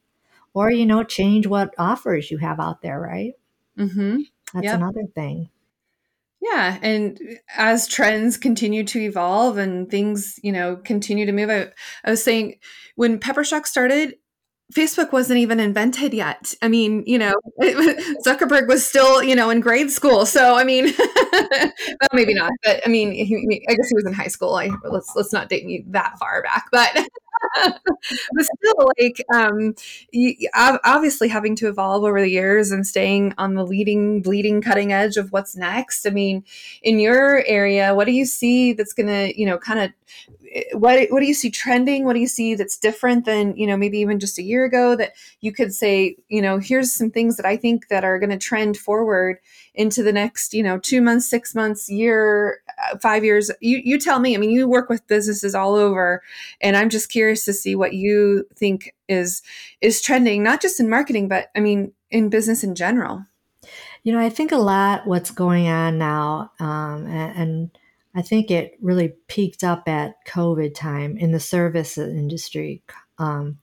or, 0.54 0.70
you 0.70 0.86
know, 0.86 1.04
change 1.04 1.46
what 1.46 1.74
offers 1.76 2.30
you 2.30 2.38
have 2.38 2.58
out 2.58 2.80
there, 2.80 2.98
right? 2.98 3.34
Mm-hmm. 3.78 4.20
That's 4.54 4.64
yep. 4.64 4.76
another 4.76 5.04
thing. 5.14 5.50
Yeah, 6.42 6.78
and 6.82 7.18
uh, 7.18 7.34
as 7.56 7.88
trends 7.88 8.36
continue 8.36 8.84
to 8.84 9.00
evolve 9.00 9.56
and 9.58 9.90
things, 9.90 10.38
you 10.42 10.52
know, 10.52 10.76
continue 10.76 11.26
to 11.26 11.32
move, 11.32 11.50
I, 11.50 11.68
I 12.04 12.10
was 12.10 12.22
saying 12.22 12.56
when 12.94 13.18
Peppershock 13.18 13.66
started, 13.66 14.14
Facebook 14.74 15.12
wasn't 15.12 15.38
even 15.38 15.60
invented 15.60 16.12
yet. 16.12 16.52
I 16.60 16.68
mean, 16.68 17.04
you 17.06 17.18
know, 17.18 17.34
Zuckerberg 18.26 18.66
was 18.68 18.84
still, 18.86 19.22
you 19.22 19.34
know, 19.36 19.48
in 19.48 19.60
grade 19.60 19.90
school. 19.92 20.26
So, 20.26 20.56
I 20.56 20.64
mean, 20.64 20.92
well, 21.32 21.72
maybe 22.12 22.34
not, 22.34 22.50
but 22.64 22.80
I 22.84 22.88
mean, 22.88 23.12
he, 23.12 23.64
I 23.68 23.74
guess 23.74 23.88
he 23.88 23.94
was 23.94 24.06
in 24.06 24.12
high 24.12 24.26
school. 24.26 24.56
I 24.56 24.70
let's 24.84 25.12
let's 25.14 25.32
not 25.32 25.48
date 25.48 25.64
me 25.66 25.84
that 25.88 26.18
far 26.18 26.42
back, 26.42 26.66
but 26.72 26.94
but 27.62 28.44
still, 28.58 28.90
like, 28.98 29.24
um, 29.34 29.74
you, 30.10 30.48
obviously 30.54 31.28
having 31.28 31.56
to 31.56 31.68
evolve 31.68 32.04
over 32.04 32.20
the 32.20 32.30
years 32.30 32.70
and 32.70 32.86
staying 32.86 33.34
on 33.38 33.54
the 33.54 33.64
leading, 33.64 34.22
bleeding, 34.22 34.60
cutting 34.60 34.92
edge 34.92 35.16
of 35.16 35.32
what's 35.32 35.56
next. 35.56 36.06
I 36.06 36.10
mean, 36.10 36.44
in 36.82 36.98
your 36.98 37.44
area, 37.46 37.94
what 37.94 38.06
do 38.06 38.12
you 38.12 38.24
see 38.24 38.72
that's 38.72 38.92
going 38.92 39.08
to, 39.08 39.38
you 39.38 39.46
know, 39.46 39.58
kind 39.58 39.80
of 39.80 39.92
what 40.72 41.08
what 41.10 41.20
do 41.20 41.26
you 41.26 41.34
see 41.34 41.50
trending? 41.50 42.04
What 42.04 42.14
do 42.14 42.20
you 42.20 42.28
see 42.28 42.54
that's 42.54 42.78
different 42.78 43.24
than 43.24 43.56
you 43.56 43.66
know 43.66 43.76
maybe 43.76 43.98
even 43.98 44.20
just 44.20 44.38
a 44.38 44.42
year 44.42 44.64
ago 44.64 44.94
that 44.96 45.12
you 45.40 45.52
could 45.52 45.74
say 45.74 46.16
you 46.28 46.40
know 46.40 46.58
here's 46.58 46.92
some 46.92 47.10
things 47.10 47.36
that 47.36 47.46
i 47.46 47.56
think 47.56 47.88
that 47.88 48.04
are 48.04 48.18
going 48.18 48.30
to 48.30 48.38
trend 48.38 48.76
forward 48.76 49.38
into 49.74 50.02
the 50.02 50.12
next 50.12 50.54
you 50.54 50.62
know 50.62 50.78
two 50.78 51.00
months 51.00 51.28
six 51.28 51.54
months 51.54 51.88
year 51.88 52.60
uh, 52.90 52.98
five 52.98 53.24
years? 53.24 53.50
You 53.60 53.80
you 53.84 53.98
tell 53.98 54.20
me. 54.20 54.34
I 54.34 54.38
mean 54.38 54.50
you 54.50 54.68
work 54.68 54.88
with 54.88 55.06
businesses 55.06 55.54
all 55.54 55.74
over 55.74 56.22
and 56.60 56.76
i'm 56.76 56.90
just 56.90 57.10
curious 57.10 57.44
to 57.44 57.52
see 57.52 57.74
what 57.74 57.94
you 57.94 58.46
think 58.54 58.94
is 59.08 59.42
is 59.80 60.00
trending 60.00 60.42
not 60.42 60.60
just 60.60 60.80
in 60.80 60.88
marketing 60.88 61.28
but 61.28 61.48
i 61.56 61.60
mean 61.60 61.92
in 62.10 62.28
business 62.28 62.62
in 62.62 62.74
general. 62.74 63.24
You 64.04 64.12
know 64.12 64.20
i 64.20 64.28
think 64.28 64.52
a 64.52 64.56
lot 64.56 65.06
what's 65.06 65.32
going 65.32 65.66
on 65.68 65.98
now 65.98 66.52
um, 66.60 67.06
and, 67.06 67.36
and 67.36 67.78
I 68.16 68.22
think 68.22 68.50
it 68.50 68.78
really 68.80 69.12
peaked 69.28 69.62
up 69.62 69.86
at 69.86 70.14
COVID 70.26 70.74
time 70.74 71.18
in 71.18 71.32
the 71.32 71.40
service 71.40 71.98
industry. 71.98 72.82
Um, 73.18 73.58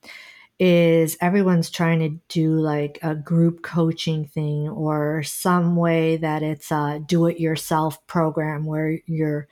is 0.60 1.16
everyone's 1.20 1.68
trying 1.68 1.98
to 1.98 2.10
do 2.28 2.52
like 2.52 3.00
a 3.02 3.16
group 3.16 3.62
coaching 3.62 4.24
thing 4.24 4.68
or 4.68 5.24
some 5.24 5.74
way 5.74 6.16
that 6.18 6.44
it's 6.44 6.70
a 6.70 7.02
do-it-yourself 7.04 8.06
program 8.06 8.64
where 8.64 9.00
you're 9.06 9.48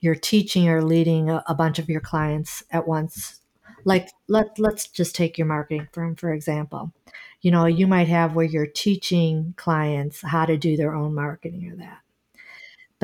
you're 0.00 0.16
teaching 0.16 0.68
or 0.68 0.82
leading 0.82 1.30
a, 1.30 1.42
a 1.46 1.54
bunch 1.54 1.78
of 1.78 1.88
your 1.88 2.00
clients 2.00 2.64
at 2.72 2.88
once. 2.88 3.40
Like 3.84 4.08
let 4.28 4.58
let's 4.58 4.88
just 4.88 5.14
take 5.14 5.38
your 5.38 5.46
marketing 5.46 5.86
firm 5.92 6.16
for 6.16 6.32
example. 6.32 6.92
You 7.40 7.52
know, 7.52 7.66
you 7.66 7.86
might 7.86 8.08
have 8.08 8.34
where 8.34 8.44
you're 8.44 8.66
teaching 8.66 9.54
clients 9.56 10.22
how 10.22 10.46
to 10.46 10.56
do 10.56 10.76
their 10.76 10.94
own 10.94 11.14
marketing 11.14 11.70
or 11.70 11.76
that 11.76 12.03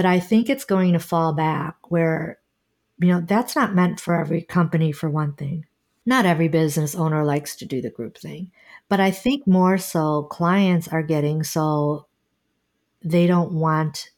but 0.00 0.06
I 0.06 0.18
think 0.18 0.48
it's 0.48 0.64
going 0.64 0.94
to 0.94 0.98
fall 0.98 1.34
back 1.34 1.76
where, 1.90 2.38
you 3.00 3.08
know, 3.08 3.20
that's 3.20 3.54
not 3.54 3.74
meant 3.74 4.00
for 4.00 4.18
every 4.18 4.40
company, 4.40 4.92
for 4.92 5.10
one 5.10 5.34
thing. 5.34 5.66
Not 6.06 6.24
every 6.24 6.48
business 6.48 6.94
owner 6.94 7.22
likes 7.22 7.54
to 7.56 7.66
do 7.66 7.82
the 7.82 7.90
group 7.90 8.16
thing. 8.16 8.50
But 8.88 9.00
I 9.00 9.10
think 9.10 9.46
more 9.46 9.76
so 9.76 10.22
clients 10.22 10.88
are 10.88 11.02
getting 11.02 11.42
so 11.42 12.06
they 13.02 13.26
don't 13.26 13.52
want 13.52 14.08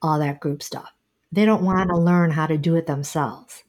all 0.00 0.18
that 0.20 0.40
group 0.40 0.62
stuff. 0.62 0.90
They 1.30 1.44
don't 1.44 1.64
want 1.64 1.90
to 1.90 1.98
learn 1.98 2.30
how 2.30 2.46
to 2.46 2.56
do 2.56 2.74
it 2.76 2.86
themselves. 2.86 3.62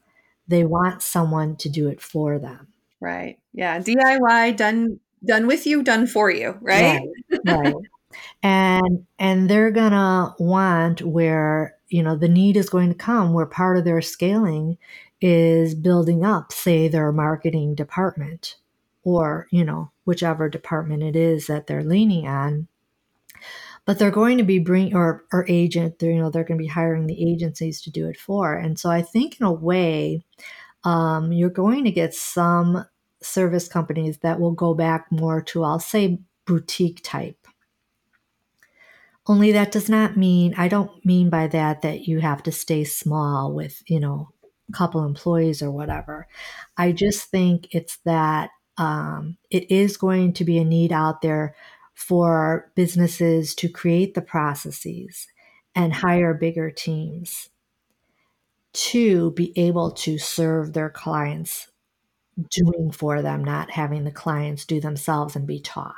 They 0.47 0.63
want 0.63 1.01
someone 1.01 1.57
to 1.57 1.67
do 1.67 1.89
it 1.89 1.99
for 1.99 2.39
them. 2.39 2.69
Right. 3.01 3.39
Yeah. 3.51 3.77
DIY 3.79 4.55
done 4.55 5.01
done 5.25 5.47
with 5.47 5.67
you, 5.67 5.83
done 5.83 6.07
for 6.07 6.31
you, 6.31 6.57
right? 6.61 7.01
Right. 7.29 7.43
right 7.45 7.75
and 8.43 9.05
and 9.19 9.49
they're 9.49 9.71
gonna 9.71 10.35
want 10.39 11.01
where 11.01 11.75
you 11.89 12.01
know 12.03 12.15
the 12.15 12.27
need 12.27 12.57
is 12.57 12.69
going 12.69 12.89
to 12.89 12.95
come 12.95 13.33
where 13.33 13.45
part 13.45 13.77
of 13.77 13.85
their 13.85 14.01
scaling 14.01 14.77
is 15.21 15.75
building 15.75 16.25
up 16.25 16.51
say 16.51 16.87
their 16.87 17.11
marketing 17.11 17.75
department 17.75 18.55
or 19.03 19.47
you 19.51 19.63
know 19.63 19.91
whichever 20.05 20.49
department 20.49 21.03
it 21.03 21.15
is 21.15 21.47
that 21.47 21.67
they're 21.67 21.83
leaning 21.83 22.27
on. 22.27 22.67
But 23.85 23.97
they're 23.97 24.11
going 24.11 24.37
to 24.37 24.43
be 24.43 24.59
bring 24.59 24.95
or 24.95 25.25
or 25.31 25.45
agent 25.49 25.99
they're 25.99 26.11
you 26.11 26.21
know 26.21 26.29
they're 26.29 26.43
going 26.43 26.59
to 26.59 26.63
be 26.63 26.67
hiring 26.67 27.07
the 27.07 27.31
agencies 27.31 27.81
to 27.81 27.91
do 27.91 28.07
it 28.07 28.17
for. 28.19 28.53
And 28.53 28.79
so 28.79 28.89
i 28.89 29.01
think 29.01 29.39
in 29.39 29.45
a 29.45 29.51
way 29.51 30.23
um, 30.83 31.31
you're 31.31 31.49
going 31.49 31.83
to 31.83 31.91
get 31.91 32.13
some 32.15 32.85
service 33.21 33.67
companies 33.67 34.17
that 34.19 34.39
will 34.39 34.51
go 34.51 34.73
back 34.73 35.05
more 35.11 35.41
to 35.43 35.63
i'll 35.63 35.79
say 35.79 36.19
boutique 36.45 37.01
type 37.03 37.47
only 39.27 39.51
that 39.51 39.71
does 39.71 39.89
not 39.89 40.17
mean, 40.17 40.53
I 40.57 40.67
don't 40.67 41.05
mean 41.05 41.29
by 41.29 41.47
that 41.47 41.81
that 41.83 42.07
you 42.07 42.19
have 42.19 42.43
to 42.43 42.51
stay 42.51 42.83
small 42.83 43.53
with, 43.53 43.81
you 43.87 43.99
know, 43.99 44.29
a 44.69 44.73
couple 44.73 45.05
employees 45.05 45.61
or 45.61 45.71
whatever. 45.71 46.27
I 46.77 46.91
just 46.91 47.29
think 47.29 47.67
it's 47.71 47.97
that 48.05 48.49
um, 48.77 49.37
it 49.49 49.69
is 49.69 49.97
going 49.97 50.33
to 50.33 50.45
be 50.45 50.57
a 50.57 50.65
need 50.65 50.91
out 50.91 51.21
there 51.21 51.55
for 51.93 52.71
businesses 52.75 53.53
to 53.55 53.69
create 53.69 54.15
the 54.15 54.21
processes 54.21 55.27
and 55.75 55.93
hire 55.93 56.33
bigger 56.33 56.71
teams 56.71 57.49
to 58.73 59.31
be 59.31 59.53
able 59.57 59.91
to 59.91 60.17
serve 60.17 60.73
their 60.73 60.89
clients 60.89 61.69
doing 62.49 62.91
for 62.91 63.21
them, 63.21 63.43
not 63.43 63.69
having 63.69 64.03
the 64.03 64.11
clients 64.11 64.65
do 64.65 64.79
themselves 64.79 65.35
and 65.35 65.45
be 65.45 65.59
taught 65.59 65.95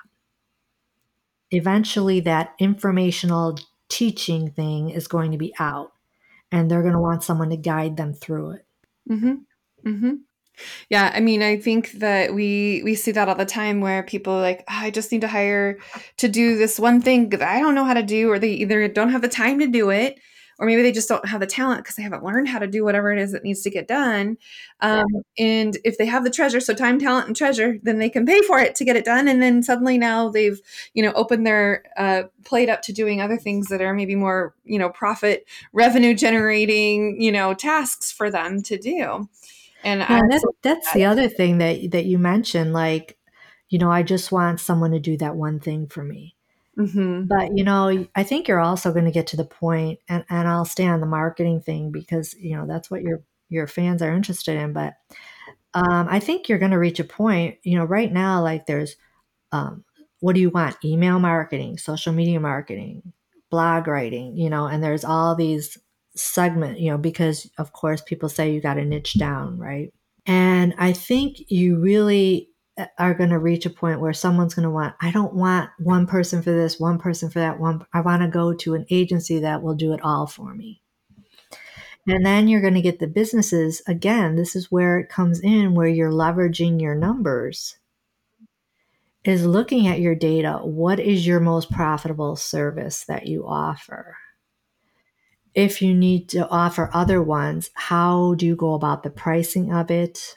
eventually 1.54 2.20
that 2.22 2.54
informational 2.60 3.58
teaching 3.90 4.50
thing 4.52 4.90
is 4.90 5.08
going 5.08 5.32
to 5.32 5.38
be 5.38 5.54
out 5.60 5.94
and 6.52 6.70
they're 6.70 6.82
going 6.82 6.94
to 6.94 7.00
want 7.00 7.24
someone 7.24 7.50
to 7.50 7.58
guide 7.58 7.98
them 7.98 8.14
through 8.14 8.52
it. 8.52 8.66
Mm-hmm. 9.10 9.34
Mm-hmm. 9.88 10.14
Yeah, 10.90 11.12
I 11.14 11.20
mean, 11.20 11.42
I 11.42 11.58
think 11.58 11.94
that 11.94 12.34
we 12.34 12.82
we 12.84 12.94
see 12.94 13.12
that 13.12 13.28
all 13.28 13.36
the 13.36 13.46
time 13.46 13.82
where 13.82 14.04
people 14.04 14.38
like, 14.38 14.64
oh, 14.70 14.78
I 14.82 14.92
just 14.92 15.12
need 15.12 15.22
to 15.22 15.28
hire 15.28 15.80
to 16.18 16.28
do 16.28 16.58
this 16.58 16.80
one 16.80 17.02
thing 17.02 17.30
that 17.30 17.42
I 17.42 17.60
don't 17.60 17.74
know 17.74 17.86
how 17.86 17.96
to 17.96 18.04
do, 18.04 18.30
or 18.30 18.38
they 18.38 18.52
either 18.52 18.88
don't 18.88 19.10
have 19.10 19.24
the 19.24 19.30
time 19.30 19.60
to 19.60 19.68
do 19.68 19.90
it, 19.90 20.20
or 20.60 20.66
maybe 20.66 20.82
they 20.82 20.92
just 20.92 21.10
don't 21.10 21.28
have 21.28 21.40
the 21.40 21.48
talent 21.48 21.84
because 21.84 21.96
they 21.96 22.04
haven't 22.04 22.24
learned 22.24 22.48
how 22.48 22.60
to 22.60 22.68
do 22.68 22.84
whatever 22.84 23.12
it 23.12 23.20
is 23.20 23.32
that 23.32 23.44
needs 23.44 23.62
to 23.62 23.70
get 23.70 23.88
done. 23.88 24.38
Um, 24.82 25.06
and 25.38 25.78
if 25.84 25.98
they 25.98 26.06
have 26.06 26.24
the 26.24 26.30
treasure, 26.30 26.60
so 26.60 26.74
time, 26.74 27.00
talent, 27.00 27.28
and 27.28 27.36
treasure, 27.36 27.80
then 27.84 27.98
they 27.98 28.10
can 28.10 28.26
pay 28.26 28.42
for 28.42 28.60
it 28.60 28.76
to 28.76 28.86
get 28.86 28.96
it 28.96 29.06
done. 29.06 29.28
And 29.28 29.42
then 29.42 29.64
suddenly 29.64 29.98
now 29.98 30.30
they've, 30.30 30.60
you 30.94 31.04
know, 31.04 31.12
opened 31.14 31.48
their 31.48 31.84
uh, 31.98 32.24
plate 32.44 32.70
up 32.70 32.82
to 32.84 32.94
doing 32.94 33.22
other 33.22 33.38
things 33.38 33.68
that 33.68 33.82
are 33.82 33.94
maybe 33.94 34.16
more, 34.16 34.54
you 34.64 34.78
know, 34.78 34.90
profit 34.90 35.48
revenue 35.72 36.14
generating, 36.14 37.22
you 37.22 37.32
know, 37.32 37.54
tasks 37.54 38.12
for 38.12 38.30
them 38.30 38.62
to 38.64 38.78
do. 38.78 39.30
And 39.84 40.00
yeah, 40.00 40.22
that's, 40.30 40.46
that's 40.62 40.94
the 40.94 41.06
other 41.06 41.28
thing 41.28 41.58
that 41.58 41.92
that 41.92 42.06
you 42.06 42.18
mentioned, 42.18 42.72
like, 42.72 43.18
you 43.70 43.80
know, 43.80 43.92
I 43.92 44.04
just 44.04 44.32
want 44.32 44.62
someone 44.62 44.92
to 44.92 45.00
do 45.00 45.18
that 45.18 45.36
one 45.36 45.60
thing 45.60 45.88
for 45.88 46.04
me. 46.04 46.36
Mm-hmm. 46.78 47.26
But 47.26 47.56
you 47.56 47.64
know, 47.64 48.08
I 48.16 48.24
think 48.24 48.48
you're 48.48 48.60
also 48.60 48.92
going 48.92 49.06
to 49.06 49.12
get 49.12 49.28
to 49.28 49.38
the 49.38 49.46
point, 49.46 50.00
and 50.10 50.26
and 50.30 50.48
I'll 50.48 50.66
stay 50.66 50.88
on 50.88 51.02
the 51.02 51.06
marketing 51.06 51.62
thing 51.62 51.92
because 51.92 52.34
you 52.36 52.56
know 52.56 52.66
that's 52.66 52.90
what 52.90 53.02
your 53.02 53.24
your 53.50 53.68
fans 53.68 54.02
are 54.02 54.14
interested 54.14 54.58
in. 54.58 54.74
But 54.74 54.96
um, 55.76 56.08
I 56.10 56.20
think 56.20 56.50
you're 56.50 56.60
going 56.60 56.72
to 56.72 56.80
reach 56.80 57.00
a 57.00 57.04
point. 57.04 57.58
You 57.64 57.78
know, 57.78 57.86
right 57.86 58.12
now, 58.12 58.42
like 58.42 58.66
there's, 58.66 58.96
um, 59.52 59.84
what 60.20 60.34
do 60.34 60.42
you 60.42 60.50
want? 60.50 60.78
Email 60.84 61.20
marketing, 61.20 61.78
social 61.78 62.14
media 62.14 62.40
marketing, 62.40 63.14
blog 63.52 63.88
writing. 63.88 64.36
You 64.36 64.50
know, 64.50 64.66
and 64.66 64.84
there's 64.84 65.06
all 65.06 65.36
these 65.36 65.78
segment. 66.16 66.80
You 66.80 66.92
know, 66.92 66.98
because 66.98 67.50
of 67.60 67.72
course 67.74 68.02
people 68.02 68.30
say 68.30 68.52
you 68.52 68.62
got 68.62 68.76
to 68.76 68.86
niche 68.86 69.14
down, 69.14 69.60
right? 69.60 69.94
And 70.26 70.74
I 70.80 70.94
think 70.94 71.52
you 71.52 71.80
really 71.80 72.50
are 72.98 73.14
going 73.14 73.30
to 73.30 73.40
reach 73.40 73.66
a 73.66 73.70
point 73.70 74.00
where 74.00 74.14
someone's 74.14 74.56
going 74.56 74.64
to 74.64 74.70
want 74.70 74.96
i 75.02 75.12
don't 75.12 75.34
want 75.34 75.70
one 75.80 76.08
person 76.08 76.42
for 76.42 76.52
this 76.52 76.80
one 76.80 76.98
person 76.98 77.30
for 77.30 77.40
that 77.40 77.60
one 77.60 77.86
i 77.94 78.02
want 78.02 78.22
to 78.22 78.28
go 78.28 78.54
to 78.54 78.74
an 78.74 78.86
agency 78.90 79.40
that 79.40 79.62
will 79.62 79.76
do 79.76 79.94
it 79.94 80.02
all 80.04 80.26
for 80.26 80.54
me 80.56 80.82
And 82.06 82.26
then 82.26 82.48
you're 82.48 82.62
going 82.62 82.74
to 82.74 82.82
get 82.82 83.00
the 83.00 83.08
businesses. 83.08 83.82
Again, 83.88 84.36
this 84.36 84.56
is 84.56 84.72
where 84.72 85.00
it 85.00 85.10
comes 85.10 85.40
in, 85.40 85.74
where 85.74 85.88
you're 85.88 86.12
leveraging 86.12 86.82
your 86.82 86.96
numbers, 86.96 87.78
is 89.24 89.46
looking 89.46 89.88
at 89.88 90.02
your 90.02 90.16
data. 90.16 90.60
What 90.64 91.00
is 91.00 91.26
your 91.26 91.40
most 91.40 91.72
profitable 91.72 92.36
service 92.36 93.06
that 93.06 93.28
you 93.28 93.48
offer? 93.48 94.18
If 95.56 95.82
you 95.82 95.94
need 95.94 96.30
to 96.30 96.48
offer 96.50 96.90
other 96.94 97.22
ones, 97.22 97.70
how 97.76 98.34
do 98.36 98.46
you 98.46 98.56
go 98.56 98.74
about 98.74 99.04
the 99.04 99.10
pricing 99.10 99.72
of 99.72 99.90
it? 99.92 100.36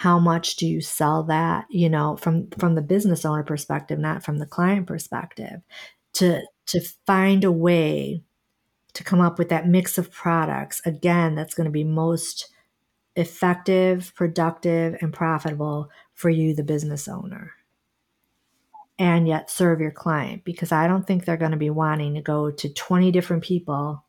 How 0.00 0.18
much 0.18 0.56
do 0.56 0.66
you 0.66 0.80
sell 0.80 1.24
that? 1.24 1.66
You 1.68 1.90
know, 1.90 2.16
from 2.16 2.48
from 2.52 2.74
the 2.74 2.80
business 2.80 3.26
owner 3.26 3.42
perspective, 3.42 3.98
not 3.98 4.24
from 4.24 4.38
the 4.38 4.46
client 4.46 4.86
perspective, 4.86 5.60
to 6.14 6.40
to 6.68 6.80
find 7.04 7.44
a 7.44 7.52
way 7.52 8.22
to 8.94 9.04
come 9.04 9.20
up 9.20 9.38
with 9.38 9.50
that 9.50 9.68
mix 9.68 9.98
of 9.98 10.10
products 10.10 10.80
again 10.86 11.34
that's 11.34 11.52
going 11.52 11.66
to 11.66 11.70
be 11.70 11.84
most 11.84 12.48
effective, 13.14 14.14
productive, 14.14 14.96
and 15.02 15.12
profitable 15.12 15.90
for 16.14 16.30
you, 16.30 16.54
the 16.54 16.64
business 16.64 17.06
owner. 17.06 17.52
And 18.98 19.28
yet 19.28 19.50
serve 19.50 19.82
your 19.82 19.90
client 19.90 20.44
because 20.44 20.72
I 20.72 20.86
don't 20.86 21.06
think 21.06 21.26
they're 21.26 21.36
going 21.36 21.50
to 21.50 21.58
be 21.58 21.68
wanting 21.68 22.14
to 22.14 22.22
go 22.22 22.50
to 22.50 22.72
20 22.72 23.10
different 23.12 23.44
people 23.44 24.02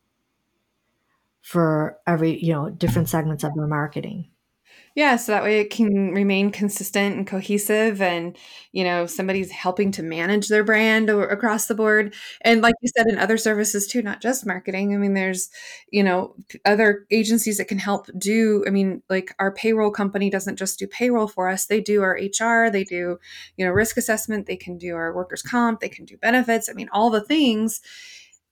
for 1.42 1.98
every, 2.08 2.42
you 2.42 2.54
know, 2.54 2.70
different 2.70 3.10
segments 3.10 3.44
of 3.44 3.54
their 3.56 3.68
marketing. 3.68 4.31
Yeah, 4.96 5.16
so 5.16 5.32
that 5.32 5.44
way 5.44 5.62
it 5.62 5.70
can 5.70 6.12
remain 6.14 6.52
consistent 6.52 7.16
and 7.16 7.26
cohesive, 7.26 8.02
and 8.02 8.38
you 8.74 8.84
know 8.84 9.06
somebody's 9.06 9.50
helping 9.50 9.90
to 9.94 10.04
manage 10.04 10.50
their 10.50 10.66
brand 10.66 11.10
or, 11.10 11.26
across 11.30 11.68
the 11.68 11.76
board. 11.76 12.14
And 12.42 12.62
like 12.62 12.76
you 12.82 12.90
said, 12.98 13.08
in 13.08 13.18
other 13.18 13.38
services 13.38 13.88
too, 13.88 14.02
not 14.02 14.22
just 14.22 14.46
marketing. 14.46 14.94
I 14.94 14.98
mean, 14.98 15.14
there's 15.14 15.50
you 15.92 16.04
know 16.04 16.36
other 16.66 17.06
agencies 17.10 17.58
that 17.58 17.70
can 17.70 17.78
help 17.80 18.08
do. 18.18 18.66
I 18.68 18.70
mean, 18.70 19.02
like 19.10 19.34
our 19.40 19.54
payroll 19.54 19.92
company 19.92 20.30
doesn't 20.30 20.58
just 20.58 20.78
do 20.78 20.88
payroll 20.88 21.28
for 21.30 21.48
us; 21.48 21.66
they 21.68 21.80
do 21.80 22.02
our 22.02 22.18
HR, 22.18 22.70
they 22.70 22.84
do 22.84 23.18
you 23.56 23.66
know 23.66 23.72
risk 23.72 23.96
assessment, 23.96 24.46
they 24.46 24.58
can 24.58 24.78
do 24.78 24.96
our 24.96 25.14
workers' 25.16 25.42
comp, 25.42 25.80
they 25.80 25.90
can 25.90 26.04
do 26.04 26.18
benefits. 26.18 26.70
I 26.70 26.74
mean, 26.74 26.90
all 26.92 27.10
the 27.10 27.22
things 27.24 27.80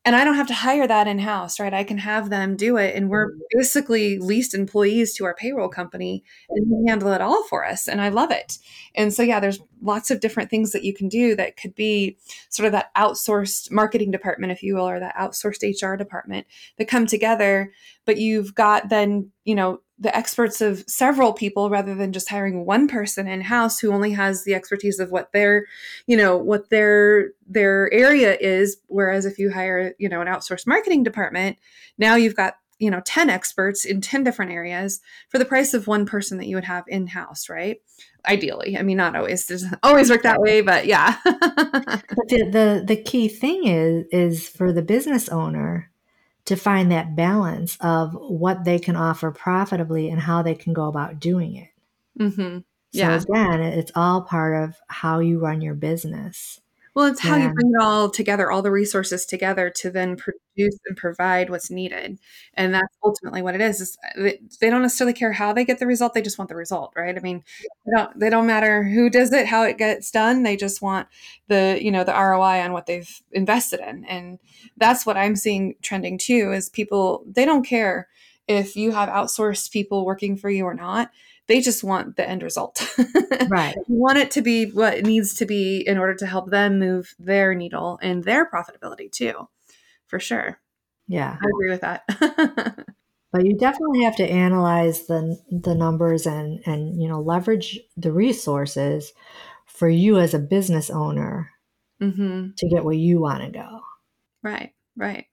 and 0.05 0.15
I 0.15 0.23
don't 0.23 0.35
have 0.35 0.47
to 0.47 0.53
hire 0.53 0.87
that 0.87 1.07
in 1.07 1.19
house, 1.19 1.59
right? 1.59 1.73
I 1.73 1.83
can 1.83 1.97
have 1.97 2.29
them 2.29 2.55
do 2.55 2.77
it. 2.77 2.95
And 2.95 3.09
we're 3.09 3.31
mm-hmm. 3.31 3.57
basically 3.57 4.17
leased 4.17 4.53
employees 4.53 5.13
to 5.15 5.25
our 5.25 5.35
payroll 5.35 5.69
company 5.69 6.23
and 6.49 6.71
they 6.71 6.89
handle 6.89 7.11
it 7.11 7.21
all 7.21 7.43
for 7.43 7.65
us. 7.65 7.87
And 7.87 8.01
I 8.01 8.09
love 8.09 8.31
it. 8.31 8.57
And 8.95 9.13
so, 9.13 9.23
yeah, 9.23 9.39
there's 9.39 9.59
lots 9.81 10.11
of 10.11 10.19
different 10.19 10.49
things 10.49 10.71
that 10.71 10.83
you 10.83 10.93
can 10.93 11.07
do 11.07 11.35
that 11.35 11.57
could 11.57 11.75
be 11.75 12.17
sort 12.49 12.65
of 12.65 12.71
that 12.73 12.93
outsourced 12.95 13.71
marketing 13.71 14.11
department, 14.11 14.51
if 14.51 14.63
you 14.63 14.75
will, 14.75 14.87
or 14.87 14.99
that 14.99 15.15
outsourced 15.15 15.63
HR 15.63 15.95
department 15.95 16.47
that 16.77 16.87
come 16.87 17.05
together. 17.05 17.71
But 18.05 18.17
you've 18.17 18.55
got 18.55 18.89
then, 18.89 19.31
you 19.45 19.55
know, 19.55 19.81
the 20.01 20.15
experts 20.15 20.61
of 20.61 20.83
several 20.87 21.33
people 21.33 21.69
rather 21.69 21.93
than 21.93 22.13
just 22.13 22.29
hiring 22.29 22.65
one 22.65 22.87
person 22.87 23.27
in 23.27 23.41
house 23.41 23.79
who 23.79 23.91
only 23.91 24.11
has 24.11 24.43
the 24.43 24.53
expertise 24.53 24.99
of 24.99 25.11
what 25.11 25.31
their 25.33 25.65
you 26.07 26.15
know 26.15 26.37
what 26.37 26.69
their 26.69 27.31
their 27.45 27.91
area 27.93 28.37
is 28.39 28.77
whereas 28.87 29.25
if 29.25 29.37
you 29.37 29.51
hire 29.51 29.93
you 29.99 30.07
know 30.07 30.21
an 30.21 30.27
outsourced 30.27 30.65
marketing 30.65 31.03
department 31.03 31.57
now 31.97 32.15
you've 32.15 32.35
got 32.35 32.55
you 32.79 32.89
know 32.89 33.01
10 33.05 33.29
experts 33.29 33.83
in 33.83 33.99
10 33.99 34.23
different 34.23 34.51
areas 34.51 35.01
for 35.27 35.37
the 35.37 35.45
price 35.45 35.73
of 35.73 35.85
one 35.85 36.05
person 36.05 36.37
that 36.37 36.47
you 36.47 36.55
would 36.55 36.63
have 36.63 36.85
in 36.87 37.07
house 37.07 37.49
right 37.49 37.81
ideally 38.27 38.77
i 38.77 38.81
mean 38.81 38.97
not 38.97 39.15
always 39.15 39.47
doesn't 39.47 39.77
always 39.83 40.09
work 40.09 40.23
that 40.23 40.41
way 40.41 40.61
but 40.61 40.85
yeah 40.85 41.17
but 41.23 42.27
the, 42.27 42.49
the 42.51 42.83
the 42.85 43.01
key 43.01 43.27
thing 43.27 43.65
is 43.65 44.05
is 44.11 44.49
for 44.49 44.73
the 44.73 44.81
business 44.81 45.29
owner 45.29 45.89
to 46.49 46.55
find 46.55 46.91
that 46.91 47.15
balance 47.15 47.77
of 47.79 48.11
what 48.15 48.63
they 48.63 48.79
can 48.79 48.95
offer 48.95 49.29
profitably 49.29 50.09
and 50.09 50.19
how 50.19 50.41
they 50.41 50.55
can 50.55 50.73
go 50.73 50.87
about 50.87 51.19
doing 51.19 51.55
it. 51.55 51.69
Mm-hmm. 52.19 52.59
Yeah. 52.91 53.19
So 53.19 53.31
again, 53.31 53.61
it's 53.61 53.91
all 53.93 54.23
part 54.23 54.63
of 54.63 54.75
how 54.87 55.19
you 55.19 55.37
run 55.37 55.61
your 55.61 55.75
business. 55.75 56.59
Well, 56.95 57.05
it's 57.05 57.19
how 57.21 57.35
you 57.37 57.53
bring 57.53 57.71
it 57.73 57.81
all 57.81 58.09
together, 58.09 58.51
all 58.51 58.61
the 58.61 58.71
resources 58.71 59.25
together 59.25 59.69
to 59.77 59.89
then 59.91 60.15
produce 60.15 60.77
and 60.87 60.97
provide 60.97 61.49
what's 61.49 61.69
needed. 61.69 62.19
And 62.55 62.73
that's 62.73 62.97
ultimately 63.03 63.41
what 63.41 63.55
it 63.55 63.61
is. 63.61 63.79
is 63.79 63.97
uh, 64.17 64.31
they 64.59 64.69
don't 64.69 64.81
necessarily 64.81 65.13
care 65.13 65.31
how 65.31 65.53
they 65.53 65.65
get 65.65 65.79
the 65.79 65.87
result, 65.87 66.13
they 66.13 66.21
just 66.21 66.37
want 66.37 66.49
the 66.49 66.55
result, 66.55 66.93
right? 66.95 67.15
I 67.15 67.21
mean, 67.21 67.43
they 67.85 67.91
don't 67.95 68.19
they 68.19 68.29
don't 68.29 68.47
matter 68.47 68.83
who 68.83 69.09
does 69.09 69.31
it, 69.33 69.45
how 69.47 69.63
it 69.63 69.77
gets 69.77 70.11
done. 70.11 70.43
They 70.43 70.57
just 70.57 70.81
want 70.81 71.07
the, 71.47 71.77
you 71.81 71.91
know, 71.91 72.03
the 72.03 72.13
ROI 72.13 72.61
on 72.61 72.73
what 72.73 72.85
they've 72.85 73.09
invested 73.31 73.79
in. 73.79 74.05
And 74.05 74.39
that's 74.77 75.05
what 75.05 75.17
I'm 75.17 75.35
seeing 75.35 75.75
trending 75.81 76.17
too 76.17 76.51
is 76.53 76.69
people 76.69 77.23
they 77.27 77.45
don't 77.45 77.65
care 77.65 78.07
if 78.47 78.75
you 78.75 78.91
have 78.91 79.09
outsourced 79.09 79.71
people 79.71 80.05
working 80.05 80.35
for 80.35 80.49
you 80.49 80.65
or 80.65 80.73
not 80.73 81.11
they 81.49 81.59
just 81.59 81.83
want 81.83 82.15
the 82.15 82.29
end 82.29 82.43
result. 82.43 82.87
right. 83.49 83.75
want 83.87 84.19
it 84.19 84.31
to 84.31 84.41
be 84.41 84.67
what 84.67 84.99
it 84.99 85.05
needs 85.05 85.33
to 85.33 85.45
be 85.45 85.83
in 85.85 85.97
order 85.97 86.13
to 86.15 86.27
help 86.27 86.51
them 86.51 86.79
move 86.79 87.15
their 87.17 87.55
needle 87.55 87.99
and 88.01 88.23
their 88.23 88.49
profitability 88.49 89.11
too, 89.11 89.49
for 90.05 90.19
sure. 90.19 90.61
Yeah. 91.07 91.35
I 91.41 91.45
agree 91.45 91.71
with 91.71 91.81
that. 91.81 92.03
but 93.31 93.45
you 93.45 93.57
definitely 93.57 94.03
have 94.03 94.15
to 94.17 94.29
analyze 94.29 95.07
the 95.07 95.39
the 95.49 95.73
numbers 95.73 96.27
and 96.27 96.61
and 96.67 97.01
you 97.01 97.09
know 97.09 97.19
leverage 97.19 97.79
the 97.97 98.11
resources 98.11 99.11
for 99.65 99.89
you 99.89 100.19
as 100.19 100.35
a 100.35 100.39
business 100.39 100.91
owner 100.91 101.51
mm-hmm. 101.99 102.49
to 102.55 102.69
get 102.69 102.85
where 102.85 102.93
you 102.93 103.19
want 103.19 103.43
to 103.43 103.49
go. 103.49 103.81
Right. 104.43 104.73
Right. 104.95 105.25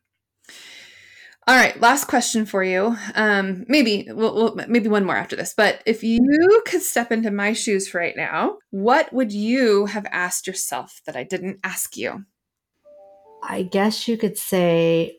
All 1.49 1.55
right, 1.55 1.81
last 1.81 2.09
question 2.09 2.45
for 2.45 2.65
you. 2.65 2.97
Um, 3.15 3.65
maybe 3.69 4.09
we'll, 4.11 4.35
we'll, 4.35 4.67
maybe 4.67 4.89
one 4.89 5.05
more 5.05 5.15
after 5.15 5.37
this. 5.37 5.55
But 5.57 5.81
if 5.87 6.03
you 6.03 6.63
could 6.67 6.83
step 6.83 7.13
into 7.13 7.31
my 7.31 7.53
shoes 7.53 7.89
for 7.89 7.99
right 7.99 8.17
now, 8.17 8.59
what 8.71 9.13
would 9.13 9.33
you 9.33 9.87
have 9.87 10.07
asked 10.11 10.49
yourself 10.49 11.01
that 11.07 11.15
I 11.15 11.23
didn't 11.23 11.61
ask 11.63 11.97
you? 11.97 12.25
I 13.45 13.63
guess 13.63 14.09
you 14.09 14.19
could 14.19 14.37
say, 14.37 15.19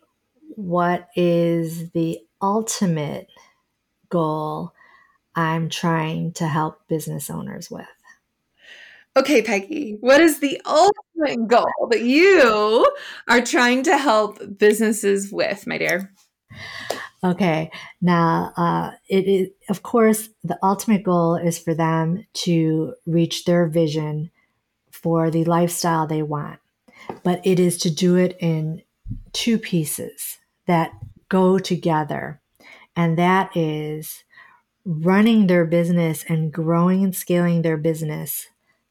what 0.56 1.08
is 1.16 1.92
the 1.92 2.20
ultimate 2.42 3.28
goal 4.10 4.74
I'm 5.34 5.70
trying 5.70 6.34
to 6.34 6.48
help 6.48 6.90
business 6.90 7.30
owners 7.30 7.72
with? 7.72 7.86
Okay, 9.18 9.42
Peggy, 9.42 9.98
what 10.00 10.22
is 10.22 10.42
the 10.42 10.62
ultimate 10.64 11.48
goal 11.48 11.88
that 11.90 12.04
you 12.04 12.86
are 13.28 13.42
trying 13.42 13.82
to 13.82 13.98
help 13.98 14.38
businesses 14.60 15.32
with, 15.32 15.66
my 15.66 15.80
dear? 15.80 16.14
Okay, 17.24 17.72
now 18.00 18.54
uh, 18.56 18.92
it 19.10 19.28
is, 19.28 19.48
of 19.70 19.82
course, 19.82 20.30
the 20.44 20.60
ultimate 20.62 21.02
goal 21.02 21.36
is 21.36 21.58
for 21.58 21.74
them 21.74 22.28
to 22.34 22.94
reach 23.08 23.46
their 23.46 23.66
vision 23.66 24.30
for 24.92 25.32
the 25.32 25.46
lifestyle 25.46 26.06
they 26.06 26.22
want, 26.22 26.60
but 27.24 27.42
it 27.44 27.60
is 27.60 27.80
to 27.80 27.90
do 27.90 28.18
it 28.18 28.38
in 28.40 28.84
two 29.34 29.58
pieces 29.58 30.38
that 30.68 30.92
go 31.28 31.58
together, 31.58 32.40
and 32.96 33.18
that 33.18 33.50
is 33.58 34.24
running 34.86 35.48
their 35.48 35.66
business 35.66 36.24
and 36.30 36.54
growing 36.54 37.04
and 37.04 37.16
scaling 37.16 37.64
their 37.64 37.78
business 37.78 38.46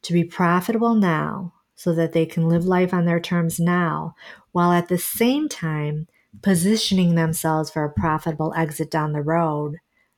to 0.07 0.13
be 0.13 0.23
profitable 0.23 0.95
now 0.95 1.53
so 1.75 1.93
that 1.93 2.13
they 2.13 2.25
can 2.25 2.47
live 2.47 2.65
life 2.65 2.93
on 2.93 3.03
their 3.05 3.19
terms 3.19 3.59
now, 3.59 4.15
while 4.53 4.71
at 4.71 4.87
the 4.87 4.97
same 4.97 5.49
time 5.49 6.07
positioning 6.41 7.15
themselves 7.15 7.69
for 7.69 7.83
a 7.83 7.91
profitable 7.91 8.53
exit 8.55 8.89
down 8.89 9.11
the 9.11 9.21
road 9.21 9.75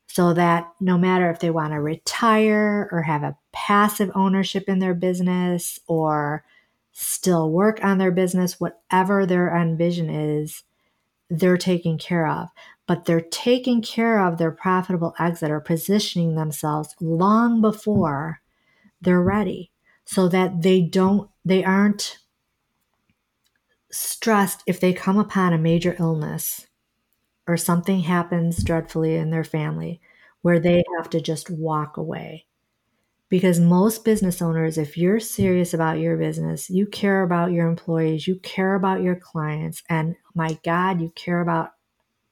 so 0.07 0.33
that 0.33 0.71
no 0.79 0.97
matter 0.97 1.29
if 1.31 1.39
they 1.39 1.49
want 1.49 1.73
to 1.73 1.81
retire 1.81 2.87
or 2.91 3.01
have 3.01 3.23
a 3.23 3.35
passive 3.51 4.11
ownership 4.13 4.65
in 4.67 4.77
their 4.77 4.93
business 4.93 5.79
or 5.87 6.43
still 6.91 7.51
work 7.51 7.83
on 7.83 7.97
their 7.97 8.11
business, 8.11 8.59
whatever 8.59 9.25
their 9.25 9.53
end 9.53 9.77
vision 9.77 10.09
is, 10.09 10.63
they're 11.31 11.57
taken 11.57 11.97
care 11.97 12.27
of. 12.27 12.49
But 12.85 13.05
they're 13.05 13.21
taking 13.21 13.81
care 13.81 14.23
of 14.23 14.37
their 14.37 14.51
profitable 14.51 15.15
exit 15.19 15.49
or 15.49 15.59
positioning 15.59 16.35
themselves 16.35 16.95
long 16.99 17.59
before 17.59 18.41
they're 19.01 19.21
ready 19.21 19.71
so 20.09 20.27
that 20.27 20.63
they 20.63 20.81
don't 20.81 21.29
they 21.45 21.63
aren't 21.63 22.17
stressed 23.91 24.63
if 24.65 24.79
they 24.79 24.91
come 24.91 25.19
upon 25.19 25.53
a 25.53 25.57
major 25.59 25.95
illness 25.99 26.65
or 27.45 27.55
something 27.55 27.99
happens 27.99 28.63
dreadfully 28.63 29.15
in 29.15 29.29
their 29.29 29.43
family 29.43 30.01
where 30.41 30.59
they 30.59 30.83
have 30.97 31.11
to 31.11 31.21
just 31.21 31.51
walk 31.51 31.95
away. 31.95 32.47
Because 33.29 33.59
most 33.59 34.03
business 34.03 34.41
owners 34.41 34.79
if 34.79 34.97
you're 34.97 35.19
serious 35.19 35.75
about 35.75 35.99
your 35.99 36.17
business 36.17 36.71
you 36.71 36.87
care 36.87 37.21
about 37.21 37.51
your 37.51 37.67
employees 37.67 38.25
you 38.27 38.39
care 38.39 38.73
about 38.73 39.03
your 39.03 39.15
clients 39.15 39.83
and 39.89 40.15
my 40.33 40.57
god 40.65 41.01
you 41.01 41.11
care 41.11 41.39
about 41.39 41.73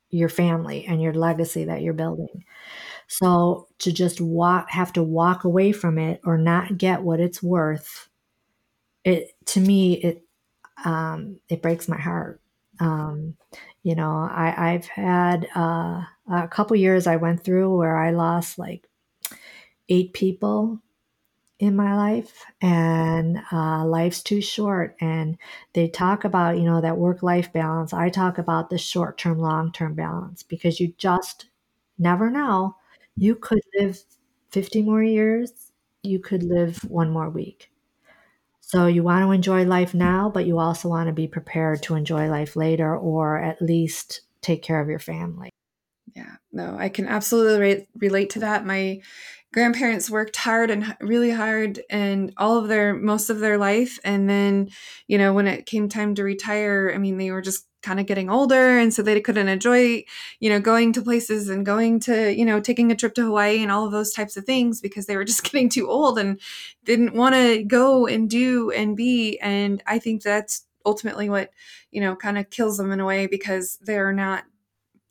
your 0.09 0.29
family 0.29 0.83
and 0.87 0.99
your 0.99 1.13
legacy 1.13 1.65
that 1.65 1.83
you're 1.83 1.93
building 1.93 2.43
so 3.07 3.67
to 3.79 3.91
just 3.91 4.21
walk, 4.21 4.69
have 4.71 4.93
to 4.93 5.03
walk 5.03 5.43
away 5.43 5.71
from 5.71 5.97
it 5.97 6.21
or 6.25 6.37
not 6.37 6.77
get 6.77 7.03
what 7.03 7.19
it's 7.19 7.41
worth, 7.43 8.09
it 9.03 9.31
to 9.45 9.59
me 9.59 9.93
it 9.95 10.23
um, 10.85 11.39
it 11.49 11.61
breaks 11.61 11.87
my 11.89 11.99
heart. 11.99 12.41
Um, 12.79 13.35
You 13.83 13.95
know, 13.95 14.11
I, 14.31 14.73
I've 14.73 14.87
had 14.87 15.47
uh, 15.55 16.03
a 16.31 16.47
couple 16.49 16.75
years 16.77 17.07
I 17.07 17.17
went 17.17 17.43
through 17.43 17.77
where 17.77 17.97
I 17.97 18.11
lost 18.11 18.59
like 18.59 18.87
eight 19.89 20.13
people 20.13 20.79
in 21.59 21.75
my 21.75 21.95
life 21.95 22.45
and 22.61 23.39
uh, 23.51 23.85
life's 23.85 24.23
too 24.23 24.41
short 24.41 24.95
and 25.01 25.37
they 25.73 25.87
talk 25.87 26.25
about 26.25 26.57
you 26.57 26.65
know 26.65 26.81
that 26.81 26.97
work 26.97 27.23
life 27.23 27.53
balance 27.53 27.93
i 27.93 28.09
talk 28.09 28.37
about 28.37 28.69
the 28.69 28.77
short 28.77 29.17
term 29.17 29.39
long 29.39 29.71
term 29.71 29.95
balance 29.95 30.43
because 30.43 30.79
you 30.79 30.93
just 30.97 31.47
never 31.99 32.29
know 32.29 32.75
you 33.17 33.35
could 33.35 33.61
live 33.79 34.03
50 34.51 34.81
more 34.81 35.03
years 35.03 35.71
you 36.03 36.19
could 36.19 36.43
live 36.43 36.77
one 36.89 37.09
more 37.11 37.29
week. 37.29 37.69
So 38.61 38.87
you 38.87 39.03
want 39.03 39.25
to 39.25 39.31
enjoy 39.31 39.65
life 39.65 39.93
now 39.93 40.29
but 40.29 40.45
you 40.45 40.59
also 40.59 40.89
want 40.89 41.07
to 41.07 41.13
be 41.13 41.27
prepared 41.27 41.83
to 41.83 41.95
enjoy 41.95 42.29
life 42.29 42.55
later 42.55 42.95
or 42.97 43.39
at 43.39 43.61
least 43.61 44.21
take 44.41 44.63
care 44.63 44.81
of 44.81 44.89
your 44.89 44.99
family 44.99 45.51
yeah 46.17 46.35
no 46.51 46.75
i 46.79 46.89
can 46.89 47.07
absolutely 47.07 47.59
re- 47.59 47.87
relate 47.95 48.29
to 48.31 48.39
that. 48.39 48.65
My 48.65 49.01
grandparents 49.53 50.09
worked 50.09 50.35
hard 50.35 50.69
and 50.69 50.97
really 50.99 51.31
hard 51.31 51.81
and 51.89 52.33
all 52.37 52.57
of 52.57 52.67
their 52.67 52.93
most 52.93 53.29
of 53.29 53.39
their 53.39 53.57
life 53.57 53.97
and 54.03 54.29
then 54.29 54.69
you 55.07 55.17
know 55.17 55.33
when 55.33 55.47
it 55.47 55.65
came 55.65 55.87
time 55.87 56.13
to 56.15 56.23
retire 56.23 56.91
i 56.93 56.97
mean 56.97 57.17
they 57.17 57.31
were 57.31 57.41
just 57.41 57.65
kind 57.81 57.99
of 57.99 58.05
getting 58.05 58.29
older 58.29 58.77
and 58.77 58.93
so 58.93 59.01
they 59.01 59.21
couldn't 59.21 59.47
enjoy 59.47 60.03
you 60.41 60.49
know 60.49 60.59
going 60.59 60.91
to 60.91 61.01
places 61.01 61.47
and 61.47 61.65
going 61.65 61.99
to 61.99 62.33
you 62.33 62.43
know 62.43 62.59
taking 62.59 62.91
a 62.91 62.95
trip 62.95 63.15
to 63.15 63.23
hawaii 63.23 63.63
and 63.63 63.71
all 63.71 63.85
of 63.85 63.93
those 63.93 64.11
types 64.11 64.35
of 64.35 64.43
things 64.43 64.81
because 64.81 65.05
they 65.05 65.15
were 65.15 65.23
just 65.23 65.43
getting 65.49 65.69
too 65.69 65.89
old 65.89 66.19
and 66.19 66.39
didn't 66.83 67.13
want 67.13 67.33
to 67.33 67.63
go 67.63 68.05
and 68.05 68.29
do 68.29 68.69
and 68.71 68.97
be 68.97 69.39
and 69.39 69.81
i 69.87 69.97
think 69.97 70.21
that's 70.21 70.65
ultimately 70.85 71.29
what 71.29 71.51
you 71.91 72.01
know 72.01 72.15
kind 72.15 72.37
of 72.37 72.49
kills 72.49 72.77
them 72.77 72.91
in 72.91 72.99
a 72.99 73.05
way 73.05 73.27
because 73.27 73.77
they're 73.81 74.13
not 74.13 74.43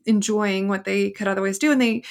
enjoying 0.07 0.69
what 0.69 0.85
they 0.85 1.11
could 1.11 1.29
otherwise 1.29 1.59
do 1.59 1.73
and 1.73 1.81
they 1.81 2.03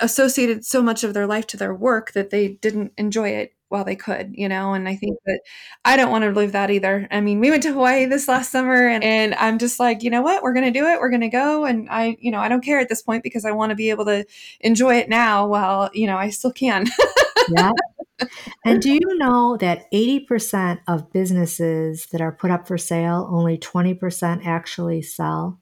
associated 0.00 0.64
so 0.64 0.82
much 0.82 1.04
of 1.04 1.14
their 1.14 1.26
life 1.26 1.46
to 1.48 1.56
their 1.56 1.74
work 1.74 2.12
that 2.12 2.30
they 2.30 2.48
didn't 2.48 2.92
enjoy 2.96 3.28
it 3.28 3.52
while 3.70 3.84
they 3.84 3.94
could, 3.94 4.32
you 4.34 4.48
know, 4.48 4.74
and 4.74 4.88
I 4.88 4.96
think 4.96 5.16
that 5.26 5.40
I 5.84 5.96
don't 5.96 6.10
want 6.10 6.24
to 6.24 6.30
live 6.30 6.52
that 6.52 6.70
either. 6.70 7.06
I 7.10 7.20
mean, 7.20 7.38
we 7.38 7.50
went 7.50 7.62
to 7.62 7.72
Hawaii 7.72 8.04
this 8.04 8.26
last 8.26 8.50
summer 8.50 8.88
and, 8.88 9.04
and 9.04 9.32
I'm 9.36 9.58
just 9.58 9.78
like, 9.78 10.02
you 10.02 10.10
know 10.10 10.22
what, 10.22 10.42
we're 10.42 10.52
going 10.52 10.72
to 10.72 10.76
do 10.76 10.86
it. 10.86 10.98
We're 10.98 11.10
going 11.10 11.20
to 11.20 11.28
go. 11.28 11.64
And 11.64 11.88
I, 11.88 12.16
you 12.18 12.32
know, 12.32 12.40
I 12.40 12.48
don't 12.48 12.64
care 12.64 12.80
at 12.80 12.88
this 12.88 13.00
point 13.00 13.22
because 13.22 13.44
I 13.44 13.52
want 13.52 13.70
to 13.70 13.76
be 13.76 13.90
able 13.90 14.06
to 14.06 14.26
enjoy 14.60 14.96
it 14.96 15.08
now 15.08 15.46
while, 15.46 15.88
you 15.94 16.08
know, 16.08 16.16
I 16.16 16.30
still 16.30 16.52
can. 16.52 16.86
yeah. 17.48 17.70
And 18.66 18.82
do 18.82 18.92
you 18.92 19.16
know 19.16 19.56
that 19.56 19.90
80% 19.92 20.80
of 20.86 21.10
businesses 21.10 22.06
that 22.12 22.20
are 22.20 22.32
put 22.32 22.50
up 22.50 22.68
for 22.68 22.76
sale, 22.76 23.26
only 23.32 23.56
20% 23.56 24.44
actually 24.44 25.00
sell? 25.00 25.58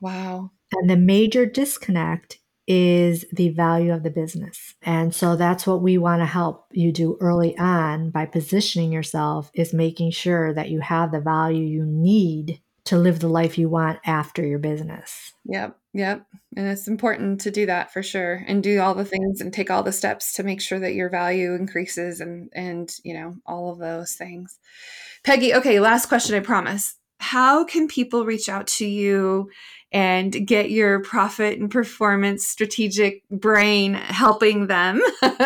Wow. 0.00 0.52
And 0.72 0.88
the 0.88 0.96
major 0.96 1.46
disconnect 1.46 2.38
is 2.66 3.24
the 3.32 3.48
value 3.48 3.92
of 3.92 4.02
the 4.02 4.10
business. 4.10 4.74
And 4.82 5.14
so 5.14 5.36
that's 5.36 5.66
what 5.66 5.80
we 5.80 5.96
want 5.96 6.20
to 6.20 6.26
help 6.26 6.66
you 6.72 6.92
do 6.92 7.16
early 7.18 7.56
on 7.56 8.10
by 8.10 8.26
positioning 8.26 8.92
yourself 8.92 9.50
is 9.54 9.72
making 9.72 10.10
sure 10.10 10.52
that 10.52 10.68
you 10.68 10.80
have 10.80 11.10
the 11.10 11.20
value 11.20 11.64
you 11.64 11.86
need 11.86 12.60
to 12.84 12.98
live 12.98 13.20
the 13.20 13.28
life 13.28 13.58
you 13.58 13.68
want 13.68 13.98
after 14.04 14.46
your 14.46 14.58
business. 14.58 15.32
Yep, 15.46 15.76
yep. 15.92 16.26
And 16.56 16.68
it's 16.68 16.88
important 16.88 17.40
to 17.42 17.50
do 17.50 17.66
that 17.66 17.92
for 17.92 18.02
sure 18.02 18.42
and 18.46 18.62
do 18.62 18.80
all 18.80 18.94
the 18.94 19.04
things 19.04 19.40
and 19.40 19.52
take 19.52 19.70
all 19.70 19.82
the 19.82 19.92
steps 19.92 20.34
to 20.34 20.42
make 20.42 20.60
sure 20.60 20.78
that 20.78 20.94
your 20.94 21.10
value 21.10 21.54
increases 21.54 22.20
and 22.20 22.50
and 22.54 22.94
you 23.04 23.12
know, 23.14 23.36
all 23.46 23.70
of 23.70 23.78
those 23.78 24.14
things. 24.14 24.58
Peggy, 25.22 25.54
okay, 25.54 25.80
last 25.80 26.06
question 26.06 26.34
I 26.34 26.40
promise. 26.40 26.96
How 27.20 27.64
can 27.64 27.88
people 27.88 28.24
reach 28.24 28.48
out 28.48 28.66
to 28.78 28.86
you 28.86 29.50
and 29.90 30.46
get 30.46 30.70
your 30.70 31.00
profit 31.00 31.58
and 31.58 31.70
performance 31.70 32.46
strategic 32.46 33.26
brain 33.30 33.94
helping 33.94 34.66
them. 34.66 35.00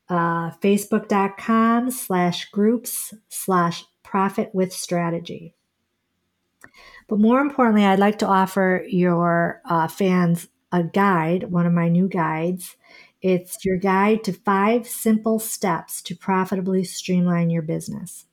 uh, 0.10 0.52
facebook.com 0.62 1.92
slash 1.92 2.50
groups 2.50 3.14
slash 3.30 3.84
profit 4.10 4.50
with 4.54 4.74
strategy. 4.74 5.54
But 7.08 7.20
more 7.20 7.40
importantly, 7.40 7.86
I'd 7.86 8.00
like 8.00 8.18
to 8.20 8.28
offer 8.28 8.84
your 8.88 9.62
uh, 9.66 9.88
fans 9.88 10.48
a 10.72 10.84
guide, 10.84 11.52
one 11.52 11.68
of 11.68 11.74
my 11.74 11.90
new 11.90 12.08
guides. 12.08 12.76
It's 13.22 13.64
your 13.64 13.78
guide 13.78 14.24
to 14.24 14.34
five 14.34 14.88
simple 14.88 15.38
steps 15.40 16.02
to 16.04 16.16
profitably 16.16 16.84
streamline 16.86 17.52
your 17.52 17.62
business. 17.62 18.26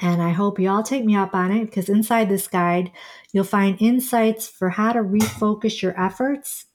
And 0.00 0.22
I 0.22 0.30
hope 0.30 0.58
you 0.58 0.70
all 0.70 0.82
take 0.82 1.04
me 1.04 1.14
up 1.14 1.34
on 1.34 1.52
it 1.52 1.66
because 1.66 1.88
inside 1.88 2.28
this 2.28 2.48
guide, 2.48 2.90
you'll 3.32 3.44
find 3.44 3.80
insights 3.80 4.48
for 4.48 4.70
how 4.70 4.92
to 4.92 5.00
refocus 5.00 5.82
your 5.82 6.00
efforts 6.00 6.66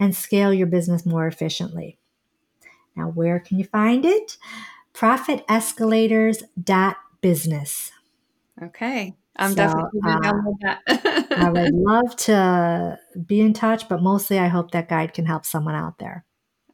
and 0.00 0.16
scale 0.16 0.52
your 0.52 0.66
business 0.66 1.06
more 1.06 1.26
efficiently. 1.26 1.98
Now, 2.96 3.08
where 3.08 3.38
can 3.38 3.58
you 3.58 3.64
find 3.64 4.04
it? 4.04 4.36
ProfitEscalators.com 4.94 6.96
business. 7.22 7.90
Okay. 8.62 9.16
I'm 9.36 9.52
so, 9.52 9.56
definitely 9.56 10.00
going 10.02 10.24
uh, 10.24 10.32
that. 10.60 11.26
I 11.30 11.50
would 11.50 11.72
love 11.72 12.14
to 12.16 12.98
be 13.26 13.40
in 13.40 13.54
touch, 13.54 13.88
but 13.88 14.02
mostly 14.02 14.38
I 14.38 14.48
hope 14.48 14.72
that 14.72 14.88
guide 14.88 15.14
can 15.14 15.24
help 15.24 15.46
someone 15.46 15.74
out 15.74 15.98
there. 15.98 16.26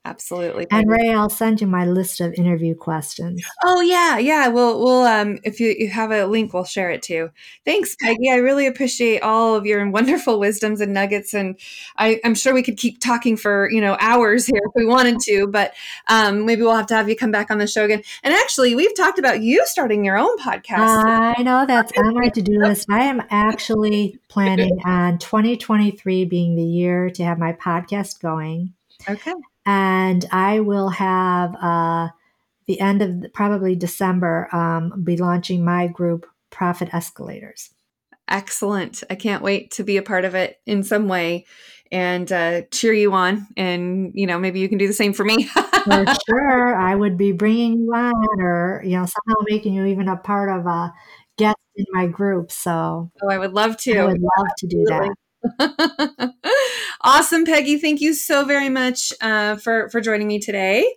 Absolutely. 0.09 0.67
And 0.71 0.89
Ray, 0.89 1.11
I'll 1.11 1.29
send 1.29 1.61
you 1.61 1.67
my 1.67 1.85
list 1.85 2.23
of 2.23 2.33
interview 2.33 2.75
questions. 2.75 3.45
Oh 3.63 3.83
yeah, 3.83 4.17
yeah. 4.17 4.49
We'll 4.49 4.83
we'll 4.83 5.03
um 5.05 5.39
if 5.43 5.61
you, 5.61 5.75
you 5.79 5.89
have 5.89 6.11
a 6.11 6.25
link, 6.25 6.55
we'll 6.55 6.65
share 6.65 6.91
it 6.91 7.03
too. 7.03 7.29
Thanks, 7.67 7.95
Peggy. 8.01 8.31
I 8.31 8.37
really 8.37 8.67
appreciate 8.67 9.21
all 9.21 9.55
of 9.55 9.67
your 9.67 9.89
wonderful 9.91 10.41
wisdoms 10.41 10.81
and 10.81 10.95
nuggets. 10.95 11.35
And 11.35 11.61
I, 11.99 12.21
I'm 12.25 12.35
sure 12.35 12.55
we 12.55 12.63
could 12.63 12.79
keep 12.79 13.01
talking 13.01 13.37
for, 13.37 13.71
you 13.71 13.83
know, 13.83 13.99
hours 14.01 14.47
here 14.47 14.63
if 14.65 14.73
we 14.75 14.87
wanted 14.87 15.21
to, 15.27 15.47
but 15.47 15.75
um 16.09 16.47
maybe 16.47 16.63
we'll 16.63 16.75
have 16.75 16.87
to 16.87 16.95
have 16.95 17.11
you 17.11 17.17
come 17.17 17.31
back 17.31 17.51
on 17.51 17.59
the 17.59 17.67
show 17.67 17.85
again. 17.85 18.03
And 18.23 18.33
actually 18.33 18.75
we've 18.75 18.97
talked 18.97 19.19
about 19.19 19.43
you 19.43 19.67
starting 19.67 20.07
your 20.07 20.17
own 20.17 20.39
podcast. 20.39 21.05
I 21.05 21.43
know 21.43 21.67
that's 21.67 21.93
on 21.99 22.15
my 22.15 22.29
to-do 22.29 22.59
list. 22.61 22.87
I 22.89 23.05
am 23.05 23.23
actually 23.29 24.19
planning 24.29 24.79
on 24.87 25.19
2023 25.19 26.25
being 26.25 26.57
the 26.57 26.65
year 26.65 27.11
to 27.11 27.25
have 27.25 27.39
my 27.39 27.53
podcast 27.53 28.23
going. 28.23 28.73
Okay 29.07 29.35
and 29.69 30.25
I 30.33 30.61
will 30.61 30.89
have 30.89 31.55
uh, 31.57 32.09
the 32.67 32.81
end 32.81 33.03
of 33.03 33.21
the, 33.21 33.29
probably 33.29 33.77
December 33.77 34.49
um, 34.51 35.05
be 35.05 35.19
launching 35.19 35.63
my 35.63 35.87
group 35.87 36.25
Profit 36.51 36.93
Escalators. 36.95 37.71
Excellent! 38.29 39.05
I 39.11 39.15
can't 39.15 39.43
wait 39.43 39.71
to 39.73 39.85
be 39.85 39.99
a 39.99 40.03
part 40.03 40.25
of 40.25 40.35
it 40.35 40.57
in 40.65 40.83
some 40.83 41.07
way 41.07 41.45
and 41.93 42.31
uh, 42.33 42.63
cheer 42.71 42.95
you 42.95 43.13
on. 43.13 43.47
And 43.59 44.11
you 44.15 44.27
know, 44.27 44.39
maybe 44.39 44.59
you 44.59 44.71
can 44.71 44.79
do 44.79 44.87
the 44.87 44.95
same 44.95 45.13
for 45.13 45.25
me. 45.25 45.45
for 45.85 46.05
sure, 46.29 46.75
I 46.75 46.95
would 46.95 47.19
be 47.19 47.33
bringing 47.33 47.81
you 47.81 47.93
on, 47.95 48.41
or 48.41 48.83
you 48.85 48.93
know, 48.97 49.07
somehow 49.07 49.43
making 49.49 49.75
you 49.75 49.85
even 49.85 50.09
a 50.09 50.17
part 50.17 50.49
of 50.49 50.67
a 50.67 50.93
guest 51.37 51.57
in 51.77 51.85
my 51.93 52.07
group. 52.07 52.51
So, 52.51 53.11
oh, 53.23 53.31
I 53.31 53.37
would 53.37 53.53
love 53.53 53.77
to. 53.79 53.99
I 53.99 54.05
would 54.05 54.21
love 54.21 54.49
to 54.59 54.67
do 54.67 54.85
that. 54.89 55.15
awesome, 57.03 57.45
Peggy. 57.45 57.79
Thank 57.79 58.01
you 58.01 58.15
so 58.15 58.45
very 58.45 58.69
much 58.69 59.13
uh, 59.21 59.57
for 59.57 59.89
for 59.91 60.01
joining 60.01 60.29
me 60.29 60.39
today. 60.39 60.95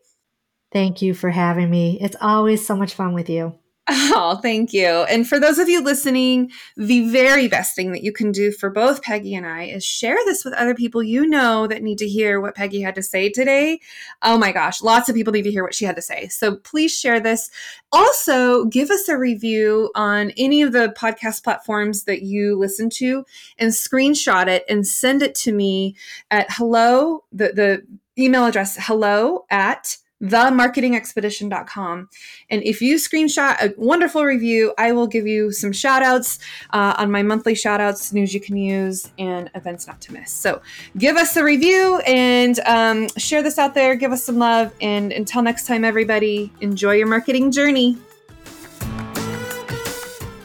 Thank 0.71 1.01
you 1.01 1.13
for 1.13 1.29
having 1.29 1.69
me. 1.69 1.97
It's 2.01 2.15
always 2.21 2.65
so 2.65 2.75
much 2.75 2.93
fun 2.93 3.13
with 3.13 3.29
you. 3.29 3.57
Oh, 3.87 4.39
thank 4.41 4.73
you. 4.73 4.85
And 4.85 5.27
for 5.27 5.39
those 5.39 5.57
of 5.57 5.67
you 5.67 5.83
listening, 5.83 6.51
the 6.77 7.09
very 7.09 7.47
best 7.47 7.75
thing 7.75 7.91
that 7.91 8.03
you 8.03 8.13
can 8.13 8.31
do 8.31 8.51
for 8.51 8.69
both 8.69 9.01
Peggy 9.01 9.33
and 9.33 9.45
I 9.45 9.63
is 9.63 9.83
share 9.83 10.17
this 10.25 10.45
with 10.45 10.53
other 10.53 10.75
people 10.75 11.01
you 11.01 11.25
know 11.25 11.65
that 11.65 11.81
need 11.81 11.97
to 11.97 12.07
hear 12.07 12.39
what 12.39 12.55
Peggy 12.55 12.81
had 12.81 12.93
to 12.95 13.01
say 13.01 13.29
today. 13.29 13.79
Oh 14.21 14.37
my 14.37 14.51
gosh, 14.51 14.83
lots 14.83 15.09
of 15.09 15.15
people 15.15 15.33
need 15.33 15.43
to 15.43 15.51
hear 15.51 15.63
what 15.63 15.73
she 15.73 15.85
had 15.85 15.95
to 15.95 16.01
say. 16.01 16.27
So 16.27 16.57
please 16.57 16.97
share 16.97 17.19
this. 17.19 17.49
Also, 17.91 18.65
give 18.65 18.91
us 18.91 19.09
a 19.09 19.17
review 19.17 19.91
on 19.95 20.31
any 20.37 20.61
of 20.61 20.73
the 20.73 20.93
podcast 20.95 21.43
platforms 21.43 22.03
that 22.03 22.21
you 22.21 22.57
listen 22.57 22.89
to 22.91 23.25
and 23.57 23.71
screenshot 23.71 24.47
it 24.47 24.63
and 24.69 24.85
send 24.85 25.23
it 25.23 25.33
to 25.35 25.51
me 25.51 25.95
at 26.29 26.45
hello, 26.51 27.23
the, 27.31 27.51
the 27.53 27.83
email 28.21 28.45
address 28.45 28.77
hello 28.79 29.45
at 29.49 29.97
themarketingexpedition.com. 30.21 32.09
And 32.49 32.63
if 32.63 32.81
you 32.81 32.95
screenshot 32.95 33.61
a 33.61 33.73
wonderful 33.77 34.23
review, 34.23 34.73
I 34.77 34.91
will 34.91 35.07
give 35.07 35.27
you 35.27 35.51
some 35.51 35.71
shout 35.71 36.03
outs 36.03 36.39
uh, 36.71 36.95
on 36.97 37.11
my 37.11 37.23
monthly 37.23 37.55
shout 37.55 37.81
outs, 37.81 38.13
news 38.13 38.33
you 38.33 38.39
can 38.39 38.55
use, 38.57 39.11
and 39.17 39.49
events 39.55 39.87
not 39.87 39.99
to 40.01 40.13
miss. 40.13 40.31
So 40.31 40.61
give 40.97 41.17
us 41.17 41.35
a 41.35 41.43
review 41.43 41.99
and 41.99 42.59
um, 42.61 43.07
share 43.17 43.43
this 43.43 43.57
out 43.57 43.73
there. 43.73 43.95
Give 43.95 44.11
us 44.11 44.23
some 44.23 44.37
love. 44.37 44.73
And 44.81 45.11
until 45.11 45.41
next 45.41 45.65
time, 45.65 45.83
everybody, 45.83 46.51
enjoy 46.61 46.93
your 46.93 47.07
marketing 47.07 47.51
journey. 47.51 47.97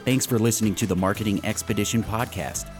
Thanks 0.04 0.24
for 0.24 0.38
listening 0.38 0.76
to 0.76 0.86
the 0.86 0.94
Marketing 0.94 1.44
Expedition 1.44 2.02
podcast. 2.02 2.70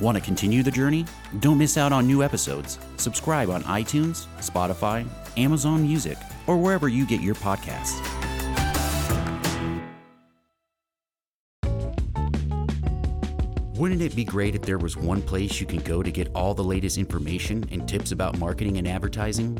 Want 0.00 0.18
to 0.18 0.22
continue 0.22 0.62
the 0.62 0.70
journey? 0.70 1.06
Don't 1.40 1.56
miss 1.56 1.78
out 1.78 1.92
on 1.92 2.06
new 2.06 2.22
episodes. 2.22 2.78
Subscribe 2.96 3.48
on 3.48 3.62
iTunes, 3.62 4.26
Spotify, 4.38 5.06
Amazon 5.36 5.82
Music, 5.82 6.18
or 6.46 6.56
wherever 6.56 6.88
you 6.88 7.06
get 7.06 7.20
your 7.20 7.34
podcasts. 7.34 8.00
Wouldn't 13.76 14.02
it 14.02 14.14
be 14.14 14.24
great 14.24 14.54
if 14.54 14.62
there 14.62 14.78
was 14.78 14.96
one 14.96 15.20
place 15.20 15.60
you 15.60 15.66
can 15.66 15.80
go 15.80 16.00
to 16.00 16.10
get 16.10 16.30
all 16.34 16.54
the 16.54 16.62
latest 16.62 16.96
information 16.96 17.64
and 17.72 17.88
tips 17.88 18.12
about 18.12 18.38
marketing 18.38 18.78
and 18.78 18.86
advertising? 18.86 19.58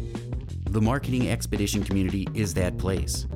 The 0.70 0.80
Marketing 0.80 1.28
Expedition 1.28 1.82
community 1.82 2.28
is 2.32 2.54
that 2.54 2.78
place. 2.78 3.26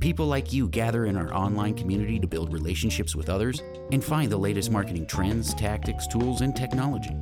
People 0.00 0.26
like 0.26 0.52
you 0.52 0.68
gather 0.68 1.06
in 1.06 1.16
our 1.16 1.34
online 1.34 1.74
community 1.74 2.20
to 2.20 2.26
build 2.26 2.52
relationships 2.52 3.16
with 3.16 3.30
others 3.30 3.62
and 3.90 4.04
find 4.04 4.30
the 4.30 4.36
latest 4.36 4.70
marketing 4.70 5.06
trends, 5.06 5.54
tactics, 5.54 6.06
tools, 6.06 6.42
and 6.42 6.54
technology. 6.54 7.16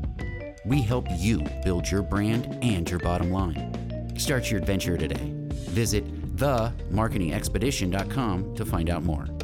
We 0.67 0.83
help 0.83 1.07
you 1.11 1.43
build 1.65 1.89
your 1.89 2.03
brand 2.03 2.59
and 2.61 2.91
your 2.91 3.01
bottom 3.01 3.31
line. 3.31 4.19
Start 4.19 4.51
your 4.51 4.61
adventure 4.61 4.99
today. 4.99 5.46
Visit 5.77 6.37
themarketingexpedition.com 6.37 8.55
to 8.55 8.65
find 8.65 8.89
out 8.89 9.05
more. 9.05 9.36